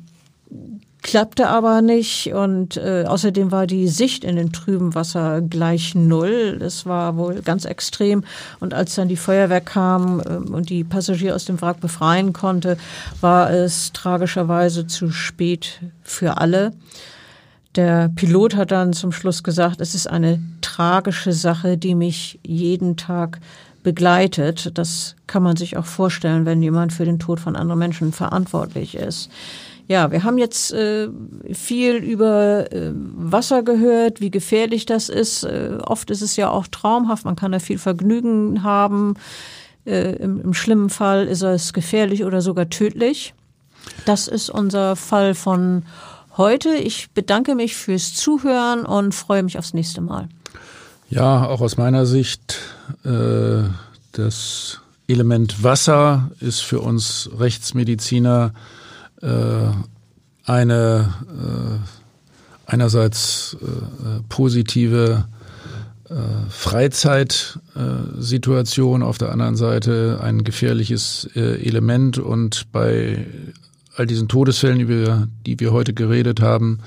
klappte 1.03 1.49
aber 1.49 1.81
nicht 1.81 2.33
und 2.33 2.77
äh, 2.77 3.03
außerdem 3.05 3.51
war 3.51 3.67
die 3.67 3.87
Sicht 3.87 4.23
in 4.23 4.37
den 4.37 4.51
trüben 4.51 4.95
Wasser 4.95 5.41
gleich 5.41 5.93
null. 5.93 6.57
Das 6.59 6.85
war 6.85 7.17
wohl 7.17 7.41
ganz 7.41 7.65
extrem. 7.65 8.23
Und 8.59 8.73
als 8.73 8.95
dann 8.95 9.09
die 9.09 9.17
Feuerwehr 9.17 9.61
kam 9.61 10.21
äh, 10.21 10.35
und 10.35 10.69
die 10.69 10.83
Passagiere 10.83 11.35
aus 11.35 11.45
dem 11.45 11.61
Wrack 11.61 11.79
befreien 11.81 12.33
konnte, 12.33 12.77
war 13.21 13.51
es 13.51 13.91
tragischerweise 13.91 14.87
zu 14.87 15.11
spät 15.11 15.81
für 16.03 16.37
alle. 16.37 16.71
Der 17.75 18.09
Pilot 18.15 18.55
hat 18.55 18.71
dann 18.71 18.93
zum 18.93 19.11
Schluss 19.11 19.43
gesagt, 19.43 19.81
es 19.81 19.95
ist 19.95 20.07
eine 20.07 20.41
tragische 20.61 21.33
Sache, 21.33 21.77
die 21.77 21.95
mich 21.95 22.39
jeden 22.43 22.97
Tag 22.97 23.39
begleitet. 23.83 24.77
Das 24.77 25.15
kann 25.27 25.43
man 25.43 25.57
sich 25.57 25.75
auch 25.75 25.85
vorstellen, 25.85 26.45
wenn 26.45 26.63
jemand 26.63 26.93
für 26.93 27.05
den 27.05 27.19
Tod 27.19 27.39
von 27.39 27.55
anderen 27.55 27.79
Menschen 27.79 28.13
verantwortlich 28.13 28.95
ist. 28.95 29.29
Ja, 29.93 30.09
wir 30.09 30.23
haben 30.23 30.39
jetzt 30.39 30.73
äh, 30.73 31.07
viel 31.51 31.97
über 31.97 32.71
äh, 32.71 32.91
Wasser 32.95 33.61
gehört, 33.61 34.21
wie 34.21 34.31
gefährlich 34.31 34.87
das 34.87 35.07
ist. 35.07 35.43
Äh, 35.43 35.77
oft 35.85 36.09
ist 36.09 36.23
es 36.23 36.35
ja 36.35 36.49
auch 36.49 36.65
traumhaft, 36.65 37.25
man 37.25 37.35
kann 37.35 37.51
da 37.51 37.59
viel 37.59 37.77
Vergnügen 37.77 38.63
haben. 38.63 39.13
Äh, 39.85 40.15
im, 40.15 40.41
Im 40.41 40.55
schlimmen 40.55 40.89
Fall 40.89 41.27
ist 41.27 41.43
es 41.43 41.73
gefährlich 41.73 42.23
oder 42.23 42.41
sogar 42.41 42.69
tödlich. 42.69 43.35
Das 44.05 44.27
ist 44.27 44.49
unser 44.49 44.95
Fall 44.95 45.35
von 45.35 45.83
heute. 46.37 46.69
Ich 46.73 47.11
bedanke 47.11 47.53
mich 47.53 47.75
fürs 47.75 48.15
Zuhören 48.15 48.87
und 48.87 49.13
freue 49.13 49.43
mich 49.43 49.59
aufs 49.59 49.75
nächste 49.75 50.01
Mal. 50.01 50.27
Ja, 51.11 51.45
auch 51.45 51.61
aus 51.61 51.77
meiner 51.77 52.07
Sicht, 52.07 52.57
äh, 53.05 53.61
das 54.13 54.79
Element 55.07 55.61
Wasser 55.61 56.31
ist 56.39 56.61
für 56.61 56.79
uns 56.79 57.29
Rechtsmediziner 57.37 58.55
eine 60.45 61.13
äh, 61.29 61.77
einerseits 62.65 63.57
äh, 63.61 63.65
positive 64.29 65.25
Freizeit-Situation, 66.49 69.01
auf 69.01 69.17
der 69.17 69.31
anderen 69.31 69.55
Seite 69.55 70.19
ein 70.21 70.43
gefährliches 70.43 71.27
Element 71.33 72.19
und 72.19 72.71
bei 72.71 73.25
all 73.95 74.05
diesen 74.05 74.27
Todesfällen, 74.27 74.79
über 74.79 75.27
die 75.47 75.59
wir 75.59 75.71
heute 75.71 75.95
geredet 75.95 76.39
haben, 76.39 76.81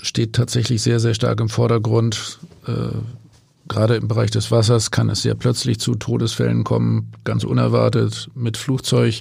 steht 0.00 0.34
tatsächlich 0.34 0.82
sehr, 0.82 1.00
sehr 1.00 1.14
stark 1.14 1.40
im 1.40 1.48
Vordergrund. 1.48 2.40
Gerade 3.68 3.96
im 3.96 4.06
Bereich 4.06 4.30
des 4.30 4.50
Wassers 4.50 4.90
kann 4.90 5.08
es 5.08 5.22
sehr 5.22 5.34
plötzlich 5.34 5.80
zu 5.80 5.94
Todesfällen 5.94 6.64
kommen, 6.64 7.10
ganz 7.24 7.44
unerwartet 7.44 8.28
mit 8.34 8.58
Flugzeug 8.58 9.20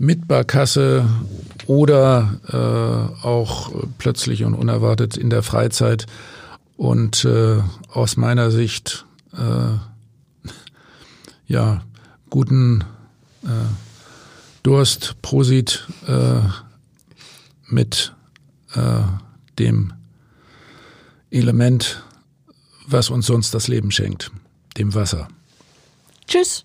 mit 0.00 0.26
Barkasse 0.26 1.06
oder 1.66 2.40
äh, 2.48 3.26
auch 3.26 3.70
plötzlich 3.98 4.44
und 4.44 4.54
unerwartet 4.54 5.18
in 5.18 5.28
der 5.28 5.42
Freizeit. 5.42 6.06
Und 6.78 7.26
äh, 7.26 7.62
aus 7.92 8.16
meiner 8.16 8.50
Sicht 8.50 9.04
äh, 9.34 9.76
ja 11.46 11.82
guten 12.30 12.82
äh, 13.42 13.48
Durst, 14.62 15.20
Prosit 15.20 15.86
äh, 16.06 16.40
mit 17.66 18.14
äh, 18.72 19.02
dem 19.58 19.92
Element, 21.30 22.02
was 22.86 23.10
uns 23.10 23.26
sonst 23.26 23.52
das 23.52 23.68
Leben 23.68 23.90
schenkt, 23.90 24.30
dem 24.78 24.94
Wasser. 24.94 25.28
Tschüss. 26.26 26.64